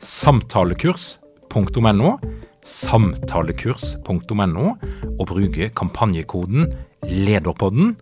samtalekurs.no, 0.00 2.18
samtalekurs.no, 2.64 4.72
og 5.18 5.26
bruke 5.28 5.68
kampanjekoden 5.76 6.72
LEDERPODDEN. 7.04 7.96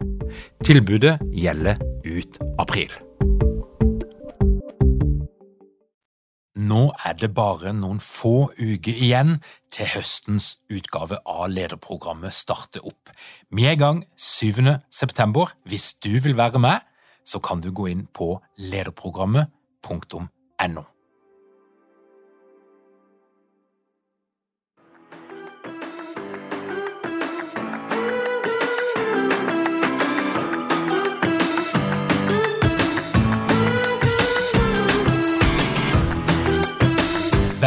Tilbudet 0.64 1.18
gjelder 1.34 1.76
ut 2.06 2.38
april. 2.58 2.92
Nå 6.58 6.90
er 7.06 7.14
det 7.16 7.30
bare 7.36 7.72
noen 7.72 8.00
få 8.02 8.50
uker 8.58 8.92
igjen 8.92 9.38
til 9.72 9.86
høstens 9.94 10.58
utgave 10.74 11.16
av 11.22 11.46
lederprogrammet 11.52 12.34
starter 12.34 12.80
opp. 12.84 13.10
Vi 13.54 13.64
er 13.70 13.72
i 13.76 13.80
gang 13.80 14.04
7. 14.18 14.66
september. 14.90 15.54
Hvis 15.64 15.94
du 16.02 16.18
vil 16.18 16.36
være 16.36 16.58
med, 16.58 16.80
så 17.24 17.38
kan 17.38 17.60
du 17.62 17.70
gå 17.70 17.86
inn 17.94 18.06
på 18.10 18.42
lederprogrammet.no. 18.58 20.97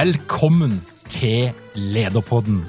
Velkommen 0.01 0.71
til 1.09 1.51
Lederpodden. 1.75 2.63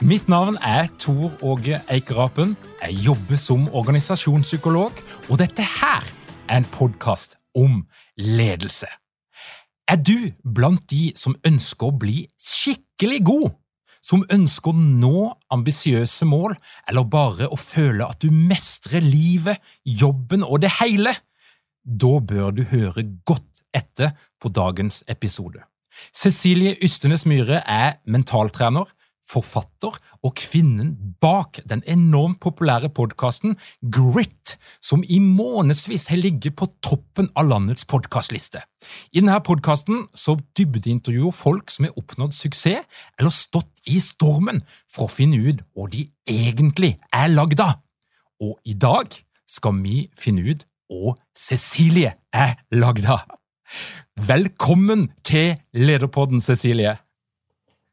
Mitt 0.00 0.28
navn 0.28 0.54
er 0.62 0.86
Tor 0.98 1.32
Åge 1.42 1.80
Eikerapen. 1.90 2.52
Jeg 2.82 2.94
jobber 3.06 3.36
som 3.36 3.64
organisasjonspsykolog, 3.74 4.92
og 5.30 5.38
dette 5.40 5.66
her 5.66 6.06
er 6.48 6.60
en 6.60 6.68
podkast 6.70 7.34
om 7.58 7.82
ledelse. 8.16 8.86
Er 9.88 9.98
du 9.98 10.30
blant 10.54 10.86
de 10.90 11.10
som 11.18 11.34
ønsker 11.48 11.90
å 11.90 11.98
bli 12.06 12.28
skikkelig 12.38 13.20
god? 13.32 13.50
Som 13.98 14.22
ønsker 14.30 14.70
å 14.70 14.78
nå 14.78 15.26
ambisiøse 15.50 16.28
mål, 16.30 16.54
eller 16.86 17.10
bare 17.10 17.50
å 17.50 17.58
føle 17.58 18.06
at 18.06 18.22
du 18.22 18.30
mestrer 18.30 19.02
livet, 19.02 19.58
jobben 19.82 20.46
og 20.46 20.62
det 20.62 20.76
hele? 20.78 21.18
Da 21.82 22.18
bør 22.20 22.52
du 22.54 22.68
høre 22.70 23.10
godt 23.26 23.64
etter 23.74 24.14
på 24.38 24.54
dagens 24.54 25.02
episode. 25.10 25.66
Cecilie 26.14 26.76
Ystenes 26.84 27.26
Myhre 27.28 27.62
er 27.66 27.98
mentaltrener, 28.06 28.86
forfatter 29.26 29.96
og 30.22 30.34
kvinnen 30.38 30.92
bak 31.22 31.58
den 31.68 31.82
enormt 31.90 32.38
populære 32.42 32.90
podkasten 32.94 33.56
Grit, 33.92 34.54
som 34.80 35.02
i 35.02 35.18
månedsvis 35.18 36.06
har 36.12 36.20
ligget 36.20 36.56
på 36.58 36.68
toppen 36.84 37.30
av 37.34 37.48
landets 37.50 37.86
podkastliste. 37.90 38.62
I 39.12 39.22
denne 39.22 39.40
podkasten 39.42 40.06
dybdeintervjuer 40.58 41.34
folk 41.34 41.72
som 41.74 41.88
har 41.88 41.98
oppnådd 41.98 42.36
suksess 42.36 42.86
eller 43.18 43.34
stått 43.34 43.82
i 43.90 43.98
stormen 44.02 44.62
for 44.92 45.06
å 45.06 45.12
finne 45.12 45.40
ut 45.42 45.62
hva 45.74 45.88
de 45.90 46.06
egentlig 46.30 46.96
er 47.14 47.32
lagd 47.34 47.62
av. 47.62 47.80
Og 48.42 48.58
i 48.64 48.76
dag 48.78 49.10
skal 49.46 49.78
vi 49.82 50.06
finne 50.18 50.44
ut 50.46 50.66
hva 50.90 51.16
Cecilie 51.34 52.14
er 52.34 52.58
lagd 52.74 53.08
av. 53.10 53.35
Velkommen 54.28 55.10
til 55.26 55.56
Lederpodden, 55.76 56.40
Cecilie. 56.40 56.96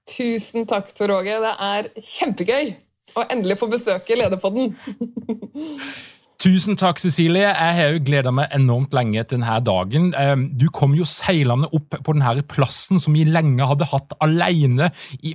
Tusen 0.10 0.68
takk, 0.68 0.90
Tor 0.96 1.14
Åge. 1.20 1.38
Det 1.44 1.54
er 1.68 1.92
kjempegøy 1.98 2.74
å 3.20 3.28
endelig 3.32 3.60
få 3.60 3.70
besøke 3.72 4.18
Lederpodden. 4.20 4.74
Tusen 6.44 6.76
takk, 6.76 7.00
Cecilie. 7.00 7.46
Jeg 7.48 7.76
har 7.78 7.94
jo 7.94 8.02
gleda 8.04 8.32
meg 8.36 8.52
enormt 8.52 8.92
lenge 8.96 9.22
til 9.24 9.38
denne 9.38 9.60
dagen. 9.64 10.10
Ehm, 10.20 10.50
du 10.60 10.66
kom 10.76 10.92
jo 10.98 11.08
seilende 11.08 11.70
opp 11.72 11.96
på 12.04 12.16
denne 12.18 12.44
plassen 12.52 13.00
som 13.00 13.16
vi 13.16 13.24
lenge 13.24 13.68
hadde 13.70 13.88
hatt 13.94 14.18
alene 14.24 14.90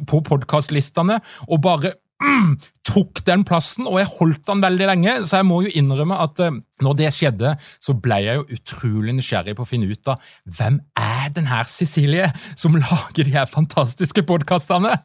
på 0.09 0.21
podkastlistene, 0.27 1.17
og 1.49 1.63
bare 1.65 1.95
mm, 2.23 2.55
tok 2.89 3.21
den 3.27 3.45
plassen, 3.49 3.89
og 3.89 3.99
jeg 4.01 4.11
holdt 4.17 4.45
den 4.49 4.63
veldig 4.65 4.89
lenge. 4.93 5.17
Så 5.29 5.41
jeg 5.41 5.49
må 5.49 5.61
jo 5.67 5.75
innrømme 5.81 6.19
at 6.25 6.41
uh, 6.45 6.57
når 6.85 6.99
det 7.01 7.13
skjedde, 7.17 7.55
så 7.85 7.97
ble 7.99 8.21
jeg 8.25 8.41
jo 8.41 8.59
utrolig 8.59 9.17
nysgjerrig 9.19 9.57
på 9.59 9.67
å 9.67 9.69
finne 9.69 9.91
ut 9.91 10.13
av 10.13 10.33
hvem 10.59 10.81
er 10.99 11.29
den 11.37 11.51
her 11.51 11.69
Cecilie 11.71 12.31
som 12.55 12.79
lager 12.85 13.29
de 13.29 13.37
her 13.37 13.49
fantastiske 13.51 14.25
podkastene? 14.29 14.97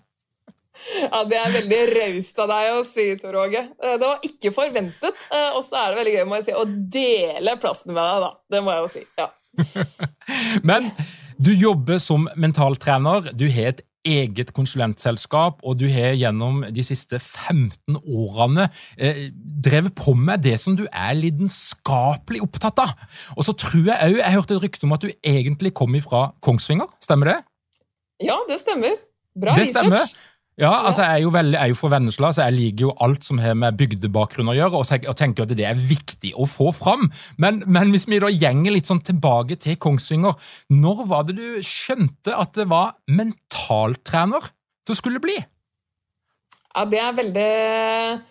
Ja, 1.03 1.23
Det 1.29 1.37
er 1.37 1.51
veldig 1.53 1.81
raust 1.93 2.39
av 2.41 2.49
deg 2.49 2.69
å 2.73 2.83
si, 2.87 3.05
Tor 3.21 3.37
Åge. 3.43 3.61
Eh, 3.77 3.97
det 4.01 4.07
var 4.07 4.23
ikke 4.25 4.51
forventet. 4.55 5.25
Eh, 5.29 5.49
og 5.53 5.61
så 5.65 5.79
er 5.79 5.91
det 5.91 5.99
veldig 6.01 6.15
gøy 6.15 6.29
må 6.29 6.39
jeg 6.39 6.47
si, 6.47 6.55
å 6.57 6.65
dele 6.97 7.57
plassen 7.61 7.93
med 7.93 8.01
deg, 8.01 8.23
da. 8.25 8.31
Det 8.49 8.63
må 8.65 8.73
jeg 8.73 8.85
jo 8.85 8.93
si. 8.95 9.05
ja. 9.21 9.29
Men 10.69 10.89
du 11.37 11.51
jobber 11.53 11.99
som 12.01 12.25
mentaltrener. 12.39 13.31
Du 13.37 13.45
har 13.51 13.73
et 13.73 13.83
eget 14.07 14.51
konsulentselskap, 14.55 15.61
og 15.63 15.77
du 15.79 15.85
har 15.91 16.17
gjennom 16.19 16.63
de 16.73 16.83
siste 16.85 17.19
15 17.19 17.97
årene 18.03 18.67
eh, 18.97 19.29
drevet 19.33 19.95
på 19.95 20.15
med 20.17 20.43
det 20.45 20.57
som 20.61 20.77
du 20.79 20.85
er 20.89 21.15
lidenskapelig 21.17 22.43
opptatt 22.43 22.83
av. 22.83 22.93
Og 23.37 23.47
så 23.47 23.55
tror 23.55 23.89
jeg 23.93 24.13
òg 24.13 24.19
Jeg 24.23 24.35
hørte 24.35 24.57
et 24.57 24.63
rykte 24.67 24.87
om 24.87 24.95
at 24.95 25.05
du 25.05 25.11
egentlig 25.23 25.73
kom 25.73 25.95
fra 26.03 26.31
Kongsvinger, 26.41 26.89
stemmer 27.03 27.29
det? 27.29 27.39
Ja, 28.23 28.37
det 28.49 28.61
stemmer. 28.63 28.95
Bra 29.39 29.55
det 29.55 29.67
research. 29.67 29.89
Stemmer. 29.89 30.29
Ja, 30.61 30.69
altså 30.85 31.01
jeg 31.01 31.17
er 31.17 31.21
jo, 31.23 31.29
veldig, 31.33 31.55
jeg 31.55 31.65
er 31.65 31.71
jo 31.71 31.77
fra 31.79 31.89
Vennesla, 31.95 32.29
så 32.29 32.43
jeg 32.45 32.53
liker 32.53 32.85
jo 32.85 32.91
alt 33.01 33.25
som 33.25 33.39
har 33.41 33.55
med 33.57 33.77
bygdebakgrunn 33.79 34.51
å 34.51 34.53
gjøre, 34.53 34.81
og, 34.83 35.15
tenker 35.17 35.47
at 35.47 35.53
det 35.57 35.65
er 35.65 35.79
viktig 35.79 36.35
å 36.37 36.45
få 36.49 36.67
fram. 36.77 37.07
Men, 37.41 37.63
men 37.65 37.89
hvis 37.93 38.05
vi 38.05 38.19
da 38.21 38.29
gjenger 38.29 38.75
litt 38.75 38.91
sånn 38.91 39.01
tilbake 39.05 39.57
til 39.63 39.79
Kongsvinger, 39.81 40.37
når 40.69 41.01
var 41.09 41.25
det 41.25 41.39
du 41.39 41.57
skjønte 41.65 42.37
at 42.37 42.53
det 42.59 42.67
var 42.69 42.93
mentaltrener 43.63 44.43
du 44.87 44.95
skulle 44.95 45.19
bli? 45.19 45.37
Ja, 46.73 46.85
det 46.85 46.99
er 46.99 47.13
veldig 47.13 48.21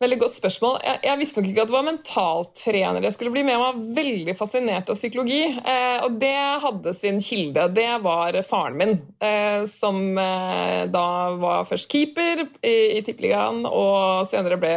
Veldig 0.00 0.16
godt 0.16 0.32
spørsmål. 0.32 0.78
Jeg, 0.80 0.96
jeg, 1.04 1.18
visste 1.20 1.42
nok 1.42 1.50
ikke 1.50 1.60
at 1.60 1.68
det 1.68 1.74
var 1.74 1.82
mentaltrener 1.84 3.04
jeg 3.04 3.12
skulle 3.12 3.34
bli, 3.34 3.42
men 3.44 3.52
jeg 3.52 3.60
var 3.60 3.82
veldig 3.98 4.34
fascinert 4.38 4.88
av 4.88 4.96
psykologi. 4.96 5.42
Eh, 5.44 5.98
og 6.06 6.14
det 6.22 6.30
hadde 6.62 6.94
sin 6.96 7.20
kilde. 7.20 7.66
Det 7.76 7.84
var 8.00 8.38
faren 8.48 8.78
min, 8.80 8.94
eh, 9.20 9.66
som 9.68 10.00
eh, 10.16 10.86
da 10.88 11.04
var 11.36 11.68
først 11.68 11.92
keeper 11.92 12.46
i, 12.64 12.96
i 12.96 13.04
Tippeligaen, 13.04 13.66
og 13.68 14.24
senere 14.30 14.56
ble 14.62 14.74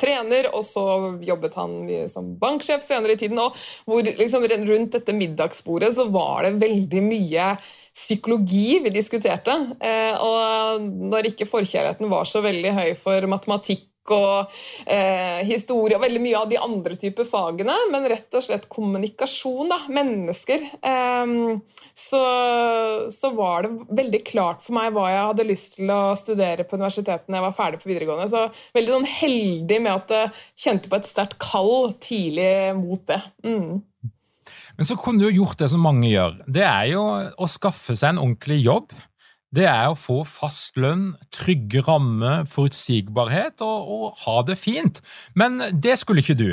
trener, 0.00 0.48
og 0.56 0.64
så 0.64 0.86
jobbet 1.28 1.60
han 1.60 1.76
som 2.08 2.32
banksjef 2.40 2.80
senere 2.88 3.18
i 3.18 3.20
tiden. 3.20 3.44
Og 3.44 3.52
hvor 3.84 4.00
liksom, 4.00 4.48
rundt 4.48 4.96
dette 4.96 5.20
middagsbordet 5.20 5.92
så 5.92 6.08
var 6.08 6.48
det 6.48 6.56
veldig 6.64 7.04
mye 7.04 7.52
psykologi 7.94 8.80
vi 8.84 8.92
diskuterte. 8.94 9.54
Eh, 9.80 10.14
og 10.18 10.84
når 10.84 11.30
ikke 11.32 11.48
forkjærligheten 11.48 12.10
var 12.10 12.28
så 12.28 12.42
veldig 12.44 12.74
høy 12.74 12.94
for 12.98 13.30
matematikk 13.30 13.90
og 14.12 14.50
eh, 14.84 15.40
historie 15.48 15.96
og 15.96 16.02
veldig 16.02 16.20
mye 16.20 16.40
av 16.42 16.50
de 16.50 16.58
andre 16.60 16.96
typer 17.00 17.24
fagene, 17.24 17.72
men 17.92 18.04
rett 18.10 18.36
og 18.36 18.44
slett 18.44 18.66
kommunikasjon, 18.68 19.70
da, 19.72 19.78
mennesker. 19.96 20.66
Eh, 20.84 21.32
så, 21.94 22.20
så, 23.14 23.30
var 23.38 23.64
det 23.64 23.96
veldig 24.02 24.20
klart 24.26 24.60
for 24.64 24.76
meg 24.76 24.92
hva 24.92 25.06
jeg 25.12 25.24
hadde 25.30 25.48
lyst 25.48 25.78
til 25.78 25.94
å 25.94 26.02
studere 26.18 26.66
på 26.66 26.76
universitetet 26.76 27.30
når 27.30 27.38
jeg 27.38 27.46
var 27.46 27.56
ferdig 27.62 27.80
på 27.80 27.92
videregående. 27.92 28.28
Så 28.28 28.76
veldig 28.76 28.96
sånn 28.98 29.10
heldig 29.14 29.80
med 29.86 29.94
at 29.94 30.14
jeg 30.18 30.34
kjente 30.66 30.90
på 30.90 31.00
et 31.00 31.08
sterkt 31.08 31.40
kall 31.40 31.94
tidlig 32.02 32.52
mot 32.76 33.06
det. 33.08 33.22
Mm. 33.46 33.84
Men 34.78 34.88
så 34.88 34.96
kunne 34.98 35.22
du 35.22 35.28
jo 35.28 35.42
gjort 35.42 35.60
det 35.60 35.70
som 35.70 35.84
mange 35.84 36.08
gjør. 36.10 36.40
Det 36.50 36.64
er 36.66 36.92
jo 36.92 37.02
å 37.04 37.50
skaffe 37.50 37.94
seg 37.96 38.14
en 38.14 38.22
ordentlig 38.24 38.62
jobb 38.64 38.94
det 39.54 39.66
er 39.70 39.90
å 39.90 39.98
få 39.98 40.22
fast 40.26 40.78
lønn, 40.80 41.12
trygge 41.34 41.84
rammer, 41.86 42.42
forutsigbarhet 42.50 43.62
og, 43.62 43.90
og 43.94 44.22
ha 44.24 44.40
det 44.48 44.56
fint. 44.58 44.98
Men 45.38 45.60
det 45.70 45.98
skulle 46.00 46.24
ikke 46.24 46.38
du. 46.38 46.48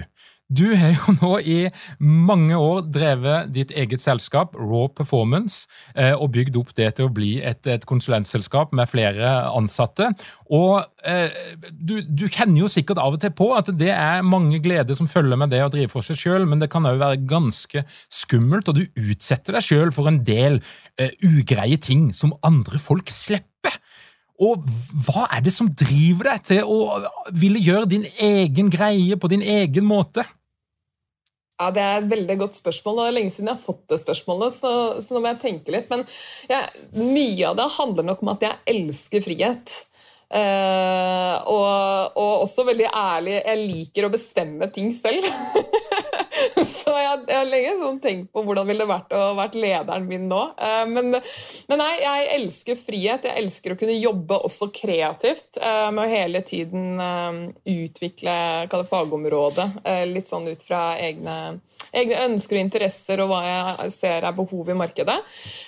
Du 0.52 0.66
har 0.76 0.98
jo 0.98 1.14
nå 1.16 1.38
i 1.48 1.60
mange 2.04 2.58
år 2.60 2.82
drevet 2.92 3.54
ditt 3.56 3.70
eget 3.72 4.04
selskap, 4.04 4.58
Raw 4.60 4.90
Performance, 4.92 5.70
eh, 5.96 6.12
og 6.12 6.34
bygd 6.36 6.58
opp 6.60 6.74
det 6.76 6.90
til 6.98 7.08
å 7.08 7.14
bli 7.14 7.38
et, 7.40 7.64
et 7.72 7.86
konsulentselskap 7.88 8.74
med 8.76 8.90
flere 8.92 9.30
ansatte. 9.48 10.10
Og 10.52 10.82
eh, 11.08 11.32
du, 11.72 12.02
du, 12.04 12.26
kjenner 12.28 12.66
jo 12.66 12.72
sikkert 12.72 13.00
av 13.00 13.16
og 13.16 13.24
til 13.24 13.32
på 13.38 13.48
at 13.56 13.72
det 13.80 13.94
er 13.96 14.28
mange 14.28 14.60
gleder 14.64 14.98
som 14.98 15.08
følger 15.12 15.40
med 15.40 15.54
det 15.56 15.62
å 15.64 15.72
drive 15.72 15.94
for 15.94 16.04
seg 16.04 16.20
sjøl, 16.20 16.50
men 16.50 16.60
det 16.60 16.72
kan 16.74 16.90
òg 16.90 17.00
være 17.00 17.22
ganske 17.32 17.86
skummelt, 18.12 18.68
og 18.68 18.82
du 18.82 19.08
utsetter 19.08 19.56
deg 19.56 19.68
sjøl 19.70 19.96
for 19.96 20.12
en 20.12 20.20
del 20.28 20.60
eh, 21.00 21.16
ugreie 21.24 21.80
ting 21.80 22.10
som 22.18 22.36
andre 22.44 22.82
folk 22.82 23.08
slipper. 23.08 23.80
Og 24.42 24.68
hva 25.06 25.30
er 25.32 25.46
det 25.46 25.56
som 25.56 25.72
driver 25.72 26.34
deg 26.34 26.46
til 26.50 26.68
å 26.68 27.00
ville 27.40 27.62
gjøre 27.62 27.88
din 27.88 28.08
egen 28.20 28.72
greie 28.74 29.16
på 29.16 29.32
din 29.32 29.48
egen 29.48 29.88
måte? 29.88 30.28
Ja, 31.62 31.70
Det 31.70 31.82
er 31.86 32.00
et 32.00 32.10
veldig 32.10 32.38
godt 32.42 32.58
spørsmål. 32.58 32.98
og 32.98 33.06
Det 33.06 33.12
er 33.12 33.18
lenge 33.20 33.36
siden 33.36 33.52
jeg 33.52 33.60
har 33.60 33.66
fått 33.68 33.86
det 33.92 34.02
spørsmålet, 34.02 34.58
så, 34.58 34.74
så 35.04 35.14
nå 35.14 35.22
må 35.22 35.32
jeg 35.34 35.42
tenke 35.44 35.76
litt. 35.76 35.92
Men 35.94 36.06
ja, 36.50 36.66
mye 36.98 37.52
av 37.52 37.60
det 37.60 37.70
handler 37.78 38.08
nok 38.10 38.26
om 38.26 38.34
at 38.34 38.46
jeg 38.48 38.62
elsker 38.74 39.26
frihet. 39.26 39.78
Eh, 40.32 41.36
og, 41.52 42.16
og, 42.16 42.46
også 42.48 42.64
veldig 42.70 42.88
ærlig, 42.88 43.36
jeg 43.36 43.66
liker 43.68 44.08
å 44.08 44.14
bestemme 44.14 44.72
ting 44.74 44.94
selv. 44.96 45.28
så 46.82 46.94
jeg, 46.96 47.20
jeg, 47.28 47.38
har 47.38 47.50
lenge 47.50 47.74
sånn 47.80 48.00
tenkt 48.04 48.32
på 48.34 48.44
hvordan 48.46 48.68
ville 48.70 48.86
det 48.86 48.92
vært 48.92 49.16
å 49.16 49.24
vært 49.38 49.58
lederen 49.60 50.08
min 50.10 50.28
nå. 50.32 50.42
Uh, 50.60 50.84
men, 50.92 51.12
men, 51.16 51.82
nei, 51.82 51.92
jeg 52.02 52.30
elsker 52.38 52.80
frihet. 52.80 53.28
Jeg 53.30 53.44
elsker 53.44 53.76
å 53.76 53.80
kunne 53.80 53.98
jobbe 53.98 54.40
også 54.48 54.72
kreativt 54.76 55.62
uh, 55.62 55.90
med 55.94 56.06
å 56.06 56.12
hele 56.12 56.44
tiden 56.46 56.80
utvikle 57.68 58.34
fagområdet 58.90 59.68
litt 60.10 60.30
sånn 60.30 60.48
ut 60.50 60.64
fra 60.66 60.82
egne 61.02 61.36
egne 61.96 62.26
ønsker 62.28 62.58
og 62.58 62.64
interesser 62.64 63.22
og 63.24 63.32
hva 63.32 63.42
jeg 63.46 63.94
ser 63.96 64.28
er 64.28 64.36
behov 64.36 64.70
i 64.72 64.78
markedet. 64.78 65.18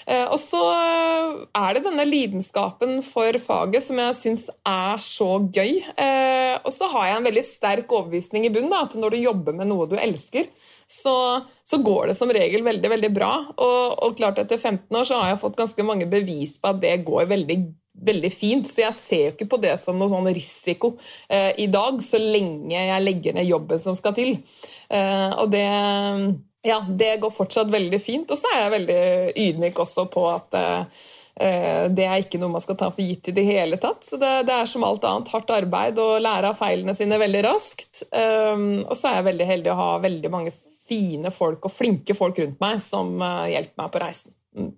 Eh, 0.07 0.25
og 0.25 0.39
så 0.41 0.61
er 0.63 1.75
det 1.75 1.85
denne 1.87 2.05
lidenskapen 2.07 3.01
for 3.05 3.37
faget 3.43 3.85
som 3.87 3.99
jeg 3.99 4.19
syns 4.19 4.47
er 4.67 5.03
så 5.03 5.29
gøy. 5.43 5.81
Eh, 5.97 6.55
og 6.63 6.71
så 6.73 6.89
har 6.93 7.09
jeg 7.09 7.19
en 7.19 7.29
veldig 7.29 7.45
sterk 7.47 7.97
overbevisning 7.97 8.47
i 8.47 8.53
bunnen 8.53 8.75
at 8.77 8.95
når 8.99 9.15
du 9.15 9.23
jobber 9.23 9.57
med 9.57 9.69
noe 9.71 9.89
du 9.91 9.97
elsker, 9.99 10.47
så, 10.93 11.41
så, 11.65 11.79
går 11.83 12.11
det 12.11 12.17
som 12.17 12.31
regel 12.33 12.65
veldig 12.65 12.91
veldig 12.95 13.11
bra. 13.15 13.31
Og, 13.57 14.03
og, 14.05 14.17
klart 14.19 14.41
etter 14.43 14.59
15 14.61 14.99
år 14.99 15.07
så 15.09 15.21
har 15.21 15.33
jeg 15.33 15.41
fått 15.41 15.57
ganske 15.59 15.87
mange 15.87 16.09
bevis 16.11 16.59
på 16.61 16.73
at 16.73 16.83
det 16.83 16.99
går 17.07 17.31
veldig 17.31 17.57
veldig 18.03 18.31
fint. 18.33 18.67
Så 18.67 18.83
jeg 18.83 18.97
ser 18.97 19.25
jo 19.27 19.33
ikke 19.35 19.49
på 19.53 19.61
det 19.63 19.75
som 19.81 19.97
noe 19.99 20.11
sånn 20.11 20.29
risiko 20.33 20.95
eh, 21.29 21.51
i 21.61 21.69
dag, 21.71 22.01
så 22.03 22.21
lenge 22.21 22.73
jeg 22.73 23.05
legger 23.05 23.37
ned 23.37 23.49
jobben 23.49 23.81
som 23.81 23.97
skal 23.97 24.15
til. 24.17 24.35
Eh, 24.89 25.29
og 25.39 25.51
det, 25.53 25.65
ja, 26.65 26.79
det 26.89 27.17
går 27.23 27.35
fortsatt 27.35 27.73
veldig 27.73 28.01
fint. 28.01 28.31
Og 28.31 28.39
så 28.39 28.53
er 28.53 28.63
jeg 28.63 28.77
veldig 28.77 29.03
ydmyk 29.47 29.83
også 29.85 30.07
på 30.13 30.25
at 30.31 30.57
eh, 30.59 31.03
det 31.33 32.05
er 32.05 32.21
ikke 32.21 32.41
noe 32.41 32.53
man 32.55 32.61
skal 32.61 32.77
ta 32.77 32.91
for 32.93 33.01
gitt 33.01 33.31
i 33.31 33.37
det 33.37 33.45
hele 33.47 33.79
tatt. 33.81 34.03
Så 34.05 34.19
det, 34.21 34.35
det 34.49 34.57
er 34.57 34.69
som 34.69 34.85
alt 34.85 35.05
annet 35.09 35.31
hardt 35.33 35.53
arbeid 35.53 36.01
å 36.01 36.11
lære 36.21 36.53
av 36.53 36.59
feilene 36.59 36.97
sine 36.97 37.17
veldig 37.21 37.41
raskt. 37.47 38.05
Um, 38.11 38.83
og 38.85 38.93
så 38.97 39.09
er 39.09 39.19
jeg 39.19 39.29
veldig 39.31 39.49
heldig 39.49 39.73
å 39.73 39.79
ha 39.79 39.89
veldig 40.03 40.33
mange 40.33 40.53
fine 40.89 41.31
folk 41.33 41.67
og 41.67 41.73
flinke 41.73 42.15
folk 42.17 42.39
rundt 42.41 42.61
meg 42.63 42.79
som 42.83 43.15
eh, 43.21 43.51
hjelper 43.55 43.83
meg 43.83 43.93
på 43.93 44.01
reisen. 44.03 44.35
Mm. 44.57 44.71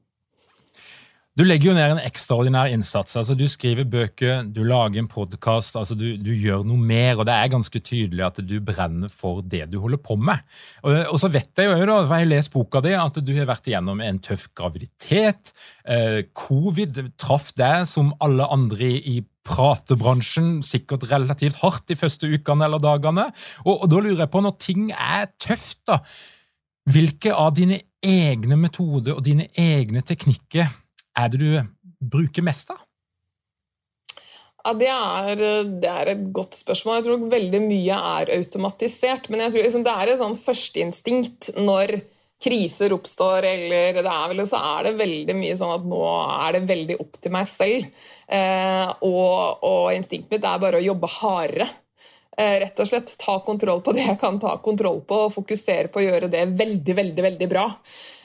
Du 1.35 1.41
legger 1.43 1.67
jo 1.67 1.73
ned 1.75 1.91
en 1.91 1.99
ekstraordinær 1.99 2.69
innsats. 2.71 3.17
altså 3.19 3.35
Du 3.35 3.43
skriver 3.51 3.83
bøker, 3.91 4.45
du 4.47 4.61
lager 4.63 5.01
en 5.01 5.09
podkast, 5.11 5.75
altså 5.75 5.97
du, 5.99 6.05
du, 6.15 6.29
gjør 6.31 6.63
noe 6.63 6.79
mer. 6.79 7.17
og 7.19 7.25
Det 7.27 7.35
er 7.35 7.51
ganske 7.51 7.81
tydelig 7.83 8.23
at 8.23 8.39
du 8.39 8.53
brenner 8.63 9.11
for 9.11 9.41
det 9.43 9.65
du 9.73 9.81
holder 9.83 9.99
på 9.99 10.15
med. 10.15 10.39
Og, 10.85 10.95
og 11.11 11.19
så 11.19 11.27
vet 11.33 11.51
jeg 11.59 11.67
jo, 11.67 11.75
da, 11.75 11.97
for 12.05 12.15
jeg 12.15 12.23
har 12.23 12.31
lest 12.31 12.53
boka 12.53 12.79
di, 12.85 12.95
at 12.95 13.19
du 13.19 13.33
har 13.35 13.51
vært 13.51 13.67
igjennom 13.67 13.99
en 13.99 14.21
tøff 14.23 14.47
graviditet. 14.55 15.51
Eh, 15.83 16.21
covid 16.39 17.03
traff 17.19 17.51
deg 17.59 17.83
som 17.91 18.15
alle 18.23 18.47
andre 18.55 18.93
i, 18.95 19.17
i 19.17 19.19
pratebransjen 19.45 20.57
sikkert 20.65 21.05
relativt 21.11 21.61
hardt 21.61 21.85
de 21.91 21.97
første 21.99 22.29
ukene 22.29 22.67
eller 22.67 22.81
dagene. 22.83 23.27
Og, 23.65 23.75
og 23.75 23.91
da 23.91 24.01
lurer 24.01 24.25
jeg 24.25 24.33
på, 24.33 24.41
når 24.43 24.57
ting 24.61 24.87
er 24.91 25.29
tøft, 25.41 25.83
da, 25.89 25.99
hvilke 26.91 27.33
av 27.33 27.53
dine 27.57 27.79
egne 28.05 28.57
metoder 28.61 29.17
og 29.17 29.23
dine 29.25 29.47
egne 29.57 30.03
teknikker 30.05 30.67
er 31.15 31.31
det 31.33 31.39
du 31.41 31.55
bruker 32.05 32.45
mest 32.45 32.73
av? 32.73 32.81
Ja, 34.65 34.73
det 34.73 34.89
er, 34.89 35.41
det 35.81 35.89
er, 35.89 36.09
et 36.15 36.25
godt 36.33 36.57
spørsmål. 36.57 36.97
Jeg 36.97 37.05
tror 37.05 37.25
veldig 37.29 37.61
mye 37.61 37.97
er 38.17 38.31
automatisert. 38.39 39.29
Men 39.29 39.43
jeg 39.45 39.53
tror 39.53 39.65
liksom 39.67 39.85
det 39.85 39.93
er 39.93 40.11
et 40.11 40.21
sånn 40.21 40.37
førsteinstinkt 40.41 41.51
når 41.61 41.99
kriser 42.41 42.93
oppstår, 42.93 43.45
eller 43.47 44.01
det 44.01 44.11
er 44.11 44.31
vel, 44.31 44.41
så 44.49 44.59
er 44.75 44.89
det 44.89 44.97
veldig 44.99 45.35
mye 45.37 45.55
sånn 45.57 45.75
at 45.77 45.85
nå 45.87 46.01
er 46.33 46.57
det 46.57 46.63
veldig 46.67 46.97
opp 46.99 47.19
til 47.21 47.33
meg 47.33 47.47
selv. 47.49 48.07
Eh, 48.27 48.91
og, 49.05 49.65
og 49.65 49.89
instinktet 49.93 50.31
mitt 50.33 50.47
er 50.47 50.61
bare 50.61 50.81
å 50.81 50.85
jobbe 50.85 51.09
hardere. 51.19 51.67
Eh, 52.35 52.57
rett 52.65 52.79
og 52.83 52.89
slett 52.89 53.13
ta 53.21 53.37
kontroll 53.45 53.79
på 53.85 53.93
det 53.95 54.09
jeg 54.09 54.19
kan 54.19 54.39
ta 54.41 54.57
kontroll 54.63 54.99
på, 55.07 55.27
og 55.27 55.35
fokusere 55.37 55.87
på 55.91 56.01
å 56.01 56.05
gjøre 56.07 56.31
det 56.31 56.43
veldig, 56.57 56.95
veldig, 56.97 57.23
veldig 57.29 57.49
bra. 57.51 57.69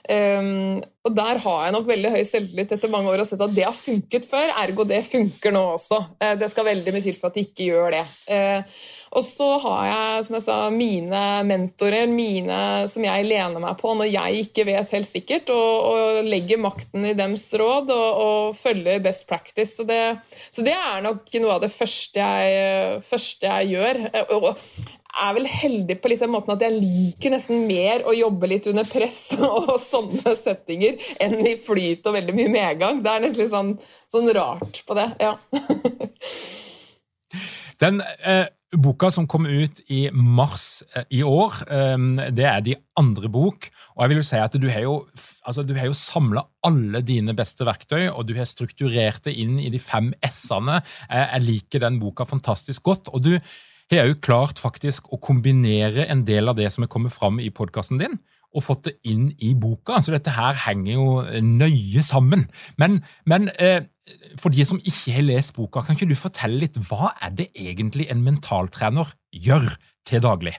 Um, 0.09 0.81
og 1.05 1.13
der 1.17 1.39
har 1.41 1.65
jeg 1.65 1.75
nok 1.75 1.87
veldig 1.89 2.11
høy 2.13 2.23
selvtillit 2.29 2.73
etter 2.77 2.91
mange 2.93 3.09
år 3.13 3.23
og 3.23 3.29
sett 3.29 3.41
at 3.45 3.53
det 3.57 3.65
har 3.65 3.77
funket 3.77 4.27
før, 4.29 4.53
ergo 4.63 4.85
det 4.89 5.01
funker 5.07 5.55
nå 5.55 5.63
også. 5.75 6.01
Uh, 6.21 6.33
det 6.41 6.51
skal 6.53 6.69
veldig 6.71 6.95
mye 6.95 7.05
til 7.05 7.19
for 7.19 7.31
at 7.31 7.39
det 7.39 7.47
ikke 7.49 7.69
gjør 7.71 7.95
det. 7.97 8.03
Uh, 8.29 8.81
og 9.19 9.25
så 9.27 9.49
har 9.65 9.87
jeg 9.89 10.27
som 10.27 10.37
jeg 10.37 10.45
sa, 10.45 10.59
mine 10.71 11.23
mentorer, 11.49 12.07
mine 12.11 12.61
som 12.91 13.05
jeg 13.07 13.27
lener 13.27 13.63
meg 13.63 13.75
på 13.81 13.95
når 13.99 14.11
jeg 14.13 14.45
ikke 14.45 14.67
vet 14.69 14.95
helt 14.95 15.09
sikkert, 15.09 15.51
og, 15.51 15.89
og 15.91 16.31
legger 16.31 16.63
makten 16.63 17.09
i 17.11 17.17
dems 17.19 17.49
råd 17.59 17.91
og, 17.97 18.23
og 18.27 18.61
følger 18.61 19.03
best 19.03 19.27
practice. 19.31 19.75
Så 19.81 19.89
det, 19.89 20.01
så 20.53 20.63
det, 20.67 20.77
er 20.77 21.03
nok 21.05 21.27
noe 21.43 21.57
av 21.57 21.65
det 21.65 21.73
første 21.75 22.23
jeg, 22.23 23.03
første 23.09 23.51
jeg 23.51 23.75
gjør. 23.75 24.03
Og 24.37 24.53
er 25.11 25.35
vel 25.37 25.49
heldig 25.51 25.97
på 26.01 26.13
litt 26.13 26.23
den 26.23 26.33
måten 26.33 26.55
at 26.55 26.63
jeg 26.65 26.77
liker 26.77 27.35
nesten 27.35 27.67
mer 27.69 28.05
å 28.07 28.15
jobbe 28.17 28.51
litt 28.51 28.69
under 28.71 28.87
press 28.89 29.33
og 29.39 29.75
sånne 29.83 30.37
settinger 30.39 31.01
enn 31.23 31.41
i 31.47 31.57
flyt 31.61 32.07
og 32.07 32.17
veldig 32.19 32.37
mye 32.37 32.53
medgang. 32.53 33.03
Det 33.03 33.13
er 33.13 33.27
nesten 33.27 33.45
litt 33.45 33.55
sånn, 33.55 33.75
sånn 34.13 34.33
rart 34.37 34.83
på 34.87 34.99
det. 34.99 35.11
Ja. 35.23 35.37
Den 37.81 38.03
eh, 38.03 38.47
boka 38.77 39.09
som 39.11 39.27
kom 39.31 39.47
ut 39.49 39.81
i 39.91 40.03
mars 40.13 40.83
eh, 40.95 41.07
i 41.17 41.23
år, 41.25 41.55
eh, 41.73 41.97
det 42.37 42.45
er 42.45 42.61
de 42.67 42.75
andre 43.01 43.31
bok. 43.33 43.71
Og 43.97 44.05
jeg 44.05 44.13
vil 44.13 44.21
jo 44.21 44.27
si 44.27 44.41
at 44.41 44.59
Du 44.61 44.69
har 44.69 44.85
jo, 44.85 44.99
altså, 45.49 45.65
jo 45.65 45.97
samla 45.97 46.45
alle 46.67 47.01
dine 47.07 47.33
beste 47.37 47.65
verktøy, 47.65 48.11
og 48.11 48.27
du 48.29 48.35
har 48.37 48.49
strukturert 48.49 49.25
det 49.25 49.39
inn 49.41 49.57
i 49.63 49.73
de 49.73 49.81
fem 49.81 50.13
s-ene. 50.29 50.83
Jeg, 51.09 51.27
jeg 51.33 51.47
liker 51.47 51.87
den 51.87 52.01
boka 52.03 52.29
fantastisk 52.29 52.83
godt. 52.83 53.09
og 53.09 53.25
du 53.25 53.39
har 53.99 54.11
jo 54.11 54.21
klart 54.23 54.61
faktisk 54.63 55.09
å 55.11 55.19
kombinere 55.19 56.07
en 56.13 56.23
del 56.29 56.51
av 56.51 56.59
det 56.59 56.69
som 56.71 56.85
er 56.87 56.93
kommet 56.93 57.15
fram 57.15 57.41
i 57.43 57.51
podkasten 57.51 57.99
din, 57.99 58.21
og 58.55 58.65
fått 58.67 58.87
det 58.87 58.97
inn 59.07 59.31
i 59.43 59.53
boka. 59.59 60.01
Så 60.03 60.15
dette 60.15 60.35
her 60.35 60.59
henger 60.67 60.93
jo 60.95 61.09
nøye 61.43 62.03
sammen. 62.07 62.49
Men, 62.79 63.01
men 63.31 63.51
eh, 63.59 63.87
for 64.41 64.55
de 64.55 64.67
som 64.67 64.81
ikke 64.83 65.15
har 65.17 65.27
lest 65.27 65.55
boka, 65.59 65.85
kan 65.85 65.99
ikke 65.99 66.11
du 66.11 66.19
fortelle 66.19 66.63
litt 66.63 66.79
hva 66.89 67.15
er 67.23 67.35
det 67.39 67.51
egentlig 67.55 68.09
en 68.11 68.25
mentaltrener 68.27 69.15
gjør 69.31 69.71
til 70.07 70.23
daglig? 70.27 70.57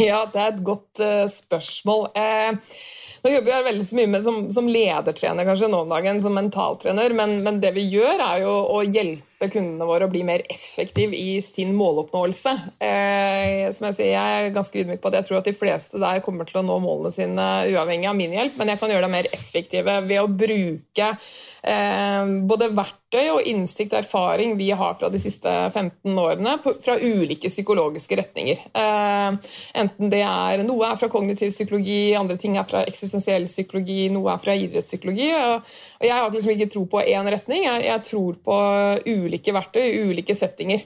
Ja, 0.00 0.22
det 0.32 0.40
er 0.40 0.52
et 0.54 0.62
godt 0.64 1.00
uh, 1.04 1.26
spørsmål. 1.28 2.06
Eh, 2.16 2.76
nå 3.24 3.32
jobber 3.32 3.52
jeg 3.52 3.66
veldig 3.66 3.84
så 3.84 3.98
mye 3.98 4.10
med 4.14 4.22
som, 4.24 4.38
som, 4.52 4.68
ledertrener 4.68 5.44
kanskje 5.48 5.68
nå 5.72 5.82
om 5.84 5.92
dagen, 5.92 6.20
som 6.24 6.32
mentaltrener, 6.36 7.12
men, 7.16 7.36
men, 7.44 7.60
det 7.60 7.74
vi 7.76 7.84
gjør, 7.92 8.16
er 8.16 8.44
jo 8.46 8.54
å 8.78 8.80
hjelpe 8.84 9.33
kundene 9.40 9.86
våre 9.88 10.06
å 10.06 10.12
bli 10.12 10.22
mer 10.26 10.44
effektive 10.50 11.16
i 11.16 11.38
sin 11.44 11.74
måloppnåelse. 11.76 12.52
Eh, 12.78 13.70
som 13.74 13.88
Jeg 13.88 13.96
sier, 13.98 14.12
jeg 14.14 14.44
er 14.48 14.54
ganske 14.54 14.80
ydmyk 14.80 15.02
på 15.02 15.10
at 15.10 15.18
jeg 15.20 15.28
tror 15.28 15.40
at 15.40 15.50
de 15.50 15.56
fleste 15.56 16.00
der 16.02 16.22
kommer 16.24 16.48
til 16.48 16.60
å 16.60 16.66
nå 16.66 16.78
målene 16.82 17.12
sine 17.14 17.48
uavhengig 17.70 18.10
av 18.10 18.18
min 18.18 18.34
hjelp, 18.34 18.58
men 18.58 18.72
jeg 18.72 18.80
kan 18.80 18.94
gjøre 18.94 19.06
dem 19.06 19.16
mer 19.18 19.30
effektive 19.36 19.98
ved 20.08 20.20
å 20.22 20.30
bruke 20.30 21.10
eh, 21.10 22.32
både 22.48 22.70
verktøy 22.74 23.24
og 23.34 23.50
innsikt 23.50 23.94
og 23.94 24.00
erfaring 24.00 24.56
vi 24.58 24.70
har 24.74 24.96
fra 25.00 25.10
de 25.12 25.20
siste 25.22 25.50
15 25.70 26.18
årene, 26.24 26.56
fra 26.64 26.96
ulike 27.00 27.50
psykologiske 27.52 28.18
retninger. 28.22 28.64
Eh, 28.72 29.52
enten 29.82 30.12
det 30.12 30.24
er 30.24 30.64
Noe 30.64 30.88
er 30.88 30.96
fra 30.96 31.10
kognitiv 31.12 31.50
psykologi, 31.52 32.14
andre 32.16 32.38
ting 32.40 32.56
er 32.56 32.64
fra 32.68 32.84
eksistensiell 32.88 33.44
psykologi, 33.50 34.08
noe 34.12 34.32
er 34.32 34.40
fra 34.40 34.54
idrettspsykologi. 34.56 35.28
Og, 35.34 35.74
og 36.00 36.06
jeg 36.08 36.16
har 36.16 36.32
liksom 36.32 36.54
ikke 36.54 36.70
tro 36.72 36.86
på 36.88 37.02
én 37.04 37.28
retning, 37.34 37.66
jeg, 37.66 37.84
jeg 37.90 38.04
tror 38.08 38.38
på 38.44 38.58
ulike 39.04 39.23
verktøy, 39.28 40.10
ulike 40.10 40.34
settinger. 40.36 40.84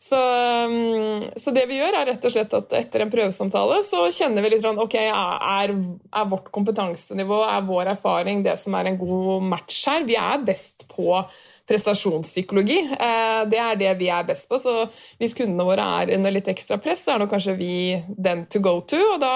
Så, 0.00 0.18
så, 1.36 1.52
det 1.52 1.66
vi 1.68 1.76
gjør, 1.76 1.98
er 1.98 2.08
rett 2.08 2.24
og 2.24 2.32
slett 2.32 2.54
at 2.56 2.72
etter 2.78 3.04
en 3.04 3.12
prøvesamtale 3.12 3.82
så 3.84 4.06
kjenner 4.16 4.44
vi 4.44 4.54
litt 4.54 4.64
ok, 4.64 4.96
er, 4.96 5.74
er 5.74 6.30
vårt 6.30 6.48
kompetansenivå, 6.54 7.42
er 7.44 7.66
vår 7.68 7.92
erfaring 7.96 8.40
det 8.46 8.56
som 8.60 8.76
er 8.78 8.88
en 8.88 9.00
god 9.00 9.44
match 9.44 9.82
her? 9.90 10.06
Vi 10.08 10.16
er 10.16 10.40
best 10.46 10.86
på 10.92 11.20
prestasjonspsykologi. 11.70 12.80
Eh, 12.96 13.42
det 13.50 13.60
er 13.60 13.76
det 13.78 13.92
vi 14.00 14.08
er 14.10 14.26
best 14.26 14.48
på. 14.50 14.58
Så 14.58 14.88
hvis 15.20 15.36
kundene 15.38 15.68
våre 15.68 15.84
er 16.00 16.16
under 16.16 16.34
litt 16.34 16.48
ekstra 16.50 16.80
press, 16.82 17.04
så 17.04 17.14
er 17.14 17.22
nok 17.22 17.34
kanskje 17.36 17.58
vi 17.60 17.74
den 18.16 18.46
to 18.50 18.64
go 18.64 18.80
to. 18.80 18.98
og 19.14 19.20
da 19.22 19.34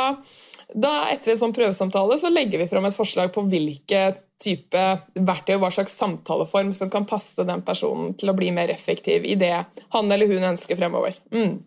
da, 0.74 1.06
etter 1.12 1.34
en 1.34 1.38
sånn 1.38 1.54
prøvesamtale 1.54 2.16
så 2.18 2.30
legger 2.32 2.58
vi 2.62 2.68
fram 2.70 2.86
et 2.88 2.96
forslag 2.96 3.30
på 3.34 3.44
hvilke 3.46 4.00
type 4.44 4.82
verktøy 5.14 5.56
og 5.56 5.64
hva 5.64 5.70
slags 5.74 5.96
samtaleform 6.00 6.74
som 6.76 6.90
kan 6.92 7.06
passe 7.08 7.46
den 7.46 7.64
personen 7.66 8.12
til 8.20 8.32
å 8.32 8.36
bli 8.36 8.50
mer 8.54 8.72
effektiv 8.74 9.24
i 9.24 9.38
det 9.40 9.54
han 9.94 10.12
eller 10.12 10.30
hun 10.30 10.52
ønsker 10.52 10.78
fremover. 10.78 11.16
Mm. 11.34 11.58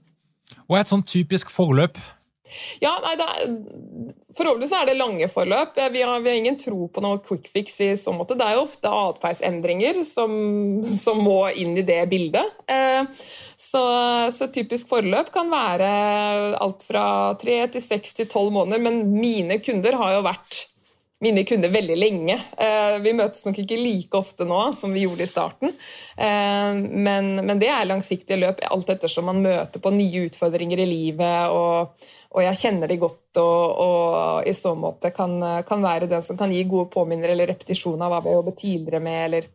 Og 0.68 0.78
et 0.80 0.92
sånn 0.92 1.06
typisk 1.08 1.52
forløp? 1.52 2.00
Ja, 2.80 2.94
nei, 3.04 3.16
er, 3.20 3.50
Forhåpentligvis 4.38 4.74
er 4.78 4.86
det 4.88 4.98
lange 5.00 5.28
forløp. 5.32 5.74
Vi 5.76 5.82
har, 6.04 6.20
vi 6.22 6.30
har, 6.30 6.38
ingen 6.38 6.60
tro 6.62 6.86
på 6.94 7.02
noe 7.04 7.20
quick 7.26 7.50
fix 7.52 7.80
i 7.82 7.90
så 7.98 8.14
måte. 8.14 8.38
Det 8.38 8.46
er 8.46 8.56
jo 8.56 8.68
ofte 8.68 8.92
atferdsendringer 8.94 10.04
som, 10.08 10.32
som, 10.86 11.24
må 11.26 11.40
inn 11.58 11.74
i 11.80 11.86
det 11.88 12.04
bildet. 12.12 12.60
Eh, 12.70 13.10
så, 13.58 13.84
så 14.34 14.50
typisk 14.54 14.92
forløp 14.94 15.34
kan 15.34 15.50
være 15.52 15.90
alt 16.62 16.86
fra 16.86 17.08
tre 17.42 17.60
til 17.74 17.84
seks 17.84 18.20
til 18.20 18.30
tolv 18.30 18.54
måneder, 18.60 18.84
men 18.86 19.02
mine 19.18 19.58
kunder 19.66 19.98
har 19.98 20.20
jo 20.20 20.26
vært 20.30 20.62
mine 21.24 21.44
kunder 21.44 21.70
veldig 21.74 21.98
lenge. 21.98 22.36
Eh, 22.58 22.98
vi 23.02 23.14
møtes 23.18 23.46
nok 23.48 23.58
ikke 23.64 23.80
like 23.80 24.20
ofte 24.20 24.46
nå 24.48 24.60
som 24.78 24.94
vi 24.94 25.06
gjorde 25.06 25.26
i 25.26 25.30
starten, 25.30 25.74
eh, 26.18 26.78
men, 26.78 27.34
men 27.42 27.62
det 27.62 27.72
er 27.74 27.90
langsiktige 27.90 28.40
løp 28.42 28.62
alt 28.70 28.94
ettersom 28.94 29.30
man 29.32 29.42
møter 29.46 29.82
på 29.82 29.94
nye 29.96 30.28
utfordringer 30.28 30.84
i 30.84 30.90
livet, 30.90 31.50
og, 31.54 32.08
og 32.36 32.46
jeg 32.46 32.62
kjenner 32.62 32.92
de 32.92 33.00
godt 33.02 33.42
og, 33.42 33.82
og 33.88 34.50
i 34.50 34.54
så 34.58 34.76
måte 34.78 35.12
kan, 35.16 35.40
kan, 35.68 35.84
være 35.84 36.10
den 36.12 36.24
som 36.26 36.38
kan 36.38 36.54
gi 36.54 36.64
gode 36.70 36.92
påminner 36.94 37.34
eller 37.34 37.54
repetisjon 37.54 38.02
av 38.02 38.14
hva 38.14 38.22
vi 38.22 38.34
har 38.34 38.40
jobbet 38.42 38.62
tidligere 38.62 39.04
med, 39.04 39.22
eller 39.26 39.54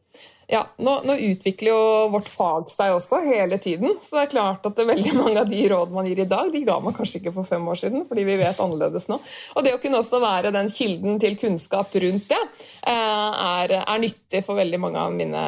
ja, 0.53 0.67
nå, 0.77 0.99
nå, 1.09 1.15
utvikler 1.17 1.71
jo 1.71 2.09
vårt 2.13 2.29
fag 2.29 2.67
seg 2.69 2.93
også 2.93 3.23
hele 3.25 3.57
tiden. 3.63 3.95
Så 4.03 4.19
det 4.19 4.27
er 4.27 4.33
klart 4.35 4.67
at 4.69 4.83
veldig 4.85 5.15
mange 5.23 5.41
av 5.41 5.49
de 5.49 5.63
råd 5.73 5.95
man 5.95 6.09
gir 6.11 6.21
i 6.21 6.29
dag, 6.29 6.51
de 6.53 6.61
ga 6.67 6.77
man 6.85 6.93
kanskje 6.97 7.23
ikke 7.23 7.33
for 7.39 7.49
fem 7.49 7.65
år 7.73 7.81
siden, 7.81 8.05
fordi 8.09 8.27
vi 8.29 8.37
vet 8.43 8.61
annerledes 8.61 9.09
nå. 9.09 9.17
Og 9.57 9.65
det 9.65 9.73
å 9.73 9.81
kunne 9.81 10.03
også 10.03 10.21
være 10.21 10.53
den 10.53 10.69
kilden 10.73 11.17
til 11.23 11.39
kunnskap 11.41 11.97
rundt 12.05 12.29
det, 12.29 12.43
eh, 12.85 12.93
er, 12.93 13.79
er 13.81 14.05
nyttig 14.05 14.45
for 14.45 14.61
veldig 14.61 14.83
mange 14.83 15.07
av 15.07 15.17
mine, 15.17 15.47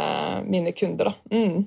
mine 0.48 0.72
kunder. 0.72 1.12
Da. 1.12 1.36
Mm. 1.36 1.66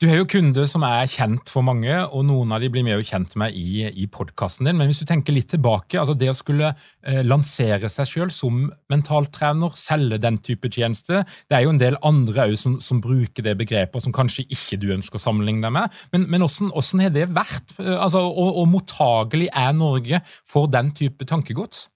Du 0.00 0.06
har 0.08 0.16
jo 0.16 0.24
kunder 0.32 0.64
som 0.64 0.80
er 0.86 1.10
kjent 1.12 1.50
for 1.52 1.60
mange, 1.60 1.92
og 1.92 2.22
noen 2.24 2.54
av 2.56 2.62
de 2.62 2.70
blir 2.72 2.86
mer 2.86 3.02
kjent 3.04 3.34
med 3.36 3.52
i, 3.52 3.82
i 3.84 4.06
podkasten 4.08 4.64
din. 4.64 4.78
Men 4.80 4.88
hvis 4.88 5.02
du 5.02 5.04
tenker 5.04 5.36
litt 5.36 5.50
tilbake, 5.52 5.98
altså 6.00 6.14
det 6.16 6.30
å 6.32 6.36
skulle 6.38 6.70
eh, 6.70 7.18
lansere 7.20 7.90
seg 7.92 8.08
sjøl 8.08 8.32
som 8.32 8.62
mentaltrener, 8.88 9.76
selge 9.76 10.16
den 10.22 10.38
type 10.40 10.72
tjeneste 10.72 11.20
Det 11.50 11.58
er 11.58 11.66
jo 11.66 11.74
en 11.74 11.82
del 11.82 12.00
andre 12.00 12.48
òg 12.48 12.56
som, 12.56 12.78
som, 12.80 13.04
bruker 13.04 13.44
det 13.44 13.58
begrepet, 13.60 14.00
som 14.00 14.16
kanskje 14.16 14.46
ikke 14.48 14.80
du 14.80 14.88
ønsker 14.96 15.20
å 15.20 15.24
sammenligne 15.26 15.68
deg 15.68 15.76
med. 15.76 16.00
Men, 16.16 16.24
men 16.32 16.46
hvordan, 16.46 16.72
hvordan, 16.72 17.04
har 17.04 17.16
det 17.20 17.28
vært? 17.36 17.76
Eh, 17.76 17.92
altså, 17.98 18.24
og, 18.24 18.56
og 18.62 18.72
mottagelig 18.72 19.52
er 19.52 19.76
Norge 19.76 20.24
for 20.48 20.72
den 20.72 20.94
type 20.96 21.28
tankegods? 21.28 21.90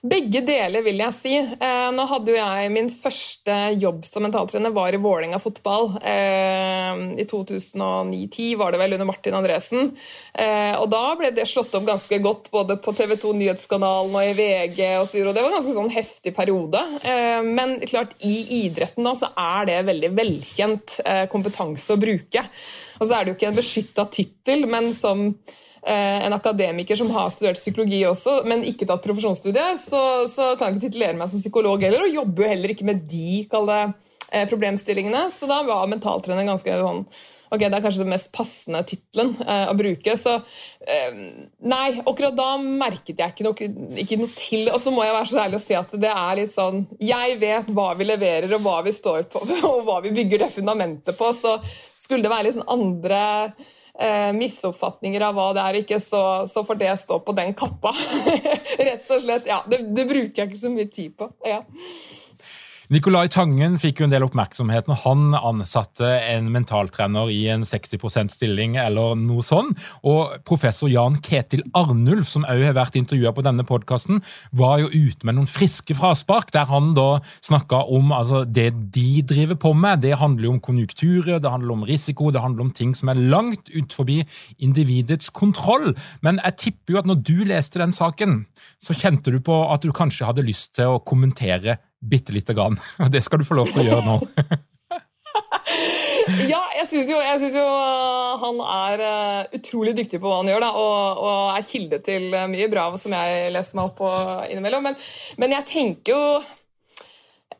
Begge 0.00 0.40
deler, 0.40 0.80
vil 0.80 0.96
jeg 1.02 1.12
si. 1.12 1.32
Eh, 1.36 1.88
nå 1.92 2.04
hadde 2.08 2.32
jo 2.32 2.36
jeg 2.38 2.68
Min 2.72 2.86
første 2.88 3.56
jobb 3.76 4.06
som 4.08 4.24
mentaltrener 4.24 4.72
var 4.72 4.96
i 4.96 5.00
Vålerenga 5.00 5.36
fotball. 5.42 5.90
Eh, 6.00 7.02
I 7.20 7.26
2009-10 7.28 8.54
var 8.56 8.72
det 8.72 8.80
vel 8.80 8.96
under 8.96 9.10
Martin 9.10 9.36
Andresen. 9.36 9.92
Eh, 10.32 10.72
og 10.80 10.88
da 10.94 11.02
ble 11.20 11.34
det 11.36 11.44
slått 11.50 11.76
opp 11.76 11.84
ganske 11.90 12.20
godt 12.24 12.48
både 12.54 12.78
på 12.80 12.96
TV 12.96 13.14
2 13.20 13.34
Nyhetskanalen 13.42 14.16
og 14.16 14.24
i 14.24 14.32
VG 14.40 14.82
og 15.02 15.12
og 15.20 15.34
Det 15.36 15.42
var 15.42 15.50
en 15.50 15.58
ganske 15.58 15.76
sånn 15.76 15.92
heftig 15.92 16.32
periode. 16.36 16.80
Men 17.44 17.76
klart, 17.84 18.14
i 18.24 18.64
idretten 18.64 19.04
da 19.04 19.12
så 19.18 19.28
er 19.36 19.66
det 19.68 19.78
veldig 19.88 20.10
velkjent 20.16 21.00
kompetanse 21.32 21.92
å 21.92 22.00
bruke. 22.00 22.44
Og 23.00 23.04
så 23.04 23.16
er 23.16 23.24
det 23.24 23.32
jo 23.32 23.36
ikke 23.36 23.50
en 23.50 23.58
beskytta 23.58 24.06
tittel, 24.14 24.64
men 24.70 24.94
som 24.96 25.34
en 25.80 26.34
akademiker 26.36 26.98
som 26.98 27.08
har 27.14 27.30
studert 27.32 27.56
psykologi 27.56 28.02
også, 28.04 28.42
men 28.48 28.66
ikke 28.68 28.84
tatt 28.88 29.00
profesjonsstudie, 29.04 29.64
så, 29.80 30.02
så 30.28 30.50
kan 30.58 30.68
jeg 30.68 30.76
ikke 30.76 30.86
titulere 30.90 31.16
meg 31.16 31.30
som 31.32 31.40
psykolog 31.40 31.80
heller, 31.86 32.04
og 32.04 32.18
jobber 32.20 32.44
jo 32.44 32.50
heller 32.52 32.74
ikke 32.74 32.88
med 32.90 33.04
de 33.08 33.44
kalde, 33.50 33.78
eh, 34.32 34.48
problemstillingene. 34.48 35.30
Så 35.30 35.48
da 35.50 35.62
var 35.66 35.90
mentaltrening 35.90 36.50
ganske 36.50 36.80
sånn 36.84 37.04
Ok, 37.50 37.64
Det 37.64 37.74
er 37.74 37.82
kanskje 37.82 38.04
den 38.04 38.12
mest 38.12 38.28
passende 38.30 38.80
tittelen 38.86 39.32
eh, 39.42 39.64
å 39.66 39.74
bruke. 39.74 40.12
Så 40.14 40.36
eh, 40.86 41.16
nei, 41.66 41.88
akkurat 41.98 42.36
da 42.38 42.52
merket 42.62 43.18
jeg 43.18 43.34
ikke 43.34 43.46
noe, 43.48 43.70
ikke 43.98 44.18
noe 44.20 44.30
til 44.36 44.70
Og 44.70 44.78
så 44.78 44.92
må 44.94 45.02
jeg 45.02 45.16
være 45.16 45.30
så 45.32 45.40
ærlig 45.42 45.58
å 45.58 45.64
si 45.64 45.74
at 45.74 45.96
det 45.98 46.12
er 46.12 46.38
litt 46.38 46.52
sånn 46.52 46.84
Jeg 47.02 47.40
vet 47.40 47.72
hva 47.74 47.88
vi 47.98 48.06
leverer 48.06 48.54
og 48.54 48.62
hva 48.62 48.76
vi 48.86 48.94
står 48.94 49.26
på, 49.32 49.42
og 49.72 49.82
hva 49.88 49.98
vi 50.06 50.14
bygger 50.20 50.44
det 50.44 50.50
fundamentet 50.54 51.18
på. 51.18 51.32
Så 51.34 51.56
skulle 51.98 52.22
det 52.22 52.30
være 52.30 52.46
litt 52.46 52.58
sånn 52.60 52.70
andre 52.70 53.20
eh, 54.00 54.30
misoppfatninger 54.36 55.24
av 55.24 55.36
hva 55.36 55.50
det 55.56 55.64
er, 55.64 55.80
ikke, 55.82 56.00
så, 56.02 56.22
så 56.50 56.64
får 56.66 56.80
det 56.80 56.94
stå 57.02 57.20
på 57.26 57.34
den 57.36 57.54
kappa. 57.58 57.92
Rett 58.88 59.10
og 59.10 59.22
slett. 59.22 59.48
Ja, 59.50 59.60
det, 59.70 59.82
det, 59.96 60.06
bruker 60.08 60.42
jeg 60.42 60.50
ikke 60.50 60.62
så 60.62 60.72
mye 60.72 60.88
tid 60.92 61.16
på. 61.20 61.30
Ja. 61.46 61.62
Nicolai 62.90 63.28
Tangen 63.30 63.76
fikk 63.78 64.00
jo 64.00 64.06
en 64.08 64.10
del 64.10 64.24
oppmerksomhet 64.26 64.88
når 64.90 64.96
han 65.04 65.34
ansatte 65.38 66.08
en 66.26 66.48
mentaltrener 66.50 67.28
i 67.30 67.44
en 67.52 67.62
60% 67.62 68.32
stilling, 68.34 68.72
eller 68.82 69.12
noe 69.14 69.44
sånn. 69.46 69.68
Og 70.10 70.32
professor 70.42 70.90
Jan 70.90 71.20
Ketil 71.22 71.62
Arnulf, 71.78 72.26
som 72.32 72.42
òg 72.50 72.64
har 72.66 72.74
vært 72.74 72.96
intervjua 72.98 73.30
på 73.36 73.44
denne 73.46 73.62
podkasten, 73.68 74.18
var 74.58 74.80
jo 74.82 74.88
ute 74.90 75.22
med 75.22 75.38
noen 75.38 75.46
friske 75.46 75.94
fraspark, 75.94 76.50
der 76.56 76.66
han 76.66 76.88
da 76.98 77.20
snakka 77.46 77.84
om 77.94 78.10
altså, 78.16 78.40
det 78.42 78.72
de 78.96 79.22
driver 79.22 79.60
på 79.68 79.70
med. 79.70 80.02
Det 80.02 80.18
handler 80.18 80.48
jo 80.48 80.54
om 80.56 80.58
konjunkturer, 80.66 81.38
det 81.38 81.52
handler 81.54 81.76
om 81.76 81.86
risiko, 81.86 82.32
det 82.34 82.42
handler 82.42 82.66
om 82.66 82.72
ting 82.74 82.96
som 82.98 83.12
er 83.14 83.22
langt 83.22 83.70
ut 83.70 83.94
forbi 83.94 84.18
individets 84.58 85.30
kontroll. 85.30 85.92
Men 86.26 86.42
jeg 86.42 86.58
tipper 86.64 86.96
jo 86.96 87.04
at 87.04 87.12
når 87.12 87.22
du 87.22 87.36
leste 87.52 87.78
den 87.78 87.94
saken, 87.94 88.40
så 88.82 88.98
kjente 88.98 89.30
du 89.30 89.38
på 89.38 89.62
at 89.70 89.86
du 89.86 89.94
kanskje 89.94 90.26
hadde 90.26 90.48
lyst 90.50 90.74
til 90.80 90.96
å 90.96 90.98
kommentere 91.06 91.78
bitte 92.00 92.34
lite 92.34 92.56
grann. 92.56 92.80
Og 93.04 93.12
det 93.12 93.22
skal 93.26 93.40
du 93.40 93.48
få 93.48 93.58
lov 93.58 93.68
til 93.72 93.84
å 93.84 93.88
gjøre 93.88 94.06
nå. 94.06 94.16
ja, 96.52 96.62
jeg 96.80 96.86
syns 96.90 97.10
jo, 97.10 97.18
jo, 97.60 97.66
han 98.42 98.56
er 98.64 99.04
uh, 99.04 99.40
utrolig 99.56 99.94
dyktig 99.98 100.20
på 100.20 100.30
hva 100.30 100.40
han 100.40 100.50
gjør, 100.50 100.64
da, 100.64 100.70
og, 100.78 101.24
og, 101.24 101.42
er 101.56 101.66
kilde 101.66 101.98
til 102.06 102.22
mye 102.52 102.70
bra 102.72 102.84
som 103.00 103.14
jeg 103.16 103.52
leser 103.54 103.78
meg 103.78 103.90
opp 103.90 104.00
på 104.00 104.14
innimellom. 104.50 104.90
Men, 104.90 104.98
men 105.42 105.58
jeg 105.58 105.70
tenker 105.70 106.16
jo 106.16 106.24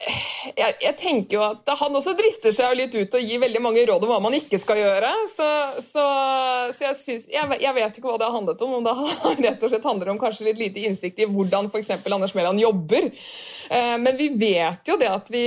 jeg, 0.01 0.77
jeg, 0.81 0.95
tenker 0.97 1.37
jo 1.37 1.43
at 1.45 1.73
Han 1.83 1.97
også 1.99 2.15
drister 2.17 2.55
seg 2.55 2.77
litt 2.79 2.95
ut 2.97 3.17
og 3.19 3.25
gir 3.25 3.43
veldig 3.43 3.61
mange 3.63 3.83
råd 3.89 4.07
om 4.07 4.13
hva 4.15 4.21
man 4.25 4.37
ikke 4.37 4.61
skal 4.61 4.81
gjøre. 4.81 5.11
Så, 5.33 5.49
så, 5.85 6.05
så 6.73 6.87
jeg, 6.87 6.97
synes, 6.97 7.27
jeg, 7.33 7.59
jeg, 7.61 7.75
vet 7.77 7.99
ikke 7.99 8.09
hva 8.09 8.17
det 8.21 8.29
har 8.29 8.37
handlet 8.39 8.65
om. 8.65 8.79
Om 8.79 8.87
det 8.87 9.45
rett 9.49 9.67
og 9.67 9.73
slett 9.73 9.91
handler 9.91 10.13
om 10.15 10.23
kanskje 10.23 10.49
litt 10.49 10.63
lite 10.63 10.87
innsikt 10.89 11.21
i 11.21 11.29
hvordan 11.29 11.69
f.eks. 11.69 11.93
Anders 12.11 12.35
Mæland 12.37 12.63
jobber. 12.63 13.11
Eh, 13.11 13.97
men 14.01 14.17
vi 14.19 14.33
vet 14.41 14.89
jo 14.89 14.97
det 15.01 15.11
at 15.13 15.29
vi 15.33 15.45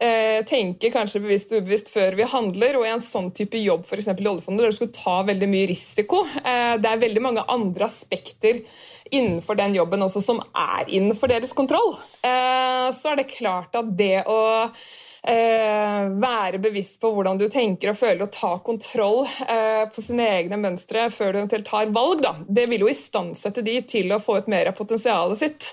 eh, 0.00 0.40
tenker 0.48 0.94
kanskje 0.94 1.22
bevisst 1.24 1.52
og 1.52 1.60
ubevisst 1.60 1.92
før 1.92 2.16
vi 2.18 2.28
handler. 2.32 2.80
Og 2.80 2.86
i 2.88 2.94
en 2.94 3.04
sånn 3.04 3.30
type 3.36 3.60
jobb 3.60 3.84
f.eks. 3.84 4.08
i 4.14 4.16
oljefondet, 4.16 4.64
der 4.64 4.72
du 4.72 4.78
skulle 4.78 4.96
ta 4.96 5.20
veldig 5.28 5.50
mye 5.50 5.68
risiko, 5.70 6.24
eh, 6.40 6.78
det 6.80 6.88
er 6.88 7.04
veldig 7.04 7.24
mange 7.28 7.44
andre 7.52 7.90
aspekter 7.90 8.64
innenfor 9.10 9.58
den 9.58 9.74
jobben 9.74 10.02
også 10.02 10.22
som 10.24 10.40
er 10.54 10.88
innenfor 10.88 11.30
deres 11.30 11.52
kontroll, 11.56 11.94
eh, 12.22 12.88
så 12.94 13.12
er 13.12 13.20
det 13.20 13.30
klart 13.32 13.76
at 13.78 13.92
det 13.98 14.22
å 14.30 14.40
eh, 14.64 16.04
være 16.22 16.60
bevisst 16.62 17.00
på 17.02 17.12
hvordan 17.14 17.40
du 17.40 17.48
tenker 17.52 17.92
og 17.92 18.00
føler 18.00 18.24
og 18.26 18.32
ta 18.34 18.52
kontroll 18.64 19.24
eh, 19.46 19.84
på 19.92 20.04
sine 20.04 20.28
egne 20.38 20.60
mønstre 20.60 21.08
før 21.14 21.32
du 21.32 21.42
eventuelt 21.42 21.68
tar 21.68 21.92
valg, 21.94 22.24
da, 22.24 22.36
det 22.48 22.68
vil 22.70 22.86
jo 22.86 22.92
istandsette 22.92 23.64
de 23.66 23.80
til 23.88 24.14
å 24.14 24.22
få 24.22 24.40
ut 24.40 24.50
mer 24.52 24.72
av 24.72 24.78
potensialet 24.78 25.42
sitt. 25.42 25.70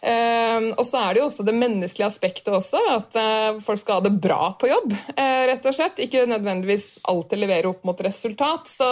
Uh, 0.00 0.70
og 0.80 0.84
så 0.88 1.02
er 1.02 1.12
det 1.12 1.20
jo 1.20 1.26
også 1.28 1.44
det 1.44 1.56
menneskelige 1.56 2.08
aspektet 2.08 2.48
også, 2.56 2.80
at 2.94 3.18
uh, 3.20 3.58
folk 3.64 3.82
skal 3.82 3.98
ha 3.98 4.04
det 4.06 4.14
bra 4.22 4.52
på 4.60 4.70
jobb. 4.70 4.94
Uh, 5.12 5.42
rett 5.50 5.68
og 5.68 5.76
slett. 5.76 6.00
Ikke 6.00 6.24
nødvendigvis 6.30 7.02
alltid 7.10 7.42
levere 7.42 7.72
opp 7.72 7.84
mot 7.88 8.00
resultat. 8.06 8.70
Så 8.70 8.88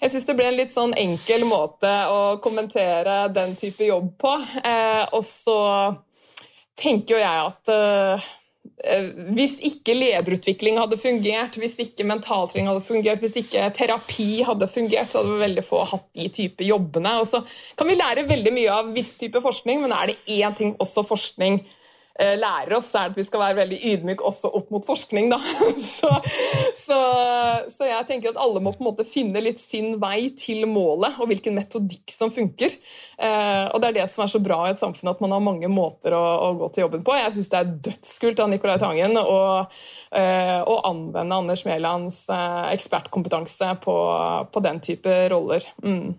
jeg 0.00 0.14
syns 0.14 0.28
det 0.30 0.38
ble 0.38 0.48
en 0.48 0.58
litt 0.58 0.72
sånn 0.72 0.96
enkel 0.96 1.44
måte 1.48 1.92
å 2.08 2.20
kommentere 2.44 3.26
den 3.36 3.54
type 3.58 3.84
jobb 3.88 4.14
på. 4.20 4.32
og 4.36 5.22
så 5.24 5.60
tenker 6.76 7.16
jo 7.16 7.20
jeg 7.22 7.46
at 7.46 7.76
Eh, 8.16 8.26
hvis 9.36 9.58
ikke 9.64 9.94
lederutvikling 9.96 10.78
hadde 10.80 10.98
fungert, 11.00 11.58
hvis 11.60 11.78
ikke 11.82 12.06
mentaltrening 12.08 12.70
hadde 12.70 12.84
fungert, 12.86 13.22
hvis 13.24 13.38
ikke 13.42 13.70
terapi 13.76 14.42
hadde 14.46 14.68
fungert, 14.70 15.10
så 15.10 15.20
hadde 15.20 15.34
vi 15.34 15.44
veldig 15.44 15.64
få 15.66 15.82
hatt 15.92 16.06
de 16.16 16.28
type 16.32 16.66
jobbene. 16.66 17.16
Og 17.22 17.26
så 17.30 17.42
kan 17.78 17.90
vi 17.90 17.98
lære 17.98 18.26
veldig 18.28 18.54
mye 18.56 18.76
av 18.80 18.92
viss 18.96 19.14
type 19.20 19.42
forskning, 19.44 19.82
men 19.84 19.94
er 19.96 20.12
det 20.12 20.18
én 20.38 20.56
ting 20.58 20.74
også 20.82 21.06
forskning 21.08 21.60
eh, 21.62 21.75
lærer 22.16 22.76
oss, 22.78 22.88
er 22.96 23.10
at 23.10 23.16
vi 23.18 23.24
skal 23.26 23.42
være 23.42 23.58
veldig 23.58 23.78
ydmyke 23.90 24.24
også 24.24 24.50
opp 24.56 24.70
mot 24.72 24.86
forskning. 24.86 25.32
Så, 25.96 26.08
så, 26.74 26.96
så, 27.72 27.86
jeg 27.86 28.06
tenker 28.08 28.30
at 28.30 28.38
alle 28.40 28.60
må 28.62 28.72
på 28.74 28.82
en 28.82 28.88
måte 28.88 29.06
finne 29.08 29.40
litt 29.42 29.60
sin 29.60 29.96
vei 30.00 30.30
til 30.38 30.64
målet, 30.70 31.18
og 31.20 31.28
hvilken 31.30 31.56
metodikk 31.56 32.12
som 32.12 32.32
funker. 32.32 32.72
Eh, 33.16 33.64
og 33.70 33.80
Det 33.82 33.88
er 33.88 33.96
det 34.00 34.06
som 34.12 34.24
er 34.24 34.32
så 34.32 34.40
bra 34.44 34.58
i 34.66 34.72
et 34.72 34.80
samfunn, 34.80 35.10
at 35.12 35.22
man 35.24 35.34
har 35.34 35.44
mange 35.44 35.70
måter 35.72 36.16
å, 36.16 36.24
å 36.48 36.50
gå 36.60 36.70
til 36.72 36.86
jobben 36.86 37.04
på. 37.06 37.16
Jeg 37.16 37.34
syns 37.36 37.50
det 37.52 37.60
er 37.60 37.72
dødskult 37.88 38.42
av 38.44 38.52
Nicolai 38.52 38.76
Tangen 38.82 39.16
å, 39.20 39.40
eh, 40.16 40.60
å 40.60 40.76
anvende 40.88 41.40
Anders 41.40 41.64
Mælands 41.68 42.22
eh, 42.32 42.62
ekspertkompetanse 42.74 43.72
på, 43.84 43.96
på, 44.52 44.64
den 44.66 44.80
type 44.84 45.18
roller. 45.32 45.64
Mm. 45.84 46.14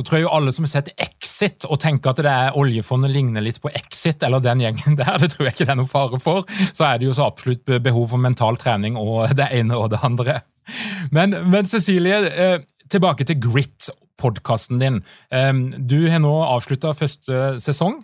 Så 0.00 0.04
tror 0.08 0.16
jeg 0.16 0.24
jo 0.24 0.32
alle 0.32 0.52
som 0.56 0.64
har 0.64 0.70
sett 0.72 0.86
Exit 0.96 1.66
og 1.68 1.76
tenker 1.82 2.14
at 2.14 2.20
det 2.24 2.32
er 2.32 2.54
oljefondet 2.56 3.12
ligner 3.12 3.44
litt 3.44 3.58
på 3.60 3.68
Exit, 3.76 4.22
eller 4.24 4.40
den 4.40 4.62
gjengen 4.64 4.96
der, 5.00 5.18
det 5.20 5.34
tror 5.34 5.44
jeg 5.44 5.52
ikke 5.52 5.66
det 5.66 5.74
er 5.74 5.80
noen 5.82 5.90
fare 5.90 6.20
for, 6.24 6.46
så 6.72 6.86
er 6.88 7.00
det 7.00 7.10
jo 7.10 7.16
så 7.18 7.26
absolutt 7.28 7.68
behov 7.84 8.06
for 8.14 8.22
mental 8.22 8.56
trening 8.56 8.96
og 8.96 9.28
det 9.40 9.50
ene 9.58 9.76
og 9.76 9.90
det 9.92 10.00
andre. 10.06 10.38
Men, 11.12 11.36
men 11.52 11.68
Cecilie, 11.68 12.22
eh, 12.32 12.62
tilbake 12.88 13.26
til 13.28 13.42
Grit-podkasten 13.44 14.80
din. 14.80 15.02
Eh, 15.36 15.52
du 15.76 15.98
har 16.08 16.24
nå 16.24 16.32
avslutta 16.46 16.94
første 16.96 17.58
sesong. 17.60 18.00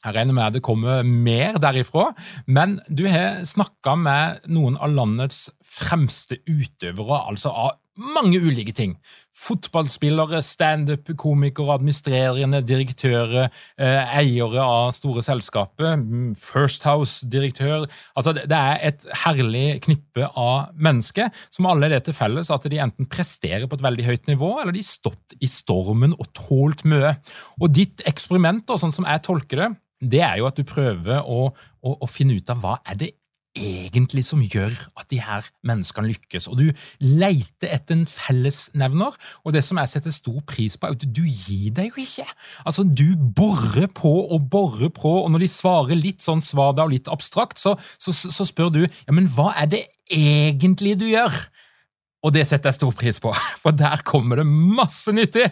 Jeg 0.00 0.16
regner 0.16 0.32
med 0.32 0.56
det 0.56 0.64
kommer 0.64 1.04
mer 1.04 1.60
derifra, 1.60 2.14
men 2.48 2.78
du 2.88 3.04
har 3.12 3.42
snakka 3.44 3.98
med 4.00 4.48
noen 4.48 4.80
av 4.80 4.96
landets 4.96 5.50
fremste 5.60 6.40
utøvere, 6.48 7.26
altså 7.28 7.52
av 7.52 7.76
mange 8.00 8.40
ulike 8.40 8.72
ting. 8.76 8.94
Fotballspillere, 9.36 10.40
standup-komikere, 10.44 11.76
administrerende 11.76 12.60
direktører, 12.66 13.50
eh, 13.78 14.16
eiere 14.20 14.60
av 14.64 14.92
store 14.96 15.22
selskaper, 15.24 15.96
mm, 15.96 16.34
First 16.36 16.84
House-direktør 16.84 17.86
altså 18.16 18.32
Det 18.34 18.56
er 18.56 18.78
et 18.82 19.06
herlig 19.24 19.80
knippe 19.82 20.28
av 20.36 20.72
mennesker 20.74 21.30
som 21.50 21.66
alle 21.66 21.86
er 21.86 21.96
det 21.96 22.04
til 22.04 22.14
felles 22.14 22.50
at 22.50 22.62
de 22.62 22.78
enten 22.78 23.06
presterer 23.06 23.66
på 23.66 23.78
et 23.78 23.84
veldig 23.84 24.04
høyt 24.04 24.26
nivå, 24.26 24.60
eller 24.60 24.72
de 24.72 24.82
har 24.82 24.90
stått 24.90 25.36
i 25.40 25.46
stormen 25.46 26.14
og 26.18 26.32
tålt 26.34 26.84
mye. 26.84 27.16
Og 27.60 27.72
ditt 27.72 28.02
eksperiment, 28.06 28.66
sånn 28.66 28.92
som 28.92 29.04
jeg 29.04 29.22
tolker 29.22 29.56
det, 29.56 29.70
det 30.00 30.22
er 30.24 30.38
jo 30.40 30.48
at 30.48 30.56
du 30.56 30.64
prøver 30.64 31.20
å, 31.28 31.50
å, 31.52 31.90
å 32.00 32.06
finne 32.08 32.38
ut 32.38 32.52
av 32.52 32.62
hva 32.62 32.78
er 32.88 33.00
det 33.00 33.10
egentlig 33.60 34.24
som 34.26 34.42
gjør 34.42 34.72
at 34.98 35.08
de 35.12 35.20
her 35.22 35.46
menneskene 35.66 36.10
lykkes. 36.10 36.48
Og 36.50 36.58
du 36.60 36.66
leiter 37.04 37.70
etter 37.76 37.98
en 37.98 38.06
fellesnevner, 38.10 39.16
og 39.44 39.54
det 39.54 39.62
som 39.66 39.80
jeg 39.80 39.92
setter 39.94 40.14
stor 40.14 40.40
pris 40.48 40.76
på, 40.76 40.88
er 40.88 40.96
at 40.96 41.06
du 41.06 41.22
gir 41.24 41.70
deg 41.76 41.92
jo 41.92 42.04
ikke. 42.04 42.26
Altså, 42.64 42.84
Du 42.84 43.14
borer 43.16 43.86
på 43.94 44.10
og 44.34 44.48
borer 44.50 44.90
på, 44.92 45.12
og 45.24 45.30
når 45.30 45.44
de 45.44 45.50
svarer 45.52 45.98
litt 45.98 46.24
sånn 46.24 46.42
svada 46.44 46.84
og 46.84 46.94
litt 46.94 47.08
abstrakt, 47.12 47.60
så, 47.60 47.76
så, 47.98 48.12
så 48.12 48.46
spør 48.48 48.72
du 48.74 48.82
ja, 48.82 49.12
men 49.12 49.28
hva 49.34 49.52
er 49.56 49.70
det 49.70 49.84
egentlig 50.10 50.96
du 51.00 51.06
gjør? 51.10 51.36
Og 52.26 52.34
det 52.34 52.44
setter 52.48 52.68
jeg 52.68 52.80
stor 52.80 52.96
pris 52.96 53.20
på, 53.22 53.32
for 53.62 53.76
der 53.76 54.02
kommer 54.06 54.42
det 54.42 54.48
masse 54.48 55.12
nyttig! 55.14 55.48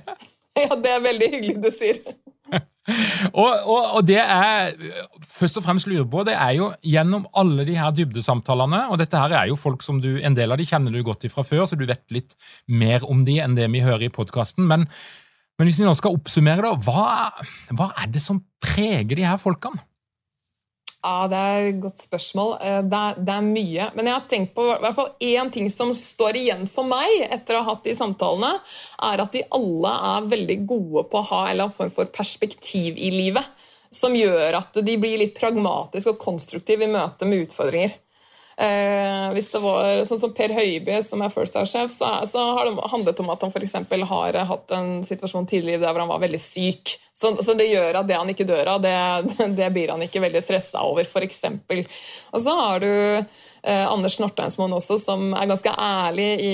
Ja, 0.59 0.75
det 0.75 0.91
er 0.91 1.05
veldig 1.05 1.29
hyggelig 1.35 1.61
du 1.63 1.71
sier 1.75 2.01
og, 3.43 3.51
og, 3.69 3.83
og, 3.99 4.01
det 4.09 4.17
jeg 4.17 4.93
først 5.29 5.59
og 5.61 5.65
fremst 5.67 5.89
lurer 5.91 6.07
på, 6.09 6.23
det 6.25 6.33
er 6.39 6.55
jo 6.57 6.71
gjennom 6.81 7.27
alle 7.37 7.67
de 7.69 7.75
her 7.77 7.93
dybdesamtalene 7.93 8.87
Og 8.89 8.97
dette 9.03 9.21
her 9.21 9.35
er 9.43 9.51
jo 9.51 9.59
folk 9.61 9.85
som 9.85 9.99
du, 10.01 10.15
en 10.25 10.37
del 10.37 10.55
av 10.55 10.61
de 10.61 10.67
kjenner 10.69 10.95
du 10.95 11.03
godt 11.05 11.27
ifra 11.29 11.45
før, 11.45 11.67
så 11.69 11.77
du 11.77 11.85
vet 11.89 12.05
litt 12.15 12.33
mer 12.65 13.05
om 13.05 13.27
de 13.29 13.37
enn 13.45 13.59
det 13.59 13.69
vi 13.75 13.85
hører 13.85 14.07
i 14.09 14.15
podkasten. 14.15 14.65
Men, 14.71 14.89
men, 15.59 15.69
hvis 15.69 15.83
vi 15.83 15.85
nå 15.85 15.93
skal 15.99 16.17
oppsummere, 16.17 16.65
da, 16.65 16.73
hva, 16.89 17.77
hva 17.77 17.91
er 18.01 18.09
det 18.15 18.25
som 18.25 18.41
preger 18.65 19.21
de 19.21 19.29
her 19.29 19.37
folkene? 19.43 19.85
Ja, 21.05 21.29
Det 21.31 21.37
er 21.39 21.69
et 21.69 21.81
godt 21.81 22.01
spørsmål. 22.01 22.57
Eh, 22.61 22.81
det 22.83 22.99
er, 22.99 23.21
det 23.23 23.35
er, 23.35 23.45
mye. 23.47 23.91
Men 23.95 24.09
jeg 24.09 24.15
har 24.17 24.27
tenkt 24.31 24.55
på 24.57 24.65
i 24.67 24.79
hvert 24.83 24.97
fall 24.97 25.13
én 25.23 25.53
ting 25.55 25.71
som 25.71 25.93
står 25.95 26.41
igjen 26.41 26.67
for 26.67 26.89
meg 26.91 27.29
etter 27.29 27.55
å 27.55 27.63
ha 27.63 27.75
hatt 27.75 27.87
de 27.87 27.95
samtalene, 27.95 28.57
er 29.11 29.23
at 29.23 29.37
de 29.37 29.45
alle 29.55 29.95
er 30.11 30.29
veldig 30.33 30.59
gode 30.67 31.07
på 31.11 31.21
å 31.21 31.29
ha 31.31 31.45
en 31.45 31.53
eller 31.53 31.69
annen 31.69 31.79
form 31.79 31.95
for 31.95 32.11
perspektiv 32.11 32.99
i 32.99 33.13
livet. 33.15 33.47
Som 33.95 34.13
gjør 34.19 34.59
at 34.59 34.75
de 34.85 34.99
blir 35.01 35.17
litt 35.23 35.39
pragmatiske 35.39 36.13
og 36.13 36.21
konstruktive 36.21 36.85
i 36.85 36.93
møte 36.93 37.29
med 37.29 37.47
utfordringer. 37.47 37.95
Eh, 38.59 39.27
hvis 39.37 39.53
det 39.53 39.61
var 39.63 40.01
sånn 40.09 40.19
som 40.19 40.33
Per 40.35 40.51
Høiby, 40.51 40.97
som 41.07 41.21
er 41.23 41.31
First 41.31 41.55
House-sjef, 41.55 41.93
så, 41.95 42.09
så, 42.27 42.43
har 42.57 42.67
det 42.67 42.89
handlet 42.91 43.21
om 43.23 43.31
at 43.31 43.45
han 43.45 43.53
f.eks. 43.55 43.77
har 44.11 44.39
hatt 44.51 44.75
en 44.75 44.89
situasjon 45.07 45.47
tidligere 45.47 45.85
der 45.85 45.93
hvor 45.93 46.03
han 46.03 46.11
var 46.11 46.25
veldig 46.25 46.41
syk. 46.43 46.97
Så, 47.15 47.37
så, 47.39 47.55
det 47.59 47.69
gjør 47.71 48.01
at 48.01 48.09
det 48.09 48.19
han 48.19 48.33
ikke 48.33 48.49
dør 48.49 48.73
av, 48.75 48.83
det, 48.83 48.97
det 49.61 49.69
blir 49.77 49.95
han 49.95 50.03
ikke 50.03 50.25
veldig 50.27 50.43
stressa 50.43 50.83
over, 50.89 51.07
f.eks. 51.07 51.45
Og 52.35 52.43
så 52.43 52.57
har 52.59 52.83
du 52.83 52.91
eh, 52.91 53.47
Anders 53.63 54.19
Northeinsmoen 54.23 54.77
også, 54.77 54.99
som 55.03 55.33
er 55.37 55.49
ganske 55.51 55.73
ærlig 55.73 56.29
i, 56.45 56.53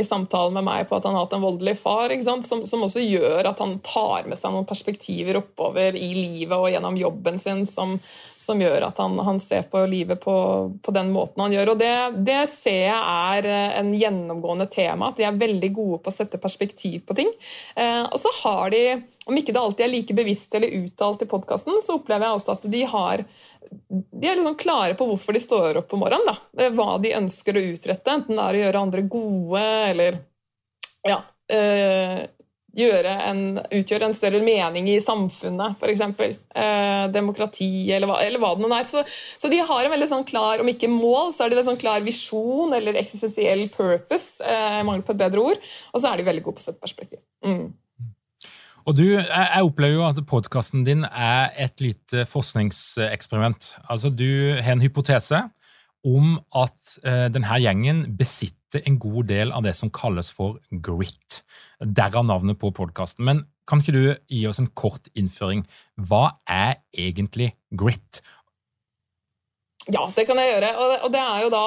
i, 0.00 0.04
samtalen 0.04 0.56
med 0.56 0.66
meg 0.66 0.88
på 0.88 0.96
at 0.98 1.06
han 1.06 1.14
har 1.16 1.26
hatt 1.26 1.36
en 1.36 1.44
voldelig 1.44 1.76
far, 1.80 2.12
som, 2.24 2.42
som, 2.42 2.82
også 2.82 3.04
gjør 3.04 3.48
at 3.52 3.62
han 3.62 3.76
tar 3.84 4.26
med 4.26 4.40
seg 4.40 4.54
noen 4.54 4.68
perspektiver 4.68 5.38
oppover 5.38 5.96
i 5.96 6.10
livet 6.16 6.56
og 6.56 6.70
gjennom 6.72 6.98
jobben 6.98 7.38
sin 7.40 7.62
som, 7.68 7.94
som 8.42 8.60
gjør 8.60 8.88
at 8.88 8.98
han, 8.98 9.18
han 9.22 9.40
ser 9.40 9.66
på 9.70 9.84
livet 9.86 10.20
på, 10.20 10.34
på, 10.82 10.94
den 10.94 11.12
måten 11.14 11.44
han 11.44 11.54
gjør. 11.54 11.72
Og 11.74 11.80
det, 11.80 11.94
det, 12.26 12.40
ser 12.50 12.88
jeg 12.88 12.98
er 12.98 13.48
eh, 13.48 13.78
en 13.80 13.92
gjennomgående 13.96 14.68
tema, 14.72 15.10
at 15.10 15.20
de 15.20 15.26
er 15.28 15.40
veldig 15.40 15.72
gode 15.76 16.02
på 16.02 16.12
å 16.12 16.16
sette 16.16 16.40
perspektiv 16.42 17.02
på 17.06 17.16
ting. 17.18 17.30
Eh, 17.76 18.02
og 18.08 18.18
så 18.20 18.32
har 18.42 18.72
de, 18.74 18.82
om 19.28 19.38
ikke 19.38 19.54
det 19.54 19.62
alltid 19.62 19.86
er 19.86 19.94
like 19.94 20.18
bevisst 20.18 20.58
eller 20.58 20.74
uttalt 20.82 21.24
i 21.24 21.30
podkasten, 21.30 21.78
så 21.84 22.00
opplever 22.00 22.28
jeg 22.28 22.40
også 22.40 22.56
at 22.56 22.68
de 22.74 22.84
har 22.94 23.26
de 23.70 24.28
er 24.28 24.38
liksom 24.38 24.58
klare 24.60 24.94
på 24.98 25.06
hvorfor 25.08 25.36
de 25.36 25.42
står 25.42 25.80
opp 25.82 25.92
om 25.94 26.04
morgenen. 26.04 26.28
Da. 26.28 26.68
Hva 26.74 26.96
de 27.02 27.16
ønsker 27.18 27.56
å 27.56 27.64
utrette, 27.72 28.14
enten 28.14 28.38
det 28.38 28.44
er 28.44 28.58
å 28.58 28.62
gjøre 28.66 28.84
andre 28.86 29.04
gode 29.10 29.64
eller 29.90 30.20
ja, 31.06 31.18
øh, 31.52 32.22
en, 32.72 33.60
utgjøre 33.68 34.06
en 34.06 34.14
større 34.16 34.40
mening 34.40 34.88
i 34.88 35.00
samfunnet, 35.00 35.76
f.eks. 35.76 36.00
Eh, 36.54 37.08
demokrati, 37.12 37.90
eller 37.92 38.08
hva, 38.08 38.20
eller 38.24 38.40
hva 38.40 38.54
det 38.56 38.64
nå 38.64 38.72
er. 38.76 38.84
Så, 38.88 39.04
så, 39.36 39.48
de 39.48 39.60
har 39.60 39.84
en 39.84 39.92
veldig 39.92 40.08
sånn 40.08 40.24
klar, 40.24 40.60
om 40.60 40.68
ikke 40.68 40.88
mål, 40.88 41.32
så 41.32 41.44
er 41.44 41.52
de 41.52 41.60
en 41.60 41.68
sånn 41.72 41.80
klar 41.80 42.00
visjon 42.00 42.72
eller 42.72 42.96
eksistensiell 42.96 43.68
purpose, 43.74 44.40
eh, 44.44 44.80
mangel 44.86 45.04
på 45.04 45.12
et 45.12 45.22
bedre 45.26 45.40
ord, 45.40 45.60
og 45.92 46.00
så 46.00 46.12
er 46.12 46.16
de 46.16 46.28
veldig 46.30 46.44
gode 46.46 46.60
på 46.60 46.64
sitt 46.64 46.80
perspektiv. 46.80 47.20
Mm. 47.44 47.74
Og 48.82 48.96
du, 48.98 49.04
Jeg 49.04 49.62
opplever 49.62 49.94
jo 49.94 50.06
at 50.08 50.18
podkasten 50.26 50.82
din 50.86 51.04
er 51.06 51.52
et 51.60 51.80
lite 51.80 52.24
forskningseksperiment. 52.26 53.76
Altså, 53.88 54.10
Du 54.10 54.58
har 54.58 54.72
en 54.72 54.82
hypotese 54.82 55.38
om 56.02 56.40
at 56.58 56.98
eh, 57.06 57.28
denne 57.30 57.60
gjengen 57.62 58.16
besitter 58.18 58.82
en 58.88 58.98
god 58.98 59.28
del 59.30 59.52
av 59.54 59.62
det 59.62 59.76
som 59.78 59.90
kalles 59.94 60.32
for 60.34 60.58
grit. 60.82 61.42
Derav 61.78 62.26
navnet 62.26 62.58
på 62.58 62.72
podkasten. 62.74 63.24
Men 63.24 63.44
kan 63.70 63.78
ikke 63.78 63.94
du 63.94 64.16
gi 64.26 64.42
oss 64.50 64.58
en 64.58 64.72
kort 64.74 65.06
innføring? 65.14 65.62
Hva 65.94 66.40
er 66.50 66.80
egentlig 66.90 67.52
grit? 67.70 68.22
Ja, 69.90 70.06
det 70.14 70.26
kan 70.28 70.38
jeg 70.38 70.54
gjøre. 70.54 70.70
Og 71.02 71.10
det 71.12 71.22
er 71.22 71.42
jo 71.42 71.50
da 71.52 71.64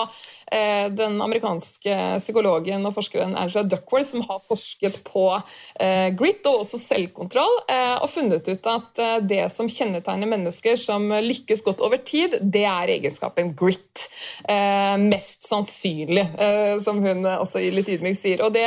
Eh, 0.51 0.91
den 0.93 1.17
amerikanske 1.21 1.95
psykologen 2.21 2.86
og 2.86 2.93
forskeren 2.93 3.34
Angela 3.38 3.63
Duckworth, 3.65 4.12
som 4.12 4.21
har 4.28 4.43
forsket 4.45 4.99
på 5.08 5.23
eh, 5.34 6.12
grit 6.13 6.45
og 6.45 6.62
også 6.62 6.78
selvkontroll, 6.84 7.63
eh, 7.71 7.95
og 7.97 8.12
funnet 8.13 8.45
ut 8.45 8.69
at 8.69 9.01
det 9.25 9.41
som 9.54 9.69
kjennetegner 9.71 10.30
mennesker 10.30 10.78
som 10.78 11.10
lykkes 11.10 11.65
godt 11.65 11.82
over 11.86 11.97
tid, 12.06 12.38
det 12.41 12.65
er 12.69 12.93
egenskapen 12.97 13.54
grit. 13.58 14.06
Mest 14.99 15.45
sannsynlig, 15.47 16.23
som 16.84 16.99
hun 17.04 17.25
også 17.25 17.62
litt 17.73 17.88
ydmykt 17.89 18.19
sier. 18.19 18.41
Og 18.45 18.54
det, 18.54 18.65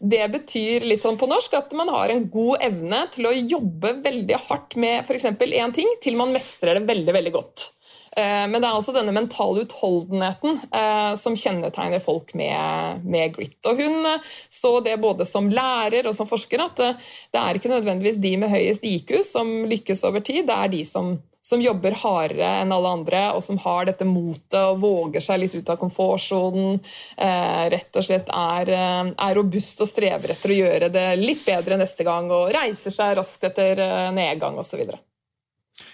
det 0.00 0.22
betyr 0.32 0.86
litt 0.88 1.02
sånn 1.04 1.18
på 1.20 1.28
norsk 1.30 1.54
at 1.58 1.74
man 1.76 1.90
har 1.92 2.12
en 2.12 2.24
god 2.32 2.64
evne 2.64 3.02
til 3.14 3.28
å 3.28 3.34
jobbe 3.36 3.92
veldig 4.04 4.38
hardt 4.48 4.78
med 4.80 5.04
f.eks. 5.04 5.28
én 5.30 5.76
ting, 5.76 5.90
til 6.02 6.18
man 6.18 6.32
mestrer 6.34 6.80
det 6.80 6.88
veldig, 6.88 7.14
veldig 7.18 7.34
godt. 7.36 7.68
Eh, 8.16 8.46
men 8.48 8.58
det 8.58 8.66
er 8.66 8.74
altså 8.74 8.94
denne 8.94 9.14
mentale 9.14 9.64
utholdenheten 9.64 10.58
eh, 10.74 11.14
som 11.18 11.36
kjennetegner 11.38 12.02
folk 12.02 12.34
med, 12.38 13.04
med, 13.06 13.36
grit. 13.36 13.58
Og 13.70 13.78
hun 13.78 14.06
eh, 14.14 14.30
så 14.50 14.78
det 14.82 14.98
både 15.02 15.26
som 15.28 15.50
lærer 15.50 16.08
og 16.10 16.16
som 16.16 16.28
forsker 16.28 16.64
at 16.64 16.80
det 16.80 17.38
er 17.40 17.56
ikke 17.58 17.70
nødvendigvis 17.70 18.18
de 18.22 18.36
med 18.40 18.50
høyest 18.50 18.86
IQ 18.86 19.20
som 19.26 19.60
lykkes 19.70 20.02
over 20.08 20.24
tid, 20.26 20.42
det 20.48 20.56
er 20.56 20.72
de 20.72 20.80
som, 20.88 21.12
som 21.46 21.62
jobber 21.62 21.94
hardere 22.02 22.48
enn 22.64 22.74
alle 22.74 22.94
andre, 22.98 23.20
og 23.36 23.44
som 23.46 23.60
har 23.62 23.86
dette 23.86 24.08
motet 24.08 24.58
og 24.58 24.82
våger 24.82 25.22
seg 25.22 25.44
litt 25.44 25.54
ut 25.54 25.70
av 25.70 25.78
komfortsonen. 25.78 26.80
rett 27.70 27.96
og 28.00 28.06
slett 28.06 28.32
er, 28.34 28.72
er 29.12 29.36
robust 29.38 29.84
og 29.84 29.90
strever 29.90 30.34
etter 30.34 30.50
å 30.50 30.58
gjøre 30.58 30.90
det 30.90 31.06
litt 31.20 31.46
bedre 31.46 31.78
neste 31.78 32.06
gang 32.06 32.30
og 32.34 32.50
reiser 32.54 32.94
seg 32.94 33.14
raskt 33.20 33.46
etter 33.52 33.84
nedgang 34.16 34.58
osv. 34.58 34.82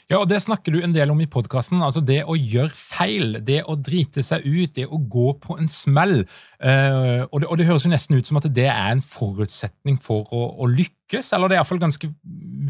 Ja, 0.06 0.20
og 0.20 0.28
Det 0.30 0.38
snakker 0.38 0.70
du 0.70 0.78
en 0.84 0.94
del 0.94 1.10
om 1.10 1.18
i 1.18 1.26
podkasten. 1.26 1.80
Altså 1.82 1.98
det 2.04 2.20
å 2.30 2.36
gjøre 2.38 2.70
feil, 2.70 3.40
det 3.42 3.64
å 3.66 3.74
drite 3.74 4.22
seg 4.22 4.44
ut, 4.46 4.70
det 4.76 4.86
å 4.86 5.00
gå 5.02 5.32
på 5.42 5.56
en 5.58 5.66
smell. 5.72 6.20
Uh, 6.62 7.26
og, 7.26 7.40
det, 7.42 7.48
og, 7.48 7.56
det, 7.58 7.66
høres 7.66 7.88
jo 7.88 7.90
nesten 7.90 8.14
ut 8.14 8.30
som 8.30 8.38
at 8.38 8.46
det 8.54 8.68
er 8.70 8.92
en 8.92 9.02
forutsetning 9.02 9.98
for 10.02 10.30
å, 10.30 10.44
å 10.62 10.70
lykkes, 10.70 11.32
eller 11.34 11.50
det 11.50 11.58
er 11.58 11.64
iallfall 11.64 11.82
ganske 11.82 12.12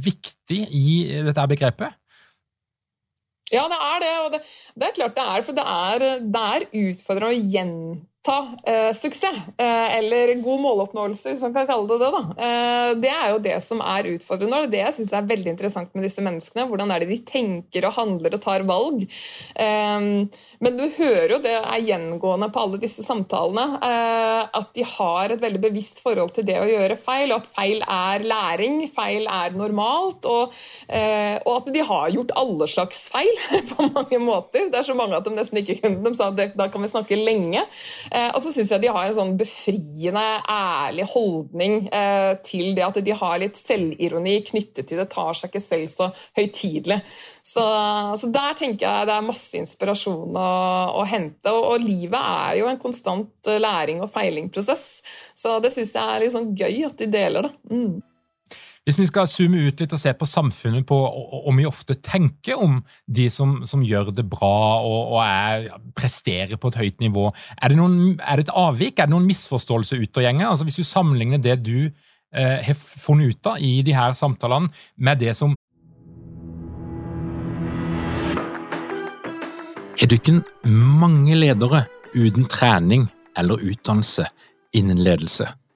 viktig 0.08 0.62
i 0.72 0.96
dette 1.28 1.46
begrepet? 1.52 2.00
Ja, 3.52 3.68
det 3.68 3.78
er 3.84 4.00
det. 4.02 4.14
Og 4.24 4.32
det, 4.32 4.40
det 4.74 4.88
er 4.88 4.96
klart 4.96 5.20
det 5.20 5.28
er, 5.36 5.44
for 5.44 5.60
det 5.60 5.66
er, 5.76 6.06
det 6.24 6.46
er 6.56 6.68
utfordrende 6.88 7.34
å 7.34 7.50
gjenta 7.52 8.15
eh, 8.66 8.90
suksess, 8.96 9.38
eh, 9.58 9.98
eller 9.98 10.34
god 10.42 10.60
måloppnåelse, 10.64 11.32
hvis 11.32 11.44
man 11.46 11.54
kan 11.54 11.68
kalle 11.68 11.88
det 11.88 11.98
det. 12.02 12.10
da. 12.14 12.22
Eh, 12.46 12.90
det 13.02 13.12
er 13.12 13.30
jo 13.32 13.42
det 13.44 13.56
som 13.64 13.82
er 13.84 14.10
utfordrende, 14.14 14.62
og 14.64 14.72
det 14.72 14.82
jeg 14.82 14.96
syns 14.98 15.12
er 15.16 15.30
veldig 15.30 15.52
interessant 15.52 15.94
med 15.94 16.06
disse 16.06 16.24
menneskene. 16.24 16.66
Hvordan 16.70 16.92
er 16.92 17.04
det 17.04 17.10
de 17.12 17.20
tenker 17.28 17.86
og 17.88 17.96
handler 17.98 18.36
og 18.36 18.42
tar 18.42 18.66
valg? 18.68 19.06
Eh, 19.54 20.08
men 20.64 20.78
du 20.78 20.84
hører 20.96 21.36
jo 21.36 21.40
det 21.44 21.54
er 21.58 21.84
gjengående 21.84 22.48
på 22.52 22.62
alle 22.62 22.80
disse 22.80 23.04
samtalene, 23.04 23.66
eh, 23.84 24.42
at 24.60 24.72
de 24.76 24.86
har 24.96 25.34
et 25.34 25.42
veldig 25.42 25.62
bevisst 25.66 26.00
forhold 26.04 26.32
til 26.36 26.46
det 26.48 26.58
å 26.60 26.68
gjøre 26.68 26.98
feil, 27.00 27.32
og 27.32 27.42
at 27.42 27.50
feil 27.58 27.82
er 27.82 28.24
læring, 28.26 28.80
feil 28.92 29.28
er 29.30 29.56
normalt, 29.56 30.24
og, 30.28 30.54
eh, 30.88 31.36
og 31.44 31.60
at 31.60 31.72
de 31.74 31.84
har 31.84 32.12
gjort 32.14 32.34
alle 32.36 32.68
slags 32.70 33.06
feil 33.12 33.32
på 33.72 33.88
mange 33.90 34.20
måter. 34.22 34.70
Det 34.72 34.80
er 34.80 34.88
så 34.88 34.96
mange 34.98 35.18
at 35.18 35.26
de 35.26 35.34
nesten 35.36 35.60
ikke 35.60 35.80
kunne 35.82 36.04
De 36.06 36.14
sa 36.16 36.30
at 36.30 36.56
da 36.56 36.68
kan 36.70 36.82
vi 36.84 36.90
snakke 36.90 37.18
lenge. 37.18 37.62
Eh, 38.16 38.30
og 38.32 38.40
så 38.40 38.52
syns 38.52 38.70
jeg 38.72 38.80
de 38.80 38.90
har 38.92 39.06
en 39.06 39.16
sånn 39.16 39.34
befriende, 39.36 40.24
ærlig 40.48 41.04
holdning 41.10 41.76
eh, 41.92 42.32
til 42.46 42.72
det 42.76 42.84
at 42.86 43.00
de 43.04 43.16
har 43.16 43.40
litt 43.42 43.58
selvironi 43.60 44.38
knyttet 44.46 44.88
til 44.88 45.02
det. 45.02 45.08
Tar 45.12 45.36
seg 45.36 45.52
ikke 45.52 45.64
selv 45.64 45.90
så 45.92 46.08
høytidelig. 46.38 47.00
Så, 47.46 47.62
så, 48.18 48.30
der 48.32 48.56
tenker 48.58 48.86
jeg 48.86 49.10
det 49.10 49.16
er 49.18 49.26
masse 49.26 49.60
inspirasjon 49.60 50.34
å, 50.40 50.48
å 50.96 51.06
hente. 51.08 51.52
Og, 51.52 51.74
og, 51.74 51.84
livet 51.84 52.18
er 52.18 52.60
jo 52.62 52.70
en 52.70 52.80
konstant 52.80 53.52
eh, 53.52 53.60
læring- 53.62 54.02
og 54.04 54.12
feilingprosess. 54.14 54.88
Så 55.36 55.58
det 55.62 55.74
syns 55.74 55.94
jeg 55.98 56.04
er 56.16 56.24
litt 56.24 56.36
sånn 56.36 56.54
gøy 56.56 56.86
at 56.88 56.96
de 57.02 57.10
deler 57.12 57.50
det. 57.50 57.54
Mm. 57.70 57.96
Hvis 58.86 59.00
vi 59.00 59.06
skal 59.08 59.26
zoome 59.26 59.64
ut 59.66 59.80
litt 59.82 59.94
og 59.96 59.98
se 59.98 60.12
på 60.14 60.28
samfunnet, 60.30 60.84
på 60.86 60.96
om 61.50 61.56
vi 61.58 61.64
ofte 61.66 61.96
tenker 61.98 62.60
om 62.62 62.76
de 63.10 63.24
som, 63.34 63.56
som 63.66 63.82
gjør 63.82 64.12
det 64.14 64.22
bra 64.30 64.78
og, 64.78 65.16
og 65.16 65.22
er, 65.24 65.66
presterer 65.98 66.54
på 66.54 66.70
et 66.70 66.78
høyt 66.78 67.02
nivå, 67.02 67.24
er 67.58 67.74
det, 67.74 67.80
noen, 67.80 68.14
er 68.22 68.38
det 68.38 68.46
et 68.46 68.54
avvik? 68.54 69.00
Er 69.00 69.10
det 69.10 69.14
noen 69.16 69.26
misforståelser 69.26 69.98
ute 70.04 70.22
og 70.22 70.28
gjenger? 70.28 70.52
Altså 70.52 70.68
Hvis 70.68 70.78
du 70.78 70.86
sammenligner 70.86 71.42
det 71.42 71.58
du 71.66 71.88
eh, 71.88 72.62
har 72.62 72.78
funnet 72.78 73.34
ut 73.34 73.50
av 73.50 73.58
i 73.58 73.72
de 73.82 73.98
her 73.98 74.14
samtalene, 74.14 74.70
med 74.94 75.18
det 75.24 75.34
som 75.34 75.58
Har 79.96 80.14
dere 80.14 80.38
mange 80.70 81.34
ledere 81.34 81.88
uten 82.14 82.46
trening 82.46 83.10
eller 83.34 83.66
utdannelse 83.66 84.30
innen 84.78 85.02
ledelse? 85.02 85.50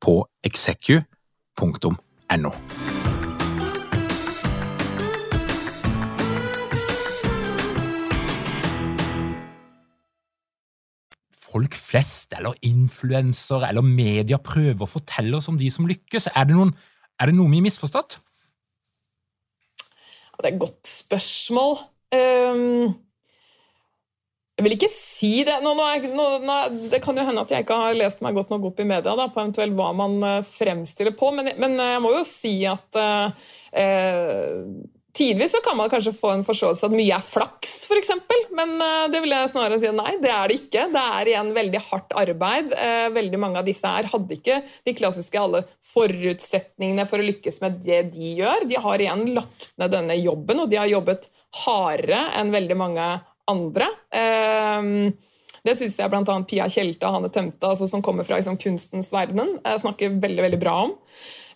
på 0.00 0.22
execu.no. 0.46 2.52
folk 11.50 11.74
flest 11.74 12.30
eller 12.38 12.54
influensere 12.62 13.68
eller 13.68 13.82
media 13.82 14.38
prøver 14.38 14.84
å 14.86 14.86
fortelle 14.86 15.34
oss 15.34 15.48
om 15.50 15.58
de 15.58 15.66
som 15.74 15.88
lykkes? 15.90 16.28
Er 16.30 16.46
det, 16.46 16.54
noen, 16.54 16.70
er 17.18 17.26
det 17.26 17.34
noe 17.34 17.50
vi 17.50 17.58
har 17.58 17.66
misforstått? 17.66 18.20
det 20.40 20.48
er 20.48 20.54
et 20.54 20.60
godt 20.60 20.88
spørsmål. 20.88 21.76
Um, 22.16 22.94
jeg 24.60 24.66
vil 24.66 24.76
ikke 24.76 24.92
si 24.92 25.32
det. 25.48 25.56
Nå, 25.64 25.72
nå 25.72 25.88
er, 25.88 26.06
nå, 26.12 26.60
det 26.92 27.00
kan 27.00 27.16
jo 27.16 27.24
hende 27.24 27.46
at 27.46 27.52
jeg 27.54 27.64
ikke 27.64 27.80
har 27.80 27.96
lest 27.96 28.20
meg 28.24 28.36
godt 28.36 28.52
nok 28.52 28.68
opp 28.68 28.82
i 28.82 28.88
media 28.88 29.16
da, 29.16 29.30
på 29.32 29.40
eventuelt 29.40 29.76
hva 29.78 29.90
man 29.96 30.20
uh, 30.20 30.38
fremstiller 30.44 31.16
på, 31.16 31.32
men, 31.32 31.54
men, 31.56 31.76
eh, 31.80 31.94
jeg 31.96 32.02
må 32.04 32.14
jo 32.18 32.24
si 32.28 32.54
at 32.68 33.00
uh, 33.00 33.52
uh, 33.72 34.96
Tidvis 35.16 35.56
kan 35.64 35.74
man 35.74 35.90
kanskje 35.90 36.12
få 36.14 36.28
en 36.36 36.44
forståelse 36.46 36.86
at 36.86 36.92
mye 36.94 37.16
er 37.16 37.24
flaks, 37.24 37.72
f.eks., 37.90 38.12
men 38.54 38.76
det 39.10 39.18
vil 39.24 39.32
jeg 39.34 39.50
snarere 39.50 39.80
si 39.82 39.90
nei, 39.90 40.12
det 40.22 40.30
er 40.30 40.46
det 40.48 40.58
ikke. 40.60 40.84
Det 40.94 41.02
er 41.16 41.30
igjen 41.32 41.50
veldig 41.56 41.80
hardt 41.88 42.14
arbeid. 42.20 42.70
Veldig 43.16 43.40
mange 43.42 43.58
av 43.58 43.66
disse 43.66 43.90
her 43.90 44.06
hadde 44.12 44.36
ikke 44.36 44.60
de 44.86 44.94
klassiske 44.94 45.42
alle 45.42 45.64
forutsetningene 45.90 47.08
for 47.10 47.18
å 47.18 47.26
lykkes 47.26 47.58
med 47.64 47.82
det 47.82 48.04
de 48.14 48.36
gjør. 48.38 48.68
De 48.70 48.78
har 48.86 49.02
igjen 49.02 49.26
lagt 49.34 49.72
ned 49.82 49.92
denne 49.96 50.16
jobben, 50.20 50.62
og 50.62 50.70
de 50.70 50.78
har 50.78 50.92
jobbet 50.92 51.26
hardere 51.64 52.22
enn 52.38 52.54
veldig 52.54 52.78
mange 52.78 53.10
andre. 53.50 53.90
Ehm, 54.14 55.10
det 55.66 55.76
syns 55.76 55.98
jeg 56.00 56.12
bl.a. 56.12 56.36
Pia 56.48 56.68
Tjelte 56.72 57.08
og 57.08 57.18
Hanne 57.18 57.30
Tømte, 57.32 57.68
altså, 57.68 57.88
som 57.90 58.02
kommer 58.04 58.26
fra 58.26 58.38
liksom, 58.38 58.56
kunstens 58.60 59.10
verden, 59.12 59.58
eh, 59.64 59.76
snakker 59.80 60.16
veldig 60.22 60.46
veldig 60.46 60.60
bra 60.62 60.76
om. 60.86 60.96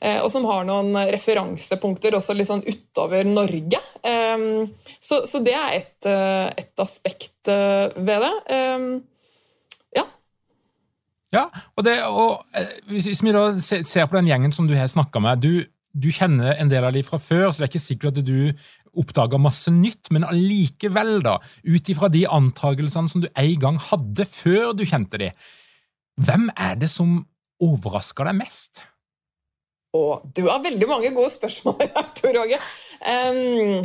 Eh, 0.04 0.18
og 0.20 0.28
som 0.33 0.44
har 0.48 0.66
noen 0.68 0.92
referansepunkter 1.14 2.18
også 2.18 2.37
litt 2.37 2.50
sånn 2.50 2.64
utover 2.66 3.24
Norge. 3.28 3.80
Ehm, 4.04 4.66
så, 5.00 5.22
så 5.28 5.40
det 5.44 5.57
er 5.57 5.78
et, 5.78 5.98
eh, 6.11 6.50
et, 6.64 6.72
aspekt 6.85 7.48
ved 7.48 8.24
det. 8.26 8.35
Ehm, 8.52 8.88
ja. 9.96 10.04
Ja, 11.35 11.48
og, 11.74 11.87
det, 11.87 11.98
og 12.04 12.44
hvis, 12.90 13.22
vi 13.24 13.33
da 13.35 13.48
ser 13.57 14.11
på 14.11 14.18
den 14.18 14.28
gjengen 14.28 14.52
som 14.52 14.68
du 14.68 14.76
har 14.76 14.90
snakka 14.90 15.22
med 15.24 15.44
du, 15.44 15.64
du 15.94 16.11
kjenner 16.12 16.59
en 16.59 16.70
del 16.70 16.85
av 16.85 16.92
dem 16.92 17.07
fra 17.07 17.20
før, 17.22 17.48
så 17.48 17.62
det 17.62 17.68
er 17.68 17.72
ikke 17.72 17.88
sikkert 17.88 18.18
at 18.18 18.26
du 18.26 18.52
oppdaga 19.00 19.38
masse 19.40 19.72
nytt, 19.74 20.11
men 20.14 20.26
allikevel, 20.28 21.18
da, 21.24 21.38
ut 21.66 21.92
ifra 21.92 22.11
de 22.12 22.24
antagelsene 22.30 23.11
som 23.11 23.24
du 23.24 23.28
en 23.30 23.54
gang 23.61 23.78
hadde 23.90 24.26
før 24.30 24.72
du 24.76 24.85
kjente 24.88 25.20
de, 25.20 25.30
hvem 26.20 26.48
er 26.54 26.76
det 26.78 26.90
som 26.92 27.22
overrasker 27.62 28.28
deg 28.28 28.38
mest? 28.38 28.85
Å, 29.94 30.20
du 30.35 30.46
har 30.48 30.62
veldig 30.62 30.88
mange 30.90 31.12
gode 31.14 31.30
spørsmål, 31.35 31.85
Tor 32.18 32.40
Åge. 32.42 32.59
Um, 33.04 33.83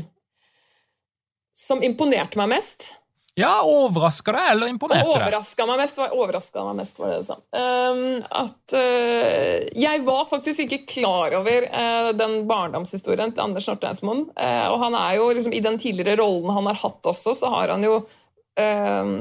som 1.54 1.84
imponerte 1.86 2.40
meg 2.40 2.54
mest? 2.56 2.94
Ja, 3.40 3.54
Overraska 3.64 4.34
deg 4.36 4.50
eller 4.54 4.72
imponerte 4.72 5.06
deg? 5.06 5.16
Overraska 5.16 5.68
meg 5.70 5.80
mest, 5.80 6.00
var, 6.02 6.12
meg 6.12 6.80
mest, 6.82 7.00
var 7.00 7.14
det 7.14 7.20
du 7.22 7.28
sa. 7.30 7.38
Um, 7.56 8.02
at 8.42 8.76
uh, 8.76 9.70
Jeg 9.80 10.04
var 10.08 10.28
faktisk 10.28 10.66
ikke 10.66 10.82
klar 10.90 11.38
over 11.40 11.70
uh, 11.72 12.12
den 12.20 12.42
barndomshistorien 12.50 13.32
til 13.32 13.46
Anders 13.46 13.70
Northeimsmoen. 13.72 14.26
Uh, 14.36 14.68
og 14.74 14.84
han 14.84 15.00
er 15.00 15.18
jo 15.22 15.30
liksom, 15.38 15.56
I 15.56 15.64
den 15.64 15.80
tidligere 15.82 16.20
rollen 16.20 16.52
han 16.58 16.68
har 16.72 16.82
hatt 16.84 17.12
også, 17.14 17.38
så 17.38 17.54
har 17.56 17.76
han 17.76 17.86
jo 17.88 18.02
um, 18.04 19.16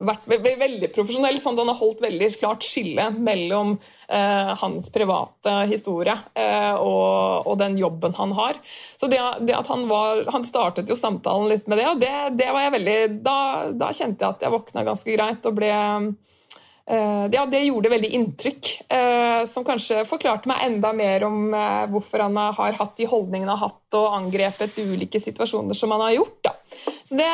vært 0.00 0.26
veldig 0.28 0.90
profesjonell. 0.94 1.38
sånn 1.40 1.58
Han 1.60 1.70
har 1.72 1.78
holdt 1.80 2.00
veldig 2.04 2.30
klart 2.40 2.64
skille 2.64 3.10
mellom 3.16 3.74
eh, 4.08 4.52
hans 4.62 4.88
private 4.92 5.56
historie 5.70 6.16
eh, 6.34 6.74
og, 6.74 7.46
og, 7.46 7.58
den 7.60 7.76
jobben 7.78 8.16
han 8.16 8.32
har. 8.38 8.58
Så 8.96 9.10
det, 9.12 9.20
det, 9.44 9.56
at 9.56 9.68
Han 9.70 9.86
var, 9.90 10.24
han 10.32 10.46
startet 10.46 10.88
jo 10.88 10.96
samtalen 10.96 11.50
litt 11.52 11.68
med 11.68 11.78
det, 11.78 11.86
og 11.90 12.00
det, 12.00 12.14
det 12.40 12.48
var 12.50 12.66
jeg 12.66 12.76
veldig 12.78 12.98
da, 13.20 13.38
da, 13.76 13.92
kjente 13.92 14.24
jeg 14.24 14.36
at 14.36 14.44
jeg 14.44 14.54
våkna 14.56 14.86
ganske 14.88 15.14
greit 15.14 15.46
og 15.46 15.56
ble 15.58 15.70
eh, 15.70 17.26
ja, 17.32 17.44
Det 17.50 17.60
gjorde 17.66 17.92
veldig 17.92 18.10
inntrykk, 18.18 18.70
eh, 18.88 19.42
som 19.50 19.66
kanskje 19.66 20.06
forklarte 20.08 20.50
meg 20.50 20.64
enda 20.64 20.94
mer 20.96 21.28
om 21.28 21.52
eh, 21.54 21.84
hvorfor 21.92 22.24
han 22.24 22.40
har 22.40 22.80
hatt 22.80 22.96
de 22.98 23.08
holdningene 23.10 23.52
han 23.52 23.60
har 23.60 23.68
hatt, 23.68 23.98
og 24.00 24.16
angrepet 24.16 24.78
ulike 24.80 25.20
situasjoner 25.20 25.76
som 25.76 25.92
han 25.94 26.06
har 26.08 26.16
gjort. 26.16 26.40
Da. 26.46 26.56
Så 27.04 27.18
det 27.18 27.30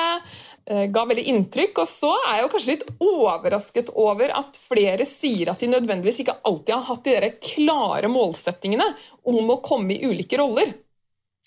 ga 0.66 1.04
veldig 1.06 1.26
inntrykk. 1.32 1.82
Og 1.82 1.90
så 1.90 2.12
er 2.26 2.38
jeg 2.38 2.46
jo 2.46 2.52
kanskje 2.54 2.72
litt 2.72 2.88
overrasket 3.06 3.92
over 3.94 4.32
at 4.34 4.58
flere 4.58 5.06
sier 5.08 5.52
at 5.52 5.62
de 5.62 5.70
nødvendigvis 5.70 6.24
ikke 6.24 6.40
alltid 6.48 6.74
har 6.74 6.88
hatt 6.88 7.04
de 7.06 7.14
der 7.14 7.28
klare 7.38 8.10
målsettingene 8.10 8.88
om 9.30 9.54
å 9.54 9.60
komme 9.64 9.94
i 9.94 10.02
ulike 10.10 10.40
roller. 10.40 10.74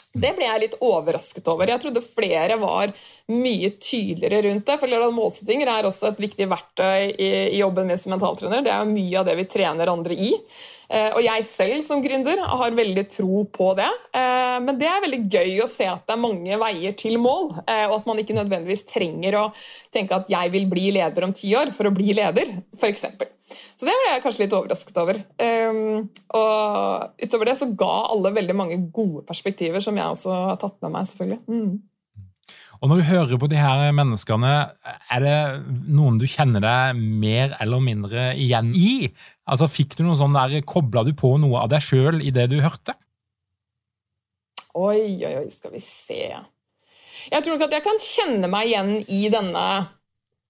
Det 0.10 0.32
ble 0.34 0.48
jeg 0.48 0.62
litt 0.64 0.78
overrasket 0.82 1.48
over. 1.52 1.70
Jeg 1.70 1.82
trodde 1.84 2.02
flere 2.02 2.56
var 2.58 2.90
mye 3.30 3.70
tydeligere 3.78 4.48
rundt 4.48 4.66
det. 4.66 4.78
For 4.82 5.12
målsettinger 5.14 5.70
er 5.70 5.86
også 5.86 6.10
et 6.10 6.24
viktig 6.24 6.48
verktøy 6.50 7.14
i, 7.14 7.30
jobben 7.60 7.92
min 7.92 8.00
som 8.00 8.16
mentaltrener. 8.16 8.64
Det 8.66 8.74
er 8.74 8.90
mye 8.90 9.20
av 9.22 9.30
det 9.30 9.38
vi 9.38 9.46
trener 9.52 9.92
andre 9.94 10.18
i. 10.18 10.32
Eh, 10.89 11.12
og 11.13 11.21
jeg 11.21 11.45
selv 11.45 11.84
som 11.86 12.02
gründer 12.02 12.39
har 12.49 12.73
veldig 12.73 13.04
tro 13.13 13.43
på 13.54 13.69
det. 13.78 13.89
Eh, 14.17 14.58
men 14.65 14.78
det 14.80 14.88
er 14.89 15.04
veldig 15.04 15.19
gøy 15.30 15.60
å 15.62 15.69
se 15.69 15.86
at 15.89 16.06
det 16.08 16.15
er 16.15 16.23
mange 16.23 16.60
veier 16.63 16.95
til 16.97 17.19
mål, 17.21 17.52
eh, 17.62 17.86
og 17.88 17.99
at 17.99 18.10
man 18.10 18.21
ikke 18.21 18.38
nødvendigvis 18.38 18.88
trenger 18.89 19.38
å 19.38 19.43
tenke 19.93 20.17
at 20.17 20.32
jeg 20.34 20.54
vil 20.56 20.65
bli 20.71 20.88
leder 20.97 21.28
om 21.28 21.36
ti 21.36 21.54
år 21.58 21.73
for 21.75 21.89
å 21.89 21.93
bli 21.93 22.15
leder, 22.17 22.56
f.eks. 22.78 23.06
Så 23.49 23.86
det 23.86 23.93
ble 23.93 24.10
jeg 24.15 24.23
kanskje 24.25 24.43
litt 24.43 24.54
overrasket 24.54 24.97
over. 25.02 25.19
Og 26.38 27.23
utover 27.23 27.49
det 27.49 27.56
så 27.58 27.67
ga 27.80 27.93
alle 28.13 28.34
veldig 28.36 28.56
mange 28.58 28.78
gode 28.93 29.23
perspektiver 29.25 29.82
som 29.82 29.97
jeg 29.97 30.06
også 30.06 30.36
har 30.52 30.60
tatt 30.62 30.78
med 30.86 30.93
meg, 30.93 31.08
selvfølgelig. 31.10 31.39
Mm. 31.49 31.71
Og 32.80 32.88
når 32.88 33.02
du 33.02 33.08
hører 33.10 33.39
på 33.42 33.50
de 33.52 33.58
her 33.60 33.89
menneskene, 33.92 34.54
er 35.12 35.24
det 35.24 35.36
noen 35.92 36.20
du 36.20 36.24
kjenner 36.32 36.63
deg 36.63 37.00
mer 37.00 37.58
eller 37.60 37.84
mindre 37.84 38.30
igjen 38.39 38.72
i? 38.72 39.10
Altså, 39.52 39.68
Fikk 39.68 39.98
du 40.00 40.06
noe 40.06 40.15
sånn 40.20 40.38
der, 40.38 40.62
Kobla 40.63 41.04
du 41.04 41.12
på 41.18 41.34
noe 41.42 41.65
av 41.65 41.74
deg 41.74 41.84
sjøl 41.84 42.22
i 42.24 42.32
det 42.36 42.48
du 42.54 42.60
hørte? 42.63 42.96
Oi, 44.80 45.20
oi, 45.26 45.34
oi, 45.42 45.50
skal 45.52 45.74
vi 45.74 45.82
se 45.84 46.22
Jeg 46.30 47.42
tror 47.44 47.56
nok 47.56 47.65
at 47.68 47.76
jeg 47.76 47.84
kan 47.84 48.00
kjenne 48.04 48.52
meg 48.52 48.70
igjen 48.70 48.92
i 49.12 49.22
denne 49.34 49.65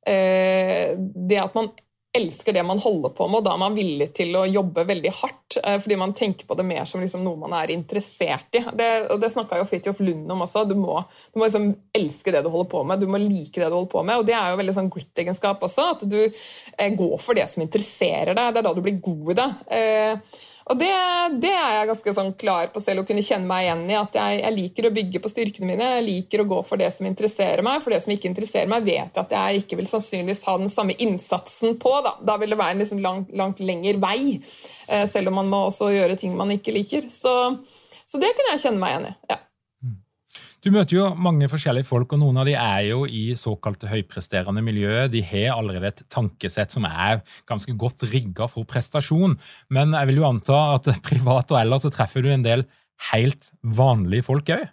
eh, 0.05 0.93
Det 0.99 1.39
at 1.39 1.55
man 1.57 1.71
elsker 2.17 2.53
det 2.53 2.63
man 2.63 2.79
holder 2.79 3.09
på 3.09 3.27
med, 3.27 3.39
og 3.39 3.45
da 3.45 3.53
er 3.53 3.61
man 3.61 3.75
villig 3.77 4.07
til 4.17 4.33
å 4.33 4.47
jobbe 4.49 4.85
veldig 4.89 5.11
hardt. 5.19 5.57
Eh, 5.61 5.77
fordi 5.81 5.97
man 5.99 6.15
tenker 6.17 6.47
på 6.49 6.57
det 6.57 6.65
mer 6.65 6.87
som 6.89 7.03
liksom 7.03 7.21
noe 7.25 7.37
man 7.43 7.53
er 7.59 7.73
interessert 7.73 8.57
i. 8.57 8.63
Det, 8.73 8.89
og 9.13 9.21
det 9.21 9.29
snakka 9.33 9.59
jo 9.59 9.67
Fridtjof 9.69 10.01
Lund 10.01 10.31
om 10.33 10.41
også. 10.45 10.65
Du 10.69 10.73
må, 10.79 10.97
du 11.29 11.39
må 11.39 11.45
liksom 11.45 11.69
elske 11.95 12.33
det 12.33 12.41
du 12.45 12.49
holder 12.49 12.71
på 12.73 12.83
med. 12.89 13.03
Du 13.03 13.11
må 13.11 13.21
like 13.21 13.61
det 13.61 13.69
du 13.69 13.77
holder 13.77 13.93
på 13.93 14.03
med. 14.09 14.21
Og 14.21 14.29
det 14.29 14.37
er 14.37 14.49
jo 14.51 14.61
veldig 14.61 14.77
sånn 14.79 14.91
grit-egenskap 14.93 15.65
også. 15.69 15.89
At 15.95 16.05
du 16.09 16.19
eh, 16.25 16.93
går 16.97 17.17
for 17.21 17.37
det 17.37 17.45
som 17.51 17.65
interesserer 17.65 18.33
deg. 18.33 18.55
Det 18.55 18.63
er 18.63 18.69
da 18.69 18.73
du 18.73 18.81
blir 18.85 19.01
god 19.05 19.35
i 19.35 19.39
det. 19.43 19.49
Eh, 19.77 20.39
og 20.69 20.77
det, 20.77 20.89
det, 21.41 21.49
er 21.49 21.71
jeg 21.79 21.87
ganske 21.89 22.13
sånn 22.13 22.31
klar 22.37 22.67
på 22.69 22.81
selv 22.83 23.01
å 23.01 23.05
kunne 23.07 23.23
kjenne 23.25 23.49
meg 23.49 23.63
igjen 23.65 23.81
i. 23.89 23.95
At 23.97 24.17
jeg, 24.19 24.35
jeg, 24.43 24.53
liker 24.53 24.87
å 24.87 24.91
bygge 24.93 25.21
på 25.23 25.31
styrkene 25.31 25.69
mine. 25.71 25.87
Jeg 25.95 26.05
liker 26.05 26.43
å 26.43 26.47
gå 26.51 26.59
for 26.69 26.81
det 26.81 26.91
som 26.93 27.09
interesserer 27.09 27.65
meg. 27.65 27.81
For 27.81 27.95
det 27.95 28.03
som 28.05 28.13
ikke 28.13 28.29
interesserer 28.29 28.69
meg, 28.69 28.85
vet 28.85 29.17
jeg 29.17 29.23
at 29.23 29.33
jeg 29.33 29.63
ikke 29.63 29.79
vil 29.79 29.89
sannsynligvis 29.89 30.45
ha 30.45 30.55
den 30.61 30.69
samme 30.69 30.93
innsatsen 31.01 31.79
på. 31.81 31.95
Da, 32.05 32.13
da 32.21 32.37
vil 32.37 32.53
det 32.53 32.61
være 32.61 32.77
en 32.77 32.83
liksom 32.83 33.01
langt, 33.01 33.33
langt 33.33 33.63
lengre 33.65 33.97
vei. 34.03 34.37
Eh, 34.85 35.05
selv 35.09 35.33
om 35.33 35.39
man 35.41 35.49
må 35.49 35.65
også 35.71 35.89
gjøre 35.95 36.19
ting 36.21 36.37
man 36.37 36.53
ikke 36.53 36.77
liker. 36.77 37.09
Så, 37.09 37.33
så 38.05 38.21
det 38.21 38.35
kunne 38.37 38.53
jeg 38.53 38.67
kjenne 38.67 38.83
meg 38.85 38.93
igjen 38.93 39.09
i. 39.09 39.15
ja. 39.33 39.41
Du 40.59 40.73
møter 40.75 40.97
jo 40.97 41.03
mange 41.15 41.47
forskjellige 41.47 41.87
folk, 41.87 42.11
og 42.11 42.19
noen 42.19 42.41
av 42.41 42.47
de 42.49 42.53
er 42.59 42.89
jo 42.89 43.05
i 43.07 43.31
såkalte 43.39 43.87
høypresterende 43.87 44.59
miljøer. 44.65 45.07
De 45.11 45.21
har 45.23 45.53
allerede 45.53 45.93
et 45.93 46.01
tankesett 46.11 46.75
som 46.75 46.83
er 46.89 47.21
ganske 47.47 47.71
godt 47.79 48.03
rigga 48.11 48.49
for 48.51 48.67
prestasjon. 48.67 49.37
Men 49.71 49.95
jeg 49.95 50.09
vil 50.09 50.19
jo 50.19 50.27
anta 50.27 50.57
at 50.73 50.91
privat 51.07 51.53
og 51.55 51.61
ellers 51.61 51.87
så 51.87 51.93
treffer 51.95 52.25
du 52.25 52.33
en 52.33 52.43
del 52.43 52.65
helt 53.13 53.53
vanlige 53.63 54.27
folk 54.27 54.51
òg. 54.57 54.67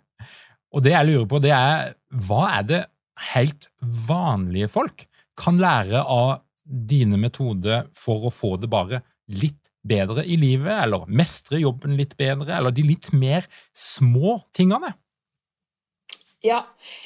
Og 0.75 0.83
det 0.83 0.97
jeg 0.97 1.09
lurer 1.13 1.31
på, 1.31 1.43
det 1.45 1.55
er 1.55 1.95
hva 2.27 2.43
er 2.57 2.67
det 2.67 2.83
helt 3.31 3.71
vanlige 4.11 4.73
folk 4.73 5.07
kan 5.39 5.63
lære 5.63 6.03
av 6.03 6.41
dine 6.67 7.15
metoder 7.21 7.87
for 7.95 8.27
å 8.27 8.35
få 8.35 8.57
det 8.59 8.73
bare 8.73 9.05
litt 9.31 9.63
bedre 9.87 10.27
i 10.27 10.35
livet, 10.35 10.75
eller 10.83 11.07
mestre 11.07 11.63
jobben 11.63 11.95
litt 11.95 12.19
bedre, 12.19 12.51
eller 12.59 12.75
de 12.75 12.83
litt 12.91 13.13
mer 13.15 13.47
små 13.71 14.41
tingene? 14.57 14.97
Ja. 16.47 16.63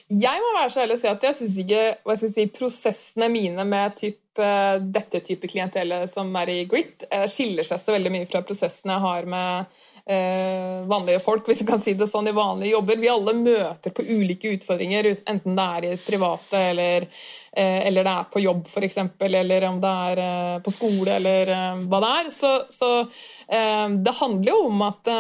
Jeg 0.09 0.43
må 0.45 0.55
være 0.59 0.73
så 0.73 0.85
ærlig 0.85 0.99
å 0.99 1.03
si 1.03 1.11
at 1.11 1.29
jeg 1.29 1.39
syns 1.39 1.61
ikke 1.65 1.85
hva 2.05 2.17
skal 2.17 2.29
jeg 2.29 2.37
si, 2.37 2.49
prosessene 2.57 3.31
mine 3.33 3.67
med 3.69 3.97
typ, 4.01 4.19
dette 4.41 5.19
type 5.27 5.49
klientelle 5.51 6.05
som 6.09 6.31
er 6.39 6.49
i 6.53 6.61
Grit, 6.71 7.03
eh, 7.11 7.27
skiller 7.29 7.67
seg 7.67 7.81
så 7.83 7.93
veldig 7.93 8.13
mye 8.15 8.29
fra 8.31 8.41
prosessene 8.47 8.95
jeg 8.95 9.03
har 9.03 9.27
med 9.29 9.81
eh, 10.11 10.87
vanlige 10.89 11.21
folk, 11.25 11.47
hvis 11.47 11.63
jeg 11.63 11.69
kan 11.69 11.81
si 11.83 11.95
det 11.99 12.09
sånn, 12.11 12.29
i 12.31 12.37
vanlige 12.37 12.75
jobber. 12.75 13.01
Vi 13.01 13.11
alle 13.11 13.35
møter 13.37 13.95
på 13.95 14.05
ulike 14.07 14.53
utfordringer, 14.55 15.11
enten 15.31 15.59
det 15.59 15.67
er 15.67 15.87
i 15.87 15.93
det 15.95 16.01
private 16.07 16.63
eller, 16.71 17.09
eh, 17.53 17.81
eller 17.89 18.07
det 18.07 18.15
er 18.15 18.31
på 18.33 18.45
jobb, 18.45 18.65
f.eks., 18.71 19.01
eller 19.31 19.69
om 19.69 19.81
det 19.83 19.95
er 20.13 20.23
eh, 20.27 20.57
på 20.65 20.75
skole, 20.75 21.19
eller 21.19 21.55
eh, 21.57 21.83
hva 21.91 22.03
det 22.05 22.13
er. 22.21 22.31
Så, 22.35 22.55
så 22.73 22.93
eh, 23.01 23.87
det 24.01 24.17
handler 24.21 24.55
jo 24.55 24.63
om 24.71 24.87
at 24.89 25.15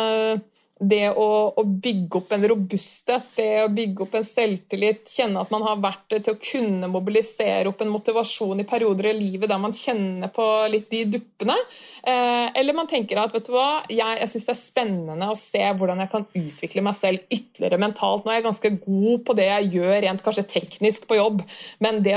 det 0.80 1.10
å, 1.12 1.28
å, 1.52 1.62
bygge 1.64 2.22
opp 2.22 2.30
en 2.32 2.44
robusthet, 2.48 3.26
det 3.36 3.48
å 3.66 3.70
bygge 3.72 4.04
opp 4.06 4.14
en 4.16 4.24
selvtillit, 4.24 5.02
kjenne 5.12 5.42
at 5.42 5.50
man 5.52 5.64
har 5.66 5.80
verktøy 5.82 6.16
til 6.18 6.32
å 6.32 6.40
kunne 6.40 6.88
mobilisere 6.88 7.68
opp 7.68 7.82
en 7.84 7.92
motivasjon 7.92 8.62
i 8.62 8.66
perioder 8.68 9.10
i 9.10 9.18
livet 9.18 9.50
der 9.50 9.60
man 9.60 9.76
kjenner 9.76 10.32
på 10.32 10.46
litt 10.72 10.88
de 10.92 11.02
duppene. 11.16 11.56
Eh, 12.00 12.46
eller 12.56 12.76
man 12.76 12.88
tenker 12.88 13.20
at 13.20 13.34
vet 13.36 13.50
du 13.50 13.52
hva, 13.52 13.82
jeg, 13.92 14.16
jeg 14.22 14.32
syns 14.32 14.48
det 14.48 14.54
er 14.54 14.60
spennende 14.62 15.28
å 15.28 15.36
se 15.36 15.60
hvordan 15.60 16.00
jeg 16.00 16.12
kan 16.14 16.26
utvikle 16.40 16.86
meg 16.88 16.96
selv 16.96 17.28
ytterligere 17.28 17.82
mentalt. 17.84 18.24
Nå 18.24 18.32
er 18.32 18.40
jeg 18.40 18.48
ganske 18.48 18.72
god 18.80 19.26
på 19.28 19.36
det 19.36 19.50
jeg 19.50 19.70
gjør 19.76 19.94
rent 20.06 20.24
kanskje 20.24 20.48
teknisk 20.56 21.04
på 21.10 21.20
jobb, 21.20 21.44
men 21.84 22.00
det, 22.06 22.16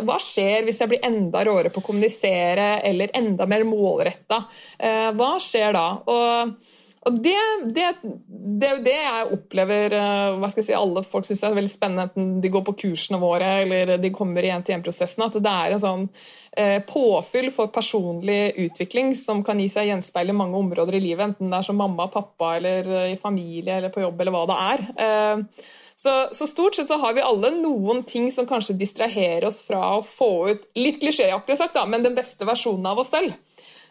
hva 0.00 0.18
skjer 0.22 0.64
hvis 0.64 0.80
jeg 0.80 0.94
blir 0.94 1.04
enda 1.04 1.44
råere 1.44 1.74
på 1.74 1.84
å 1.84 1.88
kommunisere 1.90 2.78
eller 2.88 3.12
enda 3.20 3.44
mer 3.50 3.68
målretta? 3.68 4.46
Eh, 4.80 5.10
hva 5.12 5.34
skjer 5.42 5.76
da? 5.76 5.86
Og 6.08 6.76
og 7.08 7.20
det, 7.24 7.36
det, 7.74 7.86
det, 8.60 8.72
det 8.84 8.96
jeg 8.96 9.28
opplever 9.34 9.94
eh, 9.96 10.34
hva 10.36 10.50
skal 10.50 10.62
jeg 10.62 10.68
si, 10.68 10.76
alle 10.76 11.04
folk 11.06 11.28
syns 11.28 11.44
er 11.46 11.56
veldig 11.56 11.72
spennende, 11.72 12.08
enten 12.08 12.42
de 12.44 12.50
går 12.52 12.64
på 12.66 12.74
kursene 12.84 13.20
våre 13.22 13.48
eller 13.62 13.94
de 14.02 14.12
kommer 14.14 14.44
i 14.44 14.52
en-til-en-prosessen, 14.52 15.24
at 15.24 15.38
det 15.40 15.54
er 15.54 15.74
en 15.74 15.82
sånn 15.82 16.04
eh, 16.52 16.78
påfyll 16.88 17.48
for 17.54 17.72
personlig 17.72 18.52
utvikling 18.66 19.14
som 19.18 19.40
kan 19.46 19.60
gi 19.62 19.70
seg 19.72 19.88
gjenspeil 19.92 20.34
i 20.34 20.36
mange 20.36 20.60
områder 20.60 20.98
i 20.98 21.02
livet, 21.06 21.30
enten 21.30 21.50
det 21.50 21.62
er 21.62 21.68
som 21.70 21.80
mamma, 21.80 22.10
pappa, 22.12 22.54
eller 22.60 22.92
eh, 23.00 23.10
i 23.14 23.18
familie 23.20 23.80
eller 23.80 23.94
på 23.94 24.04
jobb, 24.04 24.20
eller 24.20 24.36
hva 24.36 24.46
det 24.52 24.62
er. 24.68 25.44
Så, 25.98 26.12
så, 26.30 26.46
stort 26.46 26.76
sett 26.78 26.86
så 26.86 26.94
har 27.02 27.16
vi 27.16 27.24
alle 27.26 27.50
noen 27.56 28.04
ting 28.06 28.28
som 28.30 28.46
kanskje 28.46 28.76
distraherer 28.78 29.48
oss 29.48 29.58
fra 29.66 29.80
å 29.96 30.04
få 30.06 30.30
ut, 30.52 30.68
litt 30.78 31.00
klisjéaktig 31.02 31.56
sagt, 31.58 31.74
da, 31.74 31.88
men 31.90 32.04
den 32.04 32.14
beste 32.14 32.46
versjonen 32.46 32.86
av 32.86 33.00
oss 33.02 33.10
selv. 33.10 33.34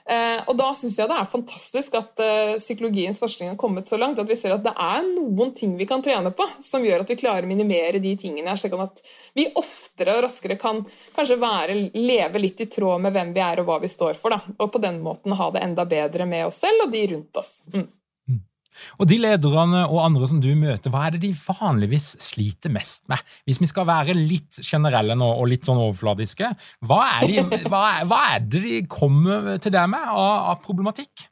Eh, 0.08 0.40
og 0.48 0.56
Da 0.56 0.70
syns 0.78 0.96
jeg 0.96 1.10
det 1.10 1.18
er 1.20 1.28
fantastisk 1.28 1.96
at 2.00 2.22
eh, 2.24 2.54
psykologiens 2.62 3.20
forskning 3.20 3.52
har 3.52 3.58
kommet 3.60 3.90
så 3.90 4.00
langt 4.00 4.20
at 4.22 4.30
vi 4.30 4.38
ser 4.40 4.56
at 4.56 4.64
det 4.64 4.72
er 4.72 5.04
noen 5.10 5.52
ting 5.58 5.74
vi 5.76 5.88
kan 5.90 6.04
trene 6.04 6.32
på 6.36 6.46
som 6.64 6.86
gjør 6.86 7.04
at 7.04 7.12
vi 7.12 7.18
klarer 7.20 7.44
å 7.44 7.50
minimere 7.50 8.00
de 8.04 8.14
tingene, 8.20 8.56
slik 8.56 8.78
at 8.80 9.02
vi 9.36 9.50
oftere 9.60 10.16
og 10.16 10.24
raskere 10.30 10.56
kan 10.60 10.80
kanskje 11.16 11.40
være, 11.42 11.76
leve 11.98 12.40
litt 12.40 12.64
i 12.64 12.70
tråd 12.72 13.04
med 13.04 13.18
hvem 13.18 13.36
vi 13.36 13.44
er 13.44 13.60
og 13.60 13.68
hva 13.68 13.82
vi 13.84 13.92
står 13.92 14.16
for. 14.22 14.32
Da. 14.32 14.56
Og 14.64 14.72
på 14.72 14.82
den 14.84 15.02
måten 15.04 15.36
ha 15.36 15.52
det 15.52 15.66
enda 15.68 15.84
bedre 15.86 16.30
med 16.30 16.48
oss 16.48 16.64
selv 16.64 16.88
og 16.88 16.96
de 16.96 17.04
rundt 17.12 17.44
oss. 17.44 17.54
Mm. 17.76 17.88
Og 18.98 19.10
De 19.10 19.20
lederne 19.22 19.86
og 19.88 20.02
andre 20.04 20.30
som 20.30 20.42
du 20.44 20.50
møter, 20.58 20.92
hva 20.94 21.08
er 21.08 21.16
det 21.16 21.24
de 21.26 21.34
vanligvis 21.48 22.10
sliter 22.24 22.74
mest 22.74 23.06
med? 23.12 23.22
Hvis 23.48 23.62
vi 23.64 23.70
skal 23.70 23.88
være 23.90 24.18
litt 24.18 24.62
generelle 24.64 25.18
nå, 25.18 25.30
og 25.38 25.50
litt 25.52 25.68
sånn 25.68 25.82
overfladiske, 25.82 26.52
hva 26.88 27.02
er, 27.20 27.32
de, 27.32 27.64
hva, 27.72 27.86
hva 28.10 28.22
er 28.36 28.46
det 28.46 28.64
de 28.66 28.84
kommer 28.92 29.58
til 29.64 29.74
deg 29.76 29.90
med 29.94 30.14
av, 30.14 30.54
av 30.54 30.62
problematikk? 30.66 31.28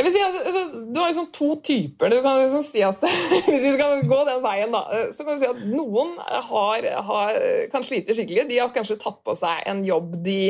Jeg 0.00 0.06
vil 0.06 0.14
si, 0.14 0.20
altså, 0.24 0.40
altså, 0.48 0.82
Du 0.94 0.98
har 1.00 1.10
liksom 1.10 1.28
to 1.34 1.48
typer. 1.60 2.08
Du 2.08 2.22
kan 2.24 2.38
liksom 2.40 2.62
si 2.64 2.80
at 2.86 3.02
Hvis 3.50 3.66
vi 3.66 3.72
skal 3.74 4.00
gå 4.08 4.20
den 4.28 4.40
veien, 4.44 4.72
da, 4.72 4.84
så 5.12 5.26
kan 5.26 5.36
du 5.36 5.42
si 5.42 5.50
at 5.50 5.60
noen 5.68 6.14
har, 6.48 6.86
har, 7.10 7.40
kan 7.72 7.84
slite 7.84 8.16
skikkelig. 8.16 8.48
De 8.48 8.60
har 8.62 8.72
kanskje 8.72 9.00
tatt 9.02 9.20
på 9.26 9.36
seg 9.36 9.66
en 9.68 9.84
jobb 9.84 10.16
de 10.24 10.40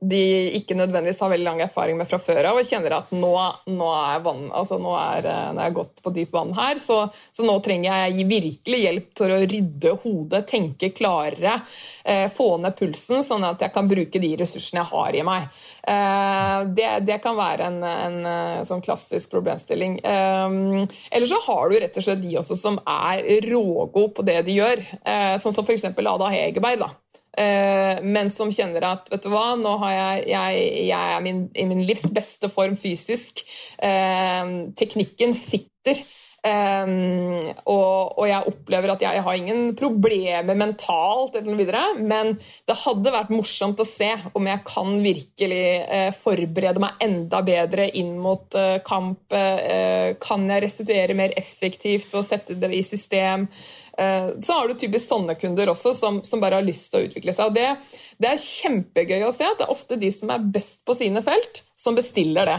de 0.00 0.50
ikke 0.58 0.76
nødvendigvis 0.76 1.22
har 1.24 1.30
veldig 1.32 1.46
lang 1.46 1.60
erfaring 1.64 1.96
med 1.96 2.08
fra 2.08 2.18
før 2.20 2.50
av, 2.50 2.58
og 2.60 2.68
kjenner 2.68 2.98
at 2.98 3.12
nå, 3.16 3.30
nå, 3.72 3.86
er 3.96 4.24
vann, 4.26 4.42
altså 4.52 4.76
nå, 4.80 4.90
er, 4.92 5.28
eh, 5.30 5.46
nå 5.56 5.62
er 5.62 5.70
jeg 5.70 5.76
gått 5.78 6.02
på 6.04 6.12
dyp 6.18 6.34
vann 6.36 6.52
her, 6.58 6.76
så, 6.82 6.98
så, 7.32 7.46
nå 7.48 7.54
trenger 7.64 8.02
jeg 8.04 8.26
virkelig 8.28 8.80
hjelp 8.82 9.06
til 9.16 9.32
å 9.32 9.38
rydde 9.40 9.94
hodet, 10.02 10.42
tenke 10.50 10.90
klarere, 10.92 11.54
eh, 12.04 12.26
få 12.32 12.50
ned 12.60 12.76
pulsen, 12.76 13.24
sånn 13.24 13.46
at 13.48 13.64
jeg 13.64 13.72
kan 13.72 13.88
bruke 13.88 14.20
de 14.20 14.34
ressursene 14.42 14.82
jeg 14.82 14.90
har 14.92 15.16
i 15.16 15.24
meg. 15.30 15.48
Eh, 15.88 16.58
det, 16.76 16.92
det, 17.08 17.18
kan 17.24 17.40
være 17.40 17.70
en, 17.70 17.80
en, 17.88 18.20
eh, 18.34 18.60
sånn 18.68 18.84
klassisk 18.84 19.32
problemstilling. 19.32 19.96
Eh, 20.04 20.60
eller 21.08 21.32
så 21.32 21.40
har 21.48 21.72
du 21.72 21.80
rett 21.80 21.96
og 21.96 22.04
slett 22.04 22.20
de 22.20 22.36
også 22.42 22.60
som 22.60 22.76
er 22.84 23.24
rågode 23.48 24.12
på 24.20 24.28
det 24.28 24.42
de 24.44 24.60
gjør, 24.60 24.86
eh, 25.00 25.34
sånn 25.40 25.56
som 25.56 25.64
f.eks. 25.64 25.88
Ada 25.96 26.32
Hegerberg. 26.36 26.84
da 26.84 26.92
men 27.36 28.30
som 28.32 28.52
kjenner 28.54 28.86
at 28.88 29.10
vet 29.12 29.26
du 29.26 29.30
hva, 29.32 29.54
nå 29.60 29.76
har 29.82 29.92
jeg, 29.92 30.28
jeg, 30.32 30.68
jeg 30.88 31.16
er 31.16 31.24
min, 31.24 31.42
i 31.52 31.66
min 31.68 31.82
livs 31.88 32.08
beste 32.14 32.48
form 32.52 32.78
fysisk. 32.80 33.44
Eh, 33.82 34.54
teknikken 34.78 35.36
sitter. 35.36 36.04
Um, 36.46 37.40
og, 37.66 38.12
og, 38.20 38.24
jeg 38.28 38.50
opplever 38.52 38.92
at 38.92 39.00
jeg 39.02 39.22
har 39.24 39.38
ingen 39.38 39.72
problemer 39.78 40.54
mentalt, 40.54 41.38
videre, 41.58 41.82
men 41.98 42.36
det 42.68 42.76
hadde 42.84 43.14
vært 43.14 43.32
morsomt 43.34 43.80
å 43.82 43.86
se 43.88 44.12
om 44.36 44.46
jeg 44.46 44.62
kan 44.68 44.92
virkelig 45.02 46.12
forberede 46.20 46.82
meg 46.82 47.02
enda 47.02 47.40
bedre 47.46 47.88
inn 47.98 48.14
mot 48.22 48.54
kamp. 48.86 49.34
Kan 50.22 50.46
jeg 50.52 50.64
restituere 50.68 51.18
mer 51.18 51.34
effektivt 51.40 52.12
ved 52.12 52.20
å 52.22 52.26
sette 52.26 52.58
det 52.60 52.70
i 52.76 52.84
system? 52.86 53.48
Så 53.96 54.52
har 54.58 54.68
du 54.68 54.74
typisk 54.76 55.08
sånne 55.08 55.38
kunder 55.40 55.70
også, 55.72 55.94
som, 55.96 56.18
som, 56.26 56.40
bare 56.42 56.58
har 56.58 56.66
lyst 56.66 56.90
til 56.92 57.00
å 57.00 57.06
utvikle 57.08 57.32
seg. 57.32 57.48
og 57.48 57.56
det, 57.56 58.02
det 58.20 58.28
er 58.28 58.42
kjempegøy 58.42 59.24
å 59.24 59.32
se 59.32 59.48
at 59.48 59.56
det 59.56 59.64
er 59.64 59.72
ofte 59.72 59.96
de 60.00 60.10
som 60.12 60.32
er 60.34 60.44
best 60.52 60.84
på 60.84 60.96
sine 60.98 61.22
felt, 61.24 61.62
som 61.72 61.96
bestiller 61.96 62.50
det. 62.50 62.58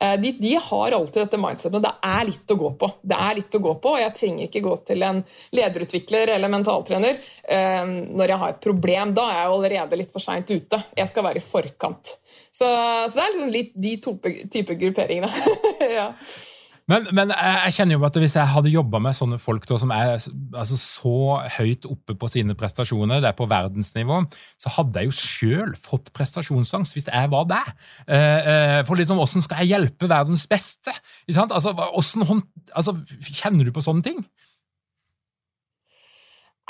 Eh, 0.00 0.20
de, 0.20 0.32
de, 0.32 0.58
har 0.62 0.92
alltid 0.92 1.22
dette 1.22 1.38
mindsetet. 1.38 1.82
Det 1.82 1.92
er 2.08 2.24
litt 2.24 2.52
å 2.52 2.56
gå 2.56 2.70
på. 2.80 2.88
Det 3.02 3.16
er 3.20 3.34
litt 3.36 3.56
å 3.56 3.60
gå 3.60 3.74
på, 3.82 3.92
og 3.92 4.00
Jeg 4.00 4.14
trenger 4.16 4.46
ikke 4.46 4.62
gå 4.64 4.76
til 4.88 5.04
en 5.04 5.20
lederutvikler 5.56 6.32
eller 6.36 6.52
mentaltrener 6.52 7.18
eh, 7.44 7.84
når 8.08 8.32
jeg 8.32 8.40
har 8.42 8.54
et 8.54 8.62
problem. 8.64 9.12
Da 9.16 9.26
er 9.28 9.42
jeg 9.42 9.50
allerede 9.56 9.98
litt 10.00 10.14
for 10.14 10.24
seint 10.24 10.48
ute. 10.48 10.80
Jeg 10.96 11.10
skal 11.10 11.26
være 11.28 11.42
i 11.42 11.44
forkant. 11.44 12.14
Så, 12.48 12.64
så 12.64 13.12
det 13.12 13.26
er 13.26 13.34
liksom 13.34 13.52
litt 13.52 13.76
de 13.76 13.92
type, 14.06 14.34
type 14.56 14.78
grupperingene. 14.80 15.52
ja. 15.98 16.08
Men, 16.90 17.06
men, 17.14 17.30
jeg 17.30 17.74
kjenner 17.76 17.96
jo 17.96 18.06
at 18.08 18.16
hvis 18.18 18.34
jeg 18.38 18.50
hadde 18.50 18.72
jobba 18.72 19.00
med 19.02 19.16
sånne 19.16 19.38
folk 19.40 19.66
da, 19.68 19.78
som 19.78 19.92
er 19.94 20.16
altså, 20.16 20.78
så 20.80 21.14
høyt 21.58 21.86
oppe 21.90 22.16
på 22.18 22.30
sine 22.32 22.56
prestasjoner, 22.58 23.22
det 23.22 23.30
er 23.30 23.38
på 23.38 23.46
verdensnivå, 23.50 24.22
så 24.60 24.74
hadde 24.74 25.04
jeg 25.04 25.10
jo 25.10 25.16
sjøl 25.16 25.76
fått 25.78 26.10
prestasjonsangst 26.16 26.98
hvis 26.98 27.10
jeg 27.10 27.32
var 27.32 27.46
der. 27.50 27.72
Eh, 28.06 28.50
eh, 28.52 28.80
for 28.88 28.98
liksom, 28.98 29.22
Åssen 29.22 29.44
skal 29.44 29.62
jeg 29.62 29.76
hjelpe 29.76 30.10
verdens 30.10 30.48
beste? 30.50 30.94
Altså, 31.30 31.76
hvordan, 31.76 32.42
altså, 32.74 32.96
kjenner 33.30 33.68
du 33.68 33.74
på 33.76 33.84
sånne 33.84 34.06
ting? 34.10 34.24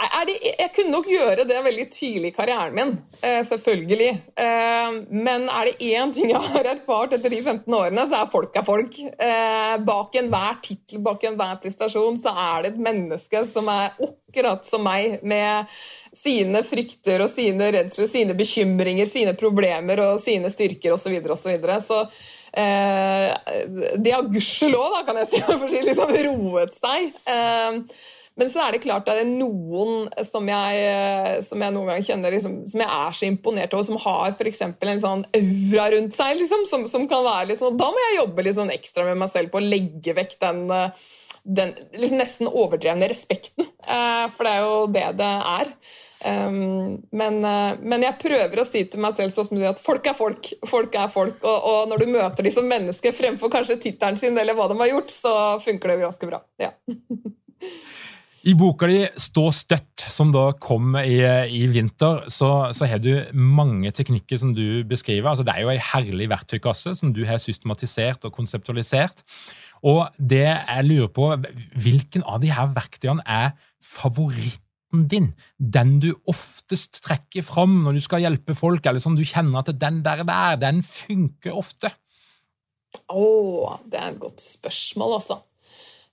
Det, 0.00 0.34
jeg 0.40 0.70
kunne 0.72 0.92
nok 0.94 1.08
gjøre 1.10 1.44
det 1.48 1.58
veldig 1.64 1.84
tidlig 1.92 2.30
i 2.30 2.34
karrieren 2.36 2.76
min, 2.76 2.92
eh, 3.20 3.40
selvfølgelig. 3.44 4.08
Eh, 4.44 4.94
men 5.12 5.46
er 5.52 5.68
det 5.68 5.90
én 5.90 6.12
ting 6.14 6.30
jeg 6.32 6.40
har 6.40 6.68
erfart 6.72 7.12
etter 7.16 7.32
de 7.32 7.40
15 7.42 7.76
årene, 7.76 8.06
så 8.08 8.22
er 8.22 8.30
folk 8.32 8.56
er 8.56 8.64
folk. 8.64 8.96
Eh, 8.96 9.74
bak 9.84 10.16
enhver 10.16 10.60
tittel, 10.64 11.02
bak 11.04 11.26
enhver 11.28 11.58
prestasjon, 11.60 12.16
så 12.20 12.32
er 12.32 12.62
det 12.62 12.72
et 12.72 12.82
menneske 12.86 13.42
som 13.48 13.68
er 13.72 13.92
akkurat 14.06 14.64
som 14.68 14.84
meg, 14.86 15.18
med 15.20 15.68
sine 16.16 16.62
frykter 16.64 17.20
og 17.20 17.28
sine 17.32 17.68
redsler, 17.76 18.08
sine 18.08 18.36
bekymringer, 18.38 19.08
sine 19.08 19.34
problemer 19.36 20.00
og 20.06 20.22
sine 20.22 20.48
styrker 20.52 20.96
osv. 20.96 21.18
osv. 21.20 21.40
Så, 21.40 21.52
videre, 21.52 21.76
så 21.84 22.06
det 24.00 24.14
har 24.16 24.32
gudskjelov, 24.32 25.02
kan 25.06 25.20
jeg 25.20 25.28
si, 25.34 25.42
for 25.50 25.68
å 25.68 25.70
si 25.70 25.84
liksom 25.84 26.16
roet 26.24 26.74
seg. 26.78 27.12
Men 28.40 28.48
så 28.48 28.62
er 28.64 28.72
det 28.72 28.80
klart 28.80 29.04
det 29.04 29.18
er 29.20 29.28
noen 29.28 30.06
som 30.24 30.46
jeg, 30.48 31.40
som 31.44 31.60
jeg 31.60 31.74
noen 31.74 31.90
ganger 31.90 32.06
kjenner 32.06 32.32
liksom, 32.32 32.54
som 32.72 32.82
jeg 32.82 32.88
er 32.96 33.16
så 33.18 33.26
imponert 33.28 33.74
over, 33.76 33.84
som 33.84 33.98
har 34.00 34.32
f.eks. 34.32 34.62
en 34.64 35.02
sånn 35.02 35.24
aura 35.36 35.88
rundt 35.92 36.16
seg, 36.16 36.38
liksom, 36.40 36.64
som, 36.70 36.86
som, 36.88 37.04
kan 37.10 37.20
være 37.26 37.50
liksom, 37.50 37.76
Da 37.76 37.90
må 37.92 38.04
jeg 38.06 38.20
jobbe 38.22 38.46
litt 38.46 38.56
sånn 38.56 38.72
ekstra 38.72 39.04
med 39.10 39.20
meg 39.20 39.32
selv 39.32 39.52
på 39.52 39.60
å 39.60 39.66
legge 39.66 40.14
vekk 40.16 40.38
den, 40.40 40.62
den 41.44 41.74
liksom 42.00 42.22
nesten 42.22 42.48
overdrevne 42.48 43.10
respekten. 43.12 43.68
Eh, 43.84 44.24
for 44.32 44.48
det 44.48 44.54
er 44.54 44.64
jo 44.64 44.78
det 44.94 45.04
det 45.20 45.34
er. 45.56 45.74
Um, 46.20 46.98
men, 47.16 47.38
men, 47.40 48.02
jeg 48.04 48.18
prøver 48.20 48.60
å 48.60 48.66
si 48.68 48.82
til 48.92 49.00
meg 49.00 49.14
selv 49.16 49.32
så 49.32 49.44
at 49.68 49.84
folk 49.84 50.08
er 50.08 50.16
folk. 50.16 50.50
Folk 50.68 50.96
er 50.96 51.12
folk, 51.12 51.44
og, 51.44 51.68
og 51.74 51.92
når 51.92 52.04
du 52.06 52.10
møter 52.16 52.48
dem 52.48 52.56
som 52.56 52.68
mennesker 52.68 53.16
fremfor 53.16 53.52
kanskje 53.52 53.82
tittelen 53.84 54.20
sin 54.20 54.36
eller 54.40 54.56
hva 54.56 54.68
de 54.72 54.80
har 54.80 54.94
gjort, 54.94 55.12
så 55.12 55.34
funker 55.64 55.92
det 55.92 56.02
ganske 56.06 56.32
bra. 56.32 56.40
Ja. 56.60 56.72
I 58.40 58.54
boka 58.56 58.86
di 58.88 59.04
'Stå 59.04 59.50
støtt', 59.52 60.06
som 60.08 60.30
da 60.32 60.52
kom 60.56 60.94
i, 60.96 61.20
i 61.20 61.66
vinter, 61.68 62.24
så, 62.32 62.72
så, 62.72 62.86
har 62.88 62.98
du 62.98 63.12
mange 63.36 63.90
teknikker 63.92 64.38
som 64.40 64.54
du 64.56 64.80
beskriver. 64.88 65.28
Altså, 65.28 65.44
det 65.44 65.52
er 65.52 65.66
jo 65.66 65.72
ei 65.74 65.76
herlig 65.76 66.30
verktøykasse 66.30 66.94
som 66.96 67.12
du 67.12 67.26
har 67.28 67.36
systematisert 67.36 68.24
og 68.24 68.32
konseptualisert. 68.32 69.20
Og 69.84 70.08
det 70.16 70.46
jeg 70.48 70.86
lurer 70.88 71.12
på, 71.12 71.28
hvilken 71.76 72.24
av 72.24 72.40
de 72.40 72.48
her 72.48 72.72
verktøyene 72.72 73.26
er 73.28 73.52
favoritten 73.84 75.04
din? 75.12 75.34
Den 75.60 75.98
du 76.00 76.14
oftest 76.24 77.02
trekker 77.04 77.44
fram 77.44 77.82
når 77.84 78.00
du 78.00 78.04
skal 78.08 78.24
hjelpe 78.24 78.56
folk, 78.56 78.88
eller 78.88 79.04
som 79.04 79.20
du 79.20 79.24
kjenner 79.24 79.60
at 79.60 79.74
den 79.76 80.00
der, 80.06 80.24
der 80.24 80.56
den 80.56 80.80
funker 80.80 81.60
ofte? 81.60 81.92
Å, 83.04 83.20
oh, 83.20 83.76
det 83.84 84.00
er 84.00 84.14
et 84.14 84.24
godt 84.24 84.40
spørsmål, 84.40 85.18
altså. 85.20 85.42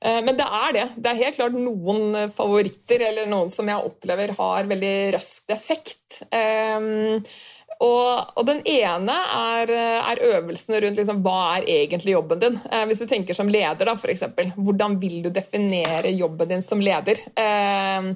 Eh, 0.05 0.21
men 0.23 0.38
det 0.38 0.45
er 0.45 0.73
det. 0.75 0.88
Det 0.95 1.12
er 1.12 1.21
helt 1.23 1.39
klart 1.39 1.57
noen 1.57 2.15
eh, 2.15 2.31
favoritter, 2.33 3.03
eller 3.10 3.29
noen 3.29 3.51
som 3.53 3.69
jeg 3.69 3.91
opplever 3.91 4.36
har 4.38 4.69
veldig 4.69 4.95
rask 5.17 5.53
effekt. 5.55 6.21
Um, 6.31 7.23
og, 7.77 8.31
og, 8.33 8.43
den 8.47 8.63
ene 8.65 9.15
er, 9.38 9.71
er 9.71 10.21
øvelsene 10.31 10.79
rundt 10.81 10.97
liksom, 10.97 11.19
hva 11.25 11.57
er 11.57 11.67
egentlig 11.83 12.15
jobben 12.15 12.41
din. 12.41 12.57
Eh, 12.71 12.86
hvis 12.89 13.03
du 13.03 13.10
tenker 13.10 13.38
som 13.38 13.51
leder, 13.53 13.86
da, 13.86 13.93
f.eks. 13.93 14.25
Hvordan 14.55 14.97
vil 15.01 15.19
du 15.25 15.29
definere 15.33 16.13
jobben 16.15 16.55
din 16.55 16.65
som 16.65 16.81
leder? 16.81 17.21
Eh, 17.38 18.12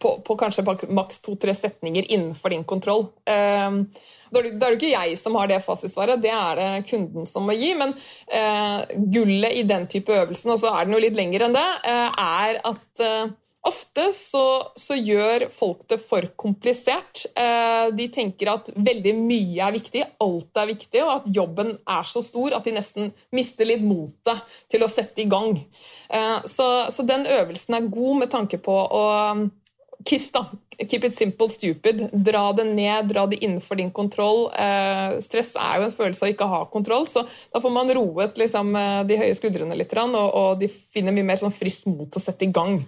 på, 0.00 0.12
på, 0.20 0.36
kanskje 0.38 0.64
maks 0.94 1.20
to-tre 1.24 1.54
setninger 1.54 2.10
innenfor 2.12 2.52
din 2.52 2.64
kontroll. 2.64 3.06
Eh, 3.24 3.78
da 4.30 4.42
er 4.42 4.58
det 4.58 4.76
ikke 4.76 4.92
jeg 4.92 5.16
som 5.20 5.36
har 5.38 5.48
det 5.50 5.62
fasitsvaret, 5.64 6.22
det 6.22 6.32
er 6.34 6.60
det 6.60 6.70
kunden 6.90 7.28
som 7.30 7.46
må 7.46 7.56
gi. 7.56 7.72
Men 7.78 7.94
eh, 8.26 8.96
gullet 9.12 9.56
i 9.56 9.64
den 9.68 9.88
type 9.90 10.12
øvelsen, 10.12 10.54
og 10.54 10.60
så 10.62 10.74
er 10.74 10.86
den 10.86 10.96
jo 10.98 11.02
litt 11.06 11.18
lenger 11.18 11.46
enn 11.46 11.56
det, 11.56 11.66
eh, 11.88 12.22
er 12.26 12.60
at 12.72 13.04
eh, 13.06 13.34
ofte 13.66 14.10
så, 14.14 14.72
så, 14.78 14.96
gjør 14.96 15.48
folk 15.54 15.84
det 15.90 15.98
for 16.02 16.26
komplisert. 16.38 17.24
Eh, 17.34 17.88
de 17.96 18.08
tenker 18.12 18.50
at 18.52 18.70
veldig 18.74 19.14
mye 19.18 19.66
er 19.66 19.74
viktig, 19.76 20.04
alt 20.22 20.60
er 20.62 20.70
viktig, 20.70 21.02
og 21.04 21.12
at 21.18 21.30
jobben 21.34 21.74
er 21.76 22.08
så 22.08 22.22
stor 22.24 22.56
at 22.58 22.66
de 22.66 22.76
nesten 22.76 23.12
mister 23.34 23.68
litt 23.68 23.84
motet 23.84 24.44
til 24.72 24.84
å 24.86 24.90
sette 24.90 25.24
i 25.24 25.30
gang. 25.30 25.58
Eh, 26.08 26.38
så, 26.48 26.68
så 26.92 27.06
den 27.06 27.26
øvelsen 27.26 27.78
er 27.78 27.90
god 27.90 28.22
med 28.22 28.32
tanke 28.32 28.62
på 28.62 28.76
å 28.86 29.04
KISS, 30.06 30.30
da. 30.34 30.46
Keep 30.76 31.06
it 31.08 31.14
simple, 31.16 31.48
stupid. 31.48 32.02
Dra 32.12 32.50
det 32.54 32.66
ned, 32.68 33.08
dra 33.08 33.24
det 33.26 33.40
innenfor 33.40 33.80
din 33.80 33.90
kontroll. 33.96 34.44
Eh, 34.52 35.16
stress 35.24 35.54
er 35.58 35.80
jo 35.80 35.86
en 35.88 35.94
følelse 35.96 36.26
av 36.26 36.34
ikke 36.34 36.46
å 36.46 36.52
ha 36.52 36.64
kontroll, 36.70 37.08
så 37.10 37.24
da 37.24 37.62
får 37.64 37.72
man 37.74 37.90
roet 37.96 38.36
liksom, 38.38 38.76
de 39.08 39.18
høye 39.18 39.34
skuldrene 39.34 39.78
litt, 39.78 39.96
og, 39.96 40.60
de 40.60 40.68
finner 40.68 41.16
mye 41.16 41.26
mer 41.32 41.40
sånn 41.40 41.54
friskt 41.54 41.88
mot 41.90 42.12
å 42.12 42.22
sette 42.22 42.46
i 42.46 42.52
gang. 42.54 42.84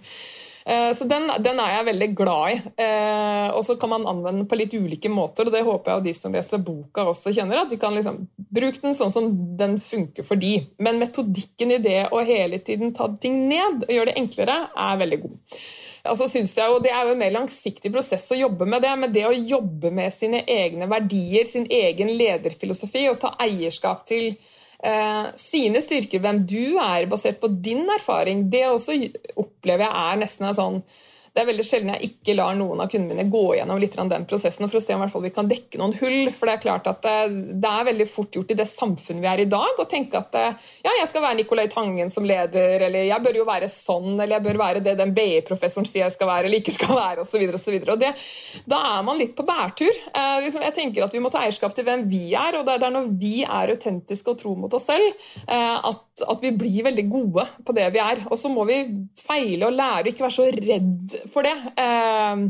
Eh, 0.69 0.91
så 0.93 1.07
den, 1.09 1.25
den, 1.41 1.59
er 1.63 1.71
jeg 1.73 1.87
veldig 1.87 2.07
glad 2.17 2.51
i. 2.53 2.57
Eh, 2.85 3.47
og 3.57 3.63
så 3.65 3.75
kan 3.81 3.89
man 3.89 4.05
anvende 4.05 4.43
den 4.43 4.49
på 4.49 4.59
litt 4.59 4.75
ulike 4.77 5.09
måter, 5.09 5.49
og 5.49 5.55
det 5.55 5.65
håper 5.65 5.95
jeg 5.95 6.05
de 6.05 6.13
som 6.17 6.35
leser 6.35 6.61
boka 6.61 7.07
også 7.09 7.33
kjenner, 7.33 7.63
at 7.63 7.73
de 7.73 7.79
kan 7.81 7.95
liksom 7.97 8.21
bruke 8.37 8.83
den 8.83 8.97
sånn 8.97 9.13
som 9.13 9.29
den 9.57 9.79
funker 9.81 10.27
for 10.27 10.37
de. 10.39 10.59
Men 10.77 11.01
metodikken 11.01 11.73
i 11.73 11.81
det 11.81 12.03
å 12.13 12.21
hele 12.25 12.61
tiden 12.61 12.93
ta 12.93 13.09
ting 13.21 13.47
ned 13.49 13.87
og 13.87 13.93
gjøre 13.95 14.11
det 14.11 14.19
enklere, 14.21 14.59
er 14.77 15.03
veldig 15.03 15.23
god 15.25 15.61
altså 16.09 16.29
synes 16.31 16.53
jeg 16.57 16.71
jo 16.71 16.79
Det 16.83 16.91
er 16.93 17.07
jo 17.07 17.13
en 17.13 17.19
mer 17.21 17.33
langsiktig 17.35 17.91
prosess 17.93 18.29
å 18.31 18.37
jobbe 18.39 18.67
med 18.69 18.83
det, 18.85 18.93
men 18.99 19.11
det 19.13 19.25
å 19.27 19.35
jobbe 19.35 19.91
med 19.93 20.13
sine 20.15 20.43
egne 20.47 20.87
verdier, 20.89 21.45
sin 21.45 21.67
egen 21.69 22.13
lederfilosofi 22.17 23.07
og 23.11 23.19
ta 23.21 23.33
eierskap 23.43 24.05
til 24.09 24.31
eh, 24.83 25.29
sine 25.39 25.81
styrker, 25.83 26.21
hvem 26.23 26.41
du 26.47 26.79
er, 26.79 27.07
basert 27.11 27.39
på 27.41 27.51
din 27.51 27.85
erfaring, 27.95 28.47
det 28.51 28.65
også 28.69 28.97
opplever 29.39 29.87
jeg 29.87 29.93
er 30.05 30.21
nesten 30.23 30.49
en 30.49 30.57
sånn 30.57 30.81
det 31.33 31.43
er 31.43 31.49
veldig 31.49 31.65
sjelden 31.65 31.93
jeg 31.95 32.11
ikke 32.11 32.35
lar 32.39 32.57
noen 32.57 32.81
av 32.83 32.89
kundene 32.91 33.09
mine 33.09 33.29
gå 33.31 33.43
gjennom 33.57 33.79
litt 33.81 33.97
den 33.99 34.25
prosessen 34.29 34.69
for 34.69 34.79
å 34.79 34.83
se 34.83 34.95
om 34.95 35.23
vi 35.23 35.31
kan 35.33 35.49
dekke 35.49 35.79
noen 35.81 35.95
hull. 35.99 36.29
For 36.33 36.49
det 36.49 36.55
er 36.57 36.63
klart 36.63 36.87
at 36.89 37.01
det, 37.03 37.15
det, 37.59 37.69
er 37.69 37.87
veldig 37.89 38.07
fort 38.09 38.35
gjort 38.35 38.53
i 38.53 38.57
det 38.59 38.67
samfunnet 38.69 39.23
vi 39.23 39.29
er 39.31 39.43
i 39.43 39.49
dag, 39.49 39.79
å 39.79 39.87
tenke 39.89 40.19
at 40.19 40.35
ja, 40.35 40.93
jeg 41.01 41.09
skal 41.09 41.23
være 41.25 41.39
Nicolai 41.39 41.67
Tangen 41.71 42.11
som 42.13 42.27
leder, 42.27 42.85
eller 42.87 43.07
jeg 43.09 43.25
bør 43.25 43.41
jo 43.41 43.47
være 43.47 43.69
sånn, 43.71 44.13
eller 44.15 44.37
jeg 44.37 44.45
bør 44.47 44.61
være 44.61 44.83
det 44.85 44.95
den 44.99 45.13
BI-professoren 45.15 45.87
sier 45.89 46.05
jeg 46.05 46.15
skal 46.15 46.29
være, 46.29 46.47
eller 46.47 46.61
ikke 46.61 46.75
skal 46.75 46.95
være, 46.95 47.25
osv. 47.25 47.45
osv. 47.59 48.05
Da 48.69 48.81
er 48.95 49.05
man 49.07 49.19
litt 49.19 49.35
på 49.37 49.45
bærtur. 49.47 49.91
Eh, 50.13 50.37
liksom, 50.45 50.63
jeg 50.65 50.75
tenker 50.77 51.05
at 51.05 51.15
vi 51.15 51.23
må 51.23 51.31
ta 51.33 51.43
eierskap 51.45 51.75
til 51.77 51.87
hvem 51.87 52.05
vi 52.11 52.23
er, 52.33 52.59
og 52.59 52.67
det 52.67 52.77
er 52.77 52.93
når 52.93 53.11
vi 53.19 53.35
er 53.45 53.73
autentiske 53.75 54.33
og 54.33 54.39
tro 54.39 54.55
mot 54.59 54.73
oss 54.75 54.89
selv, 54.89 55.25
eh, 55.45 55.89
at, 55.91 56.25
at 56.25 56.43
vi 56.43 56.53
blir 56.55 56.87
veldig 56.89 57.07
gode 57.11 57.47
på 57.65 57.75
det 57.77 57.89
vi 57.95 58.03
er. 58.03 58.25
Og 58.29 58.39
så 58.39 58.51
må 58.51 58.65
vi 58.69 58.81
feile 59.19 59.69
og 59.69 59.77
lære, 59.77 60.11
ikke 60.11 60.25
være 60.27 60.37
så 60.39 60.49
redd 60.55 61.18
for 61.31 61.47
det. 61.47 61.55
Ehm, 61.81 62.49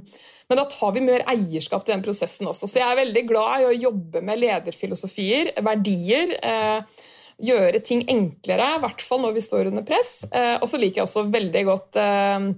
men 0.50 0.58
da 0.58 0.66
tar 0.70 0.96
vi 0.96 1.04
mer 1.06 1.26
eierskap 1.30 1.86
til 1.86 1.96
den 1.96 2.04
prosessen 2.06 2.50
også. 2.50 2.70
Så 2.70 2.82
jeg 2.82 2.88
er 2.88 3.02
veldig 3.04 3.24
glad 3.30 3.62
i 3.62 3.70
å 3.70 3.78
jobbe 3.90 4.24
med 4.26 4.42
lederfilosofier, 4.42 5.54
verdier. 5.66 6.34
Eh, 6.42 7.06
gjøre 7.50 7.80
ting 7.86 8.02
enklere, 8.12 8.74
i 8.76 8.82
hvert 8.84 9.04
fall 9.06 9.22
når 9.24 9.38
vi 9.38 9.44
står 9.46 9.70
under 9.72 9.86
press. 9.88 10.24
Eh, 10.32 10.58
og 10.58 10.68
så 10.68 10.80
liker 10.82 11.02
jeg 11.02 11.08
også 11.08 11.30
veldig 11.32 11.64
godt 11.70 12.00
ehm, 12.02 12.50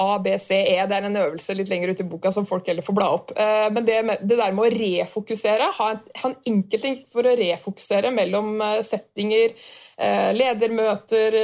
A, 0.00 0.18
B, 0.22 0.34
C, 0.40 0.56
E. 0.72 0.78
Det 0.88 0.96
er 0.96 1.08
en 1.08 1.20
øvelse 1.20 1.56
litt 1.58 1.70
lenger 1.72 1.92
ute 1.92 2.04
i 2.06 2.10
boka 2.10 2.32
som 2.34 2.48
folk 2.48 2.68
heller 2.70 2.86
får 2.86 2.96
bla 2.96 3.08
opp. 3.18 3.34
Eh, 3.36 3.66
men 3.74 3.86
det, 3.86 3.98
det, 4.22 4.38
der 4.38 4.56
med 4.56 4.66
å 4.66 4.72
refokusere, 4.74 5.70
ha 5.76 5.90
en, 5.94 6.02
ha 6.22 6.30
en 6.32 6.38
enkelting 6.54 7.02
for 7.12 7.28
å 7.28 7.36
refokusere 7.38 8.12
mellom 8.14 8.58
settinger, 8.86 9.54
ledermøter 10.32 11.34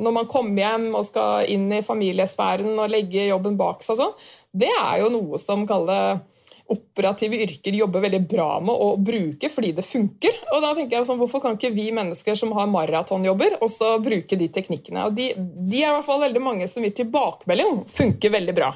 når 0.00 0.12
man 0.12 0.28
kommer 0.30 0.60
hjem 0.60 0.90
og 0.96 1.06
skal 1.06 1.48
inn 1.50 1.70
i 1.72 1.84
familiesfæren 1.84 2.74
og 2.74 2.92
legge 2.92 3.28
jobben 3.28 3.56
bak 3.60 3.84
seg 3.84 3.98
sånn, 4.00 4.12
det 4.52 4.70
er 4.70 5.00
jo 5.02 5.12
noe 5.14 5.40
som 5.40 5.66
kaller 5.68 6.20
operative 6.70 7.38
yrker 7.44 7.76
jobber 7.76 8.04
veldig 8.06 8.20
bra 8.30 8.48
med 8.64 8.74
å 8.74 8.92
bruke 8.96 9.50
fordi 9.52 9.72
det 9.76 9.86
funker. 9.86 10.36
Og 10.54 10.62
da 10.64 10.72
tenker 10.76 10.98
jeg 10.98 11.08
sånn, 11.08 11.18
Hvorfor 11.20 11.42
kan 11.42 11.58
ikke 11.58 11.72
vi 11.74 11.90
mennesker 11.94 12.38
som 12.38 12.54
har 12.56 12.70
maratonjobber, 12.70 13.58
også 13.64 13.96
bruke 14.04 14.38
de 14.38 14.48
teknikkene? 14.52 15.08
Og 15.08 15.16
de, 15.18 15.32
de 15.36 15.82
er 15.82 15.90
i 15.90 15.96
hvert 15.96 16.06
fall 16.06 16.22
veldig 16.24 16.44
mange 16.44 16.68
som 16.70 16.86
gir 16.86 16.94
tilbakemelding 16.96 17.82
funker 17.90 18.38
veldig 18.38 18.56
bra. 18.56 18.70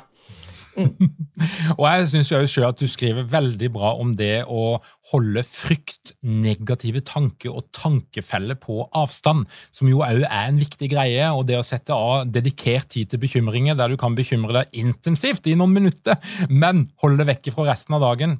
og 1.79 1.85
jeg 1.87 2.09
syns 2.11 2.31
sjøl 2.51 2.67
at 2.69 2.81
du 2.81 2.87
skriver 2.91 3.27
veldig 3.31 3.71
bra 3.75 3.93
om 4.01 4.15
det 4.19 4.45
å 4.51 4.79
holde 5.13 5.45
frykt, 5.47 6.15
negative 6.23 7.05
tanker 7.07 7.55
og 7.55 7.69
tankefeller 7.77 8.59
på 8.61 8.83
avstand, 8.97 9.47
som 9.75 9.91
jo 9.91 10.03
òg 10.05 10.25
er 10.27 10.49
en 10.49 10.61
viktig 10.61 10.91
greie. 10.93 11.31
Og 11.33 11.47
det 11.51 11.61
å 11.61 11.67
sette 11.67 11.95
av 11.95 12.29
dedikert 12.31 12.91
tid 12.95 13.13
til 13.13 13.23
bekymringer, 13.23 13.79
der 13.79 13.95
du 13.95 14.01
kan 14.01 14.17
bekymre 14.19 14.61
deg 14.61 14.85
intensivt 14.85 15.47
i 15.51 15.57
noen 15.59 15.75
minutter, 15.77 16.19
men 16.51 16.89
holde 17.03 17.23
det 17.23 17.31
vekke 17.35 17.55
fra 17.55 17.71
resten 17.73 17.99
av 17.99 18.05
dagen. 18.05 18.39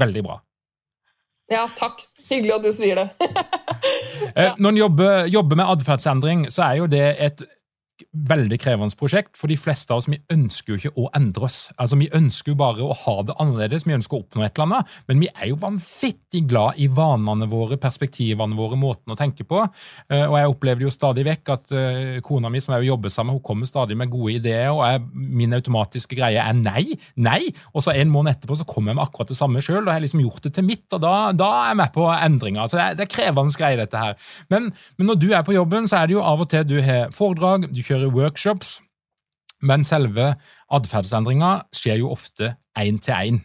Veldig 0.00 0.26
bra. 0.26 0.40
Ja, 1.52 1.68
takk. 1.78 2.00
Hyggelig 2.26 2.56
at 2.56 2.64
du 2.64 2.72
sier 2.74 2.98
det. 2.98 3.06
ja. 4.34 4.54
når 4.60 4.72
en 4.72 4.80
jobber, 4.80 5.28
jobber 5.30 5.60
med 5.60 5.70
atferdsendring, 5.76 6.48
så 6.50 6.64
er 6.66 6.80
jo 6.80 6.88
det 6.90 7.04
et 7.22 7.44
veldig 8.30 8.58
krevende 8.62 8.96
prosjekt, 8.98 9.34
for 9.38 9.50
de 9.50 9.58
fleste 9.60 9.92
av 9.92 10.00
oss 10.00 10.08
vi 10.10 10.18
ønsker 10.32 10.72
jo 10.72 10.78
ikke 10.78 11.02
å 11.02 11.10
endre 11.16 11.46
oss. 11.48 11.58
Altså, 11.76 11.98
Vi 12.00 12.08
ønsker 12.14 12.52
jo 12.52 12.58
bare 12.58 12.84
å 12.84 12.94
ha 12.94 13.14
det 13.26 13.36
annerledes, 13.42 13.86
vi 13.86 13.96
ønsker 13.96 14.16
å 14.16 14.22
oppnå 14.24 14.44
et 14.44 14.56
eller 14.56 14.66
annet, 14.66 14.94
men 15.08 15.22
vi 15.24 15.28
er 15.32 15.50
jo 15.50 15.58
vanvittig 15.60 16.44
glad 16.48 16.78
i 16.78 16.88
vanene 16.92 17.48
våre, 17.50 17.78
perspektivene 17.80 18.56
våre, 18.56 18.78
måten 18.78 19.12
å 19.12 19.18
tenke 19.18 19.46
på. 19.48 19.62
Eh, 20.10 20.24
og 20.26 20.36
jeg 20.38 20.52
opplever 20.52 20.86
jo 20.86 20.92
stadig 20.92 21.24
vekk 21.26 21.52
at 21.54 21.74
uh, 21.74 22.18
kona 22.24 22.50
mi, 22.52 22.60
som 22.62 22.76
jeg 22.76 22.90
jobber 22.90 23.12
sammen 23.12 23.36
hun 23.36 23.44
kommer 23.44 23.68
stadig 23.68 23.96
med 23.98 24.12
gode 24.12 24.36
ideer, 24.38 24.70
og 24.72 24.84
jeg, 24.86 25.02
min 25.12 25.56
automatiske 25.56 26.18
greie 26.18 26.42
er 26.42 26.56
nei, 26.56 26.96
nei, 27.16 27.40
og 27.72 27.84
så 27.84 27.94
en 27.96 28.12
måned 28.12 28.36
etterpå 28.36 28.58
så 28.60 28.68
kommer 28.68 28.92
jeg 28.92 29.00
med 29.00 29.06
akkurat 29.06 29.32
det 29.32 29.38
samme 29.38 29.62
sjøl, 29.64 29.82
og 29.84 29.92
har 29.92 30.04
liksom 30.04 30.22
gjort 30.24 30.46
det 30.46 30.54
til 30.56 30.66
mitt, 30.68 30.86
og 30.92 31.02
da, 31.02 31.14
da 31.36 31.50
er 31.62 31.72
jeg 31.72 31.80
med 31.82 31.94
på 31.96 32.06
endringer. 32.12 32.64
Altså, 32.64 32.78
det 32.78 32.86
er, 32.86 32.98
det 33.00 33.06
er 33.06 33.12
krevende 33.16 33.56
greie, 33.56 33.80
dette 33.80 34.00
her. 34.00 34.16
Men, 34.52 34.70
men 34.98 35.10
når 35.10 35.20
du 35.22 35.28
er 35.32 35.44
på 35.46 35.54
jobben, 35.56 35.88
så 35.90 36.00
er 36.00 36.08
det 36.08 36.16
jo 36.16 36.24
av 36.24 36.42
og 36.44 36.50
til 36.52 36.66
du 36.66 36.76
har 36.84 37.12
foredrag, 37.14 37.68
du 37.72 37.82
kjører 37.84 38.05
workshops, 38.12 38.80
men 39.64 39.86
selve 39.88 40.34
atferdsendringa 40.74 41.56
skjer 41.74 42.02
jo 42.02 42.12
ofte 42.12 42.54
én 42.78 43.00
til 43.02 43.16
én. 43.16 43.42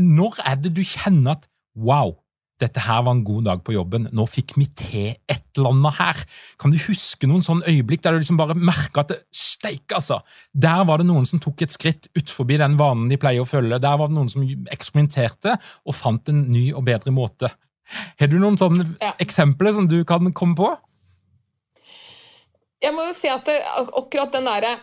Når 0.00 0.42
er 0.46 0.58
det 0.62 0.74
du 0.76 0.82
kjenner 0.86 1.36
at 1.36 1.48
wow, 1.76 2.14
dette 2.60 2.82
her 2.84 3.00
var 3.06 3.16
en 3.16 3.24
god 3.24 3.46
dag 3.48 3.62
på 3.64 3.72
jobben, 3.72 4.08
nå 4.12 4.26
fikk 4.28 4.54
vi 4.58 4.66
til 4.76 5.14
et 5.32 5.46
eller 5.56 5.72
annet 5.72 5.96
her? 5.96 6.20
Kan 6.60 6.74
du 6.74 6.78
huske 6.82 7.28
noen 7.28 7.44
sånn 7.44 7.62
øyeblikk 7.64 8.04
der 8.04 8.14
du 8.14 8.20
liksom 8.20 8.40
bare 8.40 8.56
merka 8.56 9.04
at 9.04 9.14
steik, 9.32 9.86
altså! 9.96 10.20
Der 10.52 10.84
var 10.88 11.00
det 11.00 11.08
noen 11.08 11.28
som 11.28 11.40
tok 11.42 11.64
et 11.64 11.72
skritt 11.72 12.10
utenfor 12.16 12.48
den 12.50 12.76
vanen 12.80 13.08
de 13.10 13.18
pleier 13.20 13.44
å 13.44 13.48
følge. 13.48 13.80
Der 13.80 13.96
var 13.96 14.10
det 14.10 14.18
noen 14.18 14.30
som 14.32 14.44
eksperimenterte 14.44 15.56
og 15.86 15.96
fant 15.96 16.28
en 16.32 16.46
ny 16.52 16.70
og 16.74 16.84
bedre 16.88 17.14
måte. 17.16 17.52
Har 18.20 18.30
du 18.30 18.38
noen 18.38 18.58
sånne 18.60 18.86
ja. 19.00 19.14
eksempler 19.22 19.74
som 19.74 19.88
du 19.90 20.02
kan 20.06 20.30
komme 20.36 20.58
på? 20.58 20.70
Jeg 22.80 22.96
må 22.96 23.04
jo 23.08 23.16
si 23.16 23.28
at 23.28 23.44
det, 23.44 23.58
akkurat 24.00 24.32
den 24.32 24.48
derre 24.48 24.76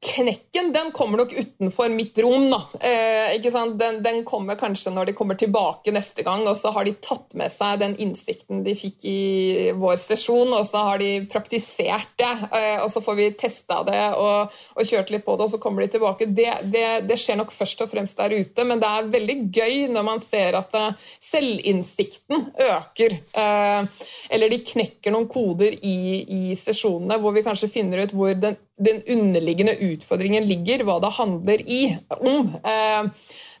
knekken 0.00 0.72
den 0.72 0.92
kommer 0.92 1.18
nok 1.18 1.32
utenfor 1.32 1.88
mitt 1.88 2.18
rom. 2.18 2.50
da. 2.50 2.62
Eh, 2.80 3.52
den, 3.76 4.02
den, 4.02 4.24
kommer 4.24 4.54
kanskje 4.54 4.90
når 4.90 5.10
de 5.10 5.12
kommer 5.12 5.34
tilbake 5.34 5.92
neste 5.92 6.24
gang, 6.24 6.46
og 6.48 6.56
så 6.56 6.72
har 6.72 6.84
de 6.88 6.94
tatt 7.04 7.34
med 7.36 7.52
seg 7.52 7.82
den 7.82 7.96
innsikten 8.00 8.62
de 8.64 8.74
fikk 8.78 9.04
i 9.04 9.72
vår 9.76 9.98
sesjon, 10.00 10.54
og 10.56 10.64
så 10.66 10.86
har 10.88 11.02
de 11.02 11.10
praktisert 11.30 12.14
det. 12.16 12.32
Eh, 12.48 12.78
og 12.80 12.88
så 12.92 13.02
får 13.04 13.18
vi 13.18 13.28
testa 13.40 13.82
det 13.84 14.06
og, 14.16 14.56
og, 14.76 14.82
kjørt 14.88 15.12
litt 15.12 15.26
på 15.26 15.36
det, 15.36 15.46
og 15.46 15.52
så 15.52 15.60
kommer 15.60 15.84
de 15.84 15.92
tilbake. 15.92 16.30
Det, 16.32 16.48
det, 16.72 16.86
det, 17.10 17.20
skjer 17.20 17.42
nok 17.42 17.52
først 17.52 17.84
og 17.84 17.92
fremst 17.92 18.16
der 18.16 18.38
ute, 18.40 18.64
men 18.64 18.80
det 18.80 18.88
er 18.88 19.12
veldig 19.12 19.38
gøy 19.52 19.76
når 19.92 20.06
man 20.06 20.24
ser 20.24 20.56
at 20.56 20.72
uh, 20.80 21.12
selvinnsikten 21.20 22.48
øker. 22.70 23.18
Eh, 23.36 24.08
eller 24.32 24.48
de 24.48 24.62
knekker 24.64 25.12
noen 25.12 25.28
koder 25.28 25.76
i, 25.76 26.00
i 26.24 26.42
sesjonene 26.56 27.20
hvor 27.20 27.36
vi 27.36 27.44
kanskje 27.44 27.72
finner 27.72 28.06
ut 28.06 28.16
hvor 28.16 28.32
den 28.32 28.56
den 28.80 29.02
underliggende 29.12 29.76
utfordringen 29.90 30.48
ligger, 30.48 30.84
hva 30.88 30.98
det 31.02 31.12
handler 31.18 31.64
i, 31.66 31.82
om. 32.16 32.54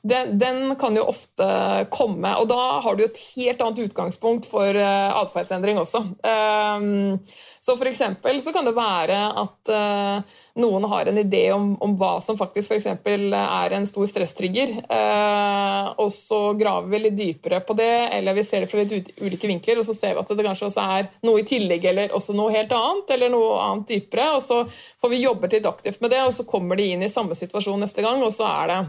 Eh, 0.02 0.08
den, 0.08 0.38
den, 0.38 0.76
kan 0.76 0.96
jo 0.96 1.04
ofte 1.04 1.86
komme, 1.90 2.34
og 2.36 2.48
da 2.48 2.80
har 2.80 2.96
du 2.96 3.04
et 3.04 3.18
helt 3.36 3.60
annet 3.60 3.84
utgangspunkt 3.88 4.46
for 4.48 4.76
uh, 4.76 5.16
atferdsendring 5.20 5.78
også. 5.78 6.00
Um, 6.24 7.18
så 7.60 7.76
for 7.76 7.88
eksempel 7.90 8.40
så 8.40 8.52
kan 8.52 8.64
det 8.64 8.76
være 8.76 9.18
at 9.42 9.72
uh, 9.72 10.38
noen 10.60 10.86
har 10.88 11.10
en 11.10 11.20
idé 11.20 11.50
om, 11.52 11.74
om 11.82 11.96
hva 12.00 12.14
som 12.24 12.38
faktisk 12.38 12.72
for 12.72 12.80
er 12.80 13.74
en 13.76 13.86
stor 13.86 14.06
stresstrigger, 14.08 14.72
uh, 14.88 15.92
og 16.00 16.08
så 16.14 16.54
graver 16.58 16.88
vi 16.90 17.02
litt 17.04 17.18
dypere 17.18 17.60
på 17.60 17.76
det, 17.76 17.92
eller 18.16 18.38
vi 18.38 18.46
ser 18.48 18.64
det 18.64 18.70
fra 18.72 18.84
litt 18.84 19.12
ulike 19.20 19.50
vinkler, 19.50 19.80
og 19.80 19.88
så 19.88 19.96
ser 19.96 20.16
vi 20.16 20.24
at 20.24 20.32
det 20.32 20.46
kanskje 20.46 20.70
også 20.70 20.86
er 20.96 21.10
noe 21.26 21.42
i 21.42 21.48
tillegg, 21.48 21.84
eller 21.92 22.16
også 22.16 22.36
noe 22.36 22.54
helt 22.54 22.72
annet, 22.72 23.12
eller 23.16 23.32
noe 23.32 23.60
annet 23.66 23.92
dypere, 23.92 24.30
og 24.38 24.42
så 24.44 24.62
får 25.00 25.12
vi 25.12 25.22
jobbet 25.26 25.58
litt 25.58 25.68
aktivt 25.68 26.00
med 26.00 26.14
det, 26.14 26.24
og 26.24 26.34
så 26.36 26.48
kommer 26.48 26.80
de 26.80 26.88
inn 26.94 27.04
i 27.04 27.12
samme 27.12 27.36
situasjon 27.36 27.84
neste 27.84 28.06
gang, 28.06 28.24
og 28.24 28.32
så 28.32 28.48
er 28.48 28.72
det 28.72 28.80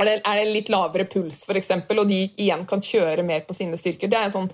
er 0.00 0.08
det, 0.08 0.16
er 0.24 0.40
det 0.40 0.50
litt 0.50 0.72
lavere 0.72 1.06
puls, 1.10 1.44
f.eks., 1.46 1.70
og 1.94 2.04
de 2.08 2.24
igjen 2.40 2.66
kan 2.68 2.82
kjøre 2.84 3.24
mer 3.26 3.44
på 3.46 3.56
sine 3.56 3.78
styrker. 3.80 4.10
Det 4.10 4.18
er 4.18 4.28
en 4.28 4.34
sånn 4.34 4.50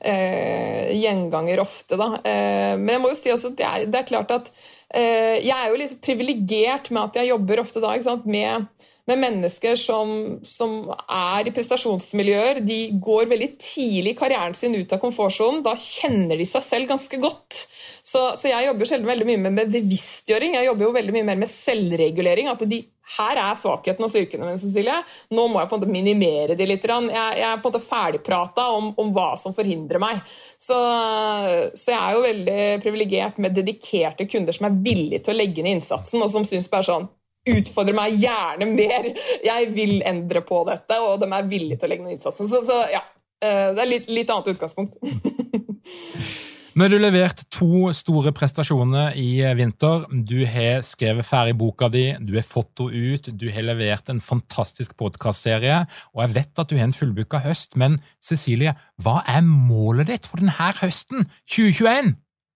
eh, 0.00 0.92
gjenganger 0.98 1.62
ofte, 1.62 1.98
da. 1.98 2.12
Eh, 2.22 2.74
men 2.78 2.96
jeg 2.96 3.02
må 3.02 3.12
jo 3.12 3.18
si 3.18 3.32
også 3.34 3.52
at 3.52 3.58
det 3.58 3.66
er, 3.68 3.88
det 3.90 4.00
er 4.00 4.10
klart 4.10 4.34
at 4.34 4.52
eh, 4.94 5.38
jeg 5.44 5.54
er 5.54 5.70
jo 5.70 5.80
litt 5.80 5.98
privilegert 6.04 6.92
med 6.92 7.08
at 7.08 7.20
jeg 7.20 7.32
jobber 7.32 7.64
ofte 7.64 7.82
da 7.84 7.94
med, 8.24 8.68
med, 9.08 9.18
mennesker 9.24 9.78
som, 9.80 10.12
som, 10.46 10.78
er 11.06 11.48
i 11.48 11.54
prestasjonsmiljøer. 11.54 12.62
De 12.66 12.80
går 13.02 13.30
veldig 13.32 13.50
tidlig 13.56 14.14
i 14.14 14.18
karrieren 14.18 14.56
sin 14.56 14.76
ut 14.78 14.92
av 14.94 15.02
komfortsonen. 15.02 15.64
Da 15.66 15.76
kjenner 15.78 16.38
de 16.38 16.46
seg 16.48 16.64
selv 16.64 16.92
ganske 16.92 17.22
godt. 17.22 17.64
Så, 18.08 18.30
så 18.40 18.48
jeg 18.48 18.68
jobber 18.70 18.88
sjelden 18.88 19.10
veldig 19.10 19.26
mye 19.28 19.50
med 19.50 19.74
bevisstgjøring. 19.74 20.56
Jeg 20.56 20.70
jobber 20.70 20.88
jo 20.88 20.94
veldig 20.96 21.16
mye 21.16 21.28
mer 21.28 21.42
med 21.42 21.52
selvregulering. 21.52 22.48
at 22.48 22.64
de 22.68 22.84
her 23.16 23.40
er 23.40 23.56
svakheten 23.58 24.04
og 24.04 24.10
styrkene 24.12 24.44
mine, 24.44 24.60
Cecilie. 24.60 24.96
Nå 25.34 25.46
må 25.48 25.62
jeg 25.62 25.70
på 25.70 25.76
en 25.76 25.82
måte 25.82 25.92
minimere 25.92 26.56
de 26.58 26.66
litt. 26.68 26.84
Jeg, 26.84 27.42
er 27.44 27.60
på 27.60 27.70
en 27.70 27.72
måte 27.72 27.84
ferdigprata 27.84 28.68
om, 28.76 28.90
om 29.00 29.12
hva 29.16 29.30
som 29.40 29.54
forhindrer 29.56 30.02
meg. 30.02 30.20
Så, 30.60 30.76
så 31.72 31.94
jeg 31.94 31.98
er 31.98 32.16
jo 32.16 32.24
veldig 32.26 32.64
privilegert 32.84 33.40
med 33.42 33.56
dedikerte 33.56 34.28
kunder 34.28 34.56
som 34.56 34.68
er 34.68 34.80
villige 34.84 35.22
til 35.24 35.36
å 35.36 35.38
legge 35.40 35.64
ned 35.64 35.78
innsatsen, 35.78 36.22
og 36.24 36.32
som 36.32 36.46
syns 36.48 36.70
bare 36.72 36.90
sånn 36.90 37.08
Utfordre 37.48 37.94
meg 37.96 38.18
gjerne 38.20 38.66
mer. 38.68 39.06
Jeg 39.40 39.68
vil 39.72 40.02
endre 40.04 40.42
på 40.44 40.58
dette, 40.68 40.98
og 41.00 41.22
de 41.22 41.30
er 41.32 41.46
villige 41.48 41.78
til 41.80 41.88
å 41.88 41.92
legge 41.94 42.04
ned 42.04 42.18
innsatsen. 42.18 42.50
Så, 42.50 42.60
så 42.66 42.76
ja, 42.92 43.00
eh, 43.40 43.70
det 43.72 43.84
er 43.84 43.88
litt, 43.88 44.10
litt 44.12 44.32
annet 44.34 44.50
utgangspunkt. 44.52 44.98
Nå 46.78 46.86
har 46.86 46.92
du 46.94 47.00
levert 47.02 47.40
to 47.50 47.88
store 47.90 48.30
prestasjoner 48.30 49.16
i 49.18 49.40
vinter. 49.58 50.04
Du 50.14 50.36
har 50.46 50.84
skrevet 50.86 51.26
ferdig 51.26 51.56
boka 51.58 51.88
di, 51.90 52.04
du 52.22 52.36
har 52.36 52.44
fått 52.46 52.84
henne 52.84 53.16
ut, 53.16 53.24
du 53.34 53.48
har 53.50 53.64
levert 53.66 54.12
en 54.12 54.20
fantastisk 54.22 54.94
podkastserie, 55.00 55.80
og 56.14 56.22
jeg 56.22 56.36
vet 56.36 56.62
at 56.62 56.70
du 56.70 56.76
har 56.78 56.86
en 56.86 56.94
fullbooka 56.94 57.40
høst, 57.42 57.74
men 57.82 57.96
Cecilie, 58.22 58.76
hva 59.02 59.24
er 59.26 59.42
målet 59.42 60.12
ditt 60.12 60.30
for 60.30 60.38
denne 60.38 60.54
høsten 60.54 61.26
2021? 61.50 62.12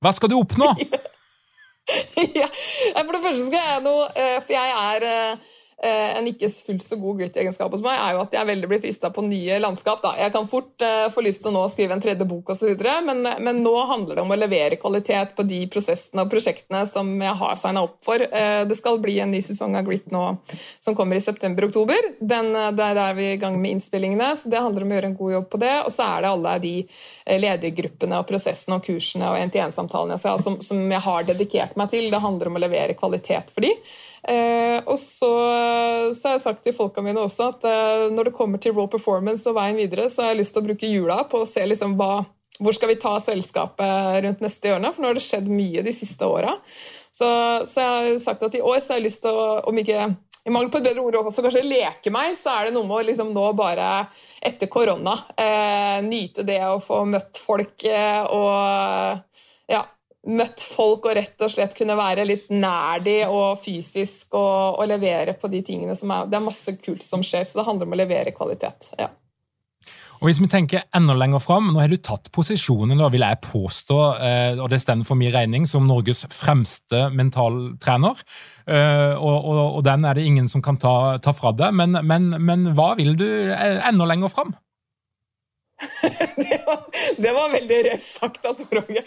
Hva 0.07 0.14
skal 0.14 0.31
du 0.31 0.37
oppnå? 0.39 0.70
ja, 2.39 2.47
for 3.03 3.11
det 3.16 3.25
første 3.27 3.49
skal 3.49 3.59
jeg 3.59 3.83
noe 3.83 4.07
eh, 4.14 4.37
For 4.39 4.55
jeg 4.55 4.77
er 4.85 5.09
eh, 5.09 5.51
en 5.83 6.26
ikke 6.30 6.49
fullt 6.66 6.85
så 6.85 6.97
god 7.01 7.18
grit-egenskap 7.18 7.72
hos 7.74 7.83
meg 7.83 7.99
er 7.99 8.14
jo 8.14 8.22
at 8.22 8.35
jeg 8.37 8.47
veldig 8.47 8.68
blir 8.70 8.80
frista 8.83 9.11
på 9.11 9.24
nye 9.26 9.59
landskap. 9.62 10.03
Da. 10.05 10.12
Jeg 10.20 10.33
kan 10.35 10.47
fort 10.51 10.85
uh, 10.85 11.09
få 11.12 11.24
lyst 11.26 11.43
til 11.43 11.51
å 11.51 11.55
nå 11.57 11.62
skrive 11.72 11.97
en 11.97 12.03
tredje 12.03 12.26
bok 12.28 12.53
osv., 12.55 12.70
men, 13.07 13.26
men 13.43 13.62
nå 13.64 13.72
handler 13.91 14.18
det 14.18 14.24
om 14.24 14.35
å 14.35 14.39
levere 14.39 14.78
kvalitet 14.80 15.35
på 15.37 15.47
de 15.49 15.62
prosessene 15.72 16.24
og 16.24 16.30
prosjektene 16.30 16.85
som 16.87 17.11
jeg 17.18 17.35
har 17.41 17.57
signa 17.59 17.85
opp 17.89 17.99
for. 18.07 18.22
Uh, 18.22 18.62
det 18.68 18.78
skal 18.78 19.01
bli 19.03 19.18
en 19.24 19.35
ny 19.35 19.43
sesong 19.45 19.74
av 19.78 19.89
Grit 19.89 20.11
nå 20.14 20.22
som 20.83 20.97
kommer 20.99 21.18
i 21.18 21.24
september-oktober. 21.24 22.12
Der 22.22 23.03
er 23.09 23.18
vi 23.18 23.33
i 23.33 23.41
gang 23.43 23.59
med 23.61 23.76
innspillingene, 23.76 24.33
så 24.39 24.53
det 24.53 24.62
handler 24.62 24.87
om 24.87 24.95
å 24.95 24.99
gjøre 24.99 25.11
en 25.11 25.18
god 25.18 25.37
jobb 25.37 25.51
på 25.51 25.62
det. 25.64 25.74
Og 25.83 25.91
så 25.95 26.07
er 26.07 26.22
det 26.22 26.33
alle 26.33 26.55
de 26.62 26.74
ledergruppene 27.43 28.22
og 28.22 28.28
prosessene 28.28 28.78
og 28.78 28.87
kursene 28.87 29.33
og 29.33 29.51
NTN-samtalene 29.51 30.18
som, 30.20 30.61
som 30.62 30.87
jeg 30.87 31.05
har 31.09 31.28
dedikert 31.28 31.76
meg 31.80 31.91
til. 31.93 32.09
Det 32.12 32.22
handler 32.22 32.51
om 32.51 32.59
å 32.59 32.64
levere 32.64 32.99
kvalitet 32.99 33.53
for 33.55 33.66
de. 33.66 33.72
Eh, 34.29 34.79
og 34.87 34.99
så, 35.03 35.31
så, 36.14 36.29
har 36.29 36.37
jeg 36.37 36.45
sagt 36.45 36.62
til 36.62 36.77
folka 36.77 37.03
mine 37.03 37.25
også 37.25 37.49
at 37.51 37.64
eh, 37.66 38.05
når 38.14 38.29
det 38.29 38.37
kommer 38.37 38.61
til 38.62 38.77
raw 38.77 38.87
performance 38.91 39.49
og 39.51 39.57
veien 39.59 39.79
videre, 39.81 40.07
så 40.11 40.23
har 40.23 40.33
jeg 40.33 40.43
lyst 40.45 40.55
til 40.55 40.62
å 40.62 40.68
bruke 40.68 40.91
jula 40.91 41.18
på 41.31 41.43
å 41.43 41.49
se 41.49 41.64
liksom 41.66 41.97
hva, 41.99 42.23
hvor 42.62 42.77
skal 42.77 42.93
vi 42.93 43.01
ta 43.03 43.16
selskapet 43.23 44.20
rundt 44.27 44.45
neste 44.45 44.70
hjørne, 44.70 44.93
for 44.95 45.03
nå 45.03 45.11
har 45.11 45.18
det 45.18 45.25
skjedd 45.27 45.49
mye 45.51 45.83
de 45.83 45.95
siste 45.97 46.29
åra. 46.29 46.55
Så, 47.12 47.27
så, 47.68 47.83
jeg 47.83 48.12
har 48.12 48.20
sagt 48.23 48.47
at 48.47 48.55
i 48.59 48.62
år 48.62 48.79
så 48.79 48.95
har 48.95 49.03
jeg 49.03 49.09
lyst 49.09 49.25
til 49.27 49.35
å, 49.35 49.49
om 49.68 49.83
ikke 49.83 50.12
i 50.43 50.51
mangel 50.51 50.73
på 50.73 50.81
et 50.81 50.87
bedre 50.89 51.03
ord 51.05 51.20
også 51.20 51.43
kanskje 51.45 51.62
leke 51.66 52.11
meg, 52.14 52.35
så 52.39 52.55
er 52.57 52.68
det 52.68 52.75
noe 52.75 52.87
med 52.89 52.99
å 52.99 53.05
liksom 53.07 53.31
nå 53.35 53.45
bare, 53.59 53.91
etter 54.43 54.70
korona, 54.70 55.14
eh, 55.39 55.99
nyte 56.03 56.43
det 56.47 56.59
å 56.66 56.81
få 56.83 57.05
møtt 57.07 57.39
folk 57.43 57.85
eh, 57.87 58.23
og 58.27 59.70
ja, 59.70 59.85
møtt 60.31 60.62
folk 60.62 61.09
og 61.11 61.16
rett 61.18 61.43
og 61.43 61.51
slett 61.51 61.75
kunne 61.75 61.97
være 61.99 62.27
litt 62.29 62.51
nær 62.55 63.03
de 63.03 63.16
og 63.27 63.59
fysisk 63.62 64.37
og, 64.39 64.79
og, 64.79 64.85
levere 64.87 65.35
på 65.35 65.51
de 65.51 65.62
tingene 65.66 65.97
som 65.99 66.12
er 66.14 66.31
Det 66.31 66.39
er 66.39 66.45
masse 66.45 66.77
kult 66.79 67.03
som 67.03 67.25
skjer, 67.27 67.45
så 67.49 67.59
det 67.59 67.66
handler 67.66 67.91
om 67.91 67.97
å 67.97 68.01
levere 68.05 68.37
kvalitet. 68.37 68.93
ja. 69.01 69.11
Og 70.23 70.29
Hvis 70.29 70.39
vi 70.39 70.47
tenker 70.47 70.85
enda 70.95 71.16
lenger 71.18 71.41
fram, 71.43 71.73
nå 71.75 71.81
har 71.83 71.91
du 71.91 71.97
tatt 71.99 72.29
posisjonen, 72.31 72.95
da 72.95 73.09
vil 73.11 73.25
jeg 73.27 73.41
påstå, 73.43 73.97
eh, 74.23 74.61
og 74.62 74.68
det 74.70 74.79
stender 74.79 75.09
for 75.09 75.18
min 75.18 75.33
regning, 75.35 75.66
som 75.66 75.89
Norges 75.91 76.23
fremste 76.31 77.09
mentaltrener. 77.11 78.23
Eh, 78.62 79.16
og, 79.18 79.49
og, 79.51 79.59
og, 79.64 79.81
den 79.83 80.07
er 80.07 80.14
det 80.14 80.29
ingen 80.31 80.47
som 80.47 80.62
kan 80.62 80.79
ta, 80.79 81.18
ta 81.18 81.35
fra 81.35 81.51
deg. 81.59 81.75
Men, 81.75 81.99
men, 82.07 82.31
men, 82.39 82.68
hva 82.79 82.93
vil 83.01 83.16
du 83.18 83.27
eh, 83.51 83.83
enda 83.83 84.07
lenger 84.07 84.31
fram? 84.31 84.55
det, 86.39 86.61
var, 86.68 86.87
det 87.18 87.35
var 87.35 87.55
veldig 87.59 87.83
røft 87.89 88.07
sagt 88.07 88.47
av 88.47 88.55
Tor 88.62 88.85
Åge. 88.85 89.03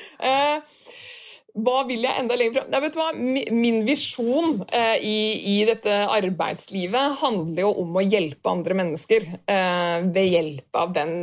Hva 1.55 1.85
vil 1.87 2.03
jeg 2.03 2.19
enda 2.19 2.35
lenger 2.35 2.57
frem? 2.57 2.73
vet 2.83 2.95
du 2.95 2.99
hva? 2.99 3.11
Min 3.55 3.77
visjon 3.87 4.57
eh, 4.75 4.97
i, 4.99 5.19
i, 5.53 5.55
dette 5.67 5.93
arbeidslivet 6.11 7.21
handler 7.21 7.61
jo 7.63 7.69
om 7.85 7.95
å 7.95 8.03
hjelpe 8.03 8.51
andre 8.51 8.75
mennesker 8.75 9.23
eh, 9.23 10.03
ved 10.03 10.27
hjelp 10.33 10.79
av 10.81 10.91
den, 10.97 11.13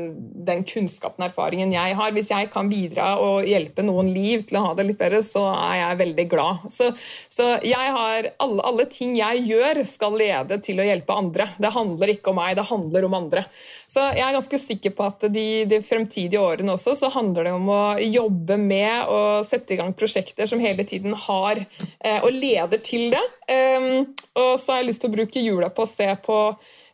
den, 0.49 0.65
kunnskapen 0.69 1.21
og 1.21 1.29
erfaringen 1.29 1.75
jeg 1.75 1.99
har. 1.99 2.15
Hvis 2.17 2.33
jeg 2.33 2.49
kan 2.55 2.71
bidra 2.73 3.11
og 3.21 3.49
hjelpe 3.49 3.85
noen 3.85 4.09
liv 4.15 4.47
til 4.49 4.61
å 4.61 4.65
ha 4.69 4.71
det 4.79 4.87
litt 4.89 5.01
bedre, 5.03 5.21
så 5.27 5.45
er 5.53 5.77
jeg 5.83 6.01
veldig 6.01 6.27
glad. 6.33 6.65
Så, 6.73 6.89
så 7.29 7.51
jeg 7.61 7.93
har 7.99 8.31
alle, 8.33 8.65
alle, 8.65 8.89
ting 8.93 9.13
jeg 9.21 9.45
gjør, 9.51 9.83
skal 9.89 10.17
lede 10.17 10.59
til 10.65 10.81
å 10.81 10.89
hjelpe 10.89 11.13
andre. 11.13 11.51
Det 11.61 11.75
handler 11.77 12.15
ikke 12.15 12.33
om 12.33 12.41
meg, 12.41 12.57
det 12.57 12.67
handler 12.71 13.09
om 13.09 13.19
andre. 13.21 13.45
Så 13.85 14.09
jeg 14.17 14.25
er 14.25 14.39
ganske 14.39 14.63
sikker 14.65 14.97
på 14.97 15.11
at 15.11 15.29
de, 15.29 15.47
de 15.69 15.85
fremtidige 15.85 16.41
årene 16.41 16.73
også 16.73 16.97
så 16.97 17.13
handler 17.13 17.51
det 17.51 17.55
om 17.59 17.69
å 17.69 17.83
jobbe 18.01 18.57
med 18.57 19.13
og 19.13 19.45
sette 19.45 19.77
i 19.77 19.81
gang 19.81 19.93
prosjekter 19.93 20.22
prosjekter 20.23 20.47
som 20.47 20.61
hele 20.61 20.85
tiden 20.85 21.15
har 21.15 21.65
eh, 22.01 22.23
og 22.23 22.33
leder 22.33 22.79
til 22.79 23.11
det. 23.13 23.23
Um, 23.49 24.15
og 24.35 24.59
så 24.59 24.73
har 24.73 24.83
jeg 24.83 24.91
lyst 24.91 25.03
til 25.03 25.11
å 25.11 25.17
bruke 25.17 25.41
jula 25.41 25.71
på 25.71 25.83
å 25.83 25.91
se 25.91 26.09
på 26.25 26.39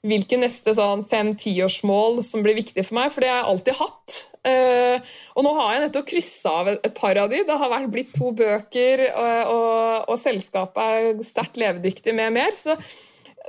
hvilke 0.07 0.39
neste 0.39 0.73
sånn 0.75 1.05
fem-tiårsmål 1.05 2.23
som 2.23 2.43
blir 2.43 2.55
viktige 2.55 2.85
for 2.87 2.95
meg, 3.01 3.11
for 3.11 3.21
det 3.21 3.31
har 3.33 3.43
jeg 3.43 3.51
alltid 3.53 3.81
hatt. 3.81 4.21
Uh, 4.47 5.11
og 5.35 5.45
nå 5.45 5.55
har 5.59 5.75
jeg 5.75 5.83
nettopp 5.87 6.09
kryssa 6.09 6.55
av 6.61 6.71
et 6.73 6.95
par 6.95 7.19
av 7.19 7.29
de. 7.31 7.43
Det 7.45 7.59
har 7.59 7.73
vært 7.73 7.93
blitt 7.93 8.15
to 8.15 8.31
bøker, 8.33 9.05
og, 9.11 9.53
og, 9.53 10.09
og 10.15 10.23
selskapet 10.23 10.83
er 10.87 11.27
sterkt 11.27 11.61
levedyktig 11.61 12.17
med 12.17 12.35
mer. 12.39 12.57
så 12.57 12.79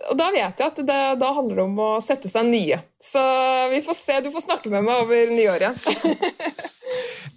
og 0.10 0.16
da 0.16 0.30
vet 0.32 0.62
jeg 0.62 0.64
at 0.64 0.78
det, 0.88 1.00
da 1.20 1.30
handler 1.36 1.58
det 1.60 1.64
om 1.66 1.80
å 1.84 1.90
sette 2.00 2.30
seg 2.32 2.48
nye. 2.48 2.78
Så 3.04 3.20
vi 3.68 3.82
får 3.84 3.98
se. 4.00 4.16
Du 4.24 4.30
får 4.32 4.46
snakke 4.46 4.72
med 4.72 4.88
meg 4.88 5.04
over 5.04 5.34
nyåret. 5.36 5.76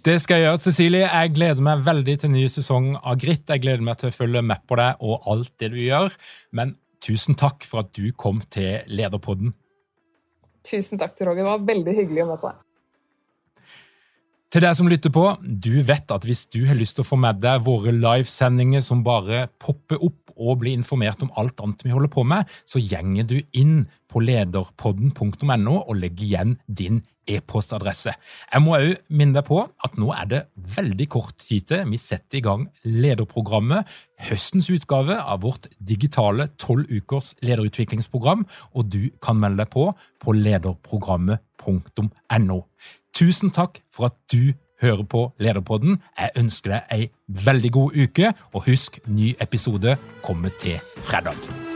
Det 0.03 0.17
skal 0.19 0.41
jeg 0.41 0.49
gjøre, 0.49 0.59
Cecilie. 0.59 1.03
Jeg 1.07 1.31
gleder 1.31 1.63
meg 1.63 1.83
veldig 1.85 2.13
til 2.19 2.31
ny 2.33 2.41
sesong 2.51 2.89
av 2.99 3.15
Gritt. 3.21 3.45
Jeg 3.47 3.61
gleder 3.63 3.83
meg 3.87 4.01
til 4.01 4.09
å 4.09 4.15
følge 4.15 4.41
med 4.43 4.59
på 4.67 4.75
deg 4.75 4.99
og 4.99 5.29
alt 5.31 5.53
det 5.63 5.69
du 5.71 5.77
gjør. 5.79 6.11
Men 6.51 6.73
tusen 7.03 7.37
takk 7.39 7.63
for 7.63 7.85
at 7.85 7.93
du 7.95 8.09
kom 8.11 8.41
til 8.51 8.83
Lederpodden. 8.91 9.53
Tusen 10.67 10.99
takk 10.99 11.15
til 11.15 11.29
Roger. 11.29 11.45
Det 11.45 11.47
var 11.47 11.63
veldig 11.69 11.93
hyggelig 12.01 12.25
å 12.25 12.27
møte 12.33 12.51
deg. 12.51 12.59
Til 14.53 14.65
deg 14.67 14.75
som 14.77 14.91
lytter 14.91 15.15
på, 15.15 15.23
du 15.39 15.79
vet 15.87 16.11
at 16.13 16.27
hvis 16.27 16.43
du 16.51 16.59
har 16.67 16.77
lyst 16.77 16.99
til 16.99 17.05
å 17.05 17.07
få 17.07 17.17
med 17.23 17.39
deg 17.41 17.63
våre 17.65 17.95
livesendinger 17.95 18.83
som 18.85 19.05
bare 19.07 19.47
popper 19.55 20.03
opp 20.03 20.35
og 20.35 20.59
bli 20.61 20.75
informert 20.75 21.23
om 21.23 21.31
alt 21.39 21.63
annet 21.63 21.87
vi 21.87 21.95
holder 21.95 22.11
på 22.11 22.27
med, 22.27 22.51
så 22.67 22.83
gjenger 22.83 23.31
du 23.31 23.37
inn 23.55 23.87
på 24.11 24.21
lederpodden.no 24.21 25.79
og 25.79 25.95
legger 25.95 26.27
igjen 26.27 26.55
din 26.67 27.01
e-postadresse. 27.29 28.13
Jeg 28.51 28.61
må 28.63 28.71
òg 28.77 28.95
minne 29.09 29.33
deg 29.37 29.45
på 29.47 29.59
at 29.63 29.97
nå 29.99 30.11
er 30.15 30.25
det 30.31 30.41
veldig 30.75 31.07
kort 31.11 31.37
tid 31.41 31.61
til 31.71 31.81
vi 31.91 31.97
setter 32.01 32.37
i 32.39 32.45
gang 32.45 32.61
lederprogrammet, 32.87 33.81
høstens 34.29 34.69
utgave 34.73 35.15
av 35.19 35.41
vårt 35.43 35.63
digitale 35.79 36.47
tolv 36.61 36.85
ukers 36.91 37.35
lederutviklingsprogram, 37.43 38.45
og 38.73 38.83
du 38.91 39.09
kan 39.23 39.39
melde 39.39 39.63
deg 39.63 39.69
på 39.73 39.83
på 40.23 40.29
lederprogrammet.no. 40.37 42.59
Tusen 43.13 43.49
takk 43.53 43.81
for 43.93 44.05
at 44.09 44.15
du 44.33 44.53
hører 44.83 45.03
på 45.03 45.33
Lederpodden. 45.39 46.01
Jeg 46.19 46.29
ønsker 46.43 46.69
deg 46.75 46.81
ei 46.91 47.03
veldig 47.45 47.71
god 47.77 47.89
uke, 48.05 48.33
og 48.53 48.65
husk, 48.69 48.99
ny 49.07 49.35
episode 49.39 49.97
kommer 50.25 50.49
til 50.59 50.77
fredag. 51.03 51.72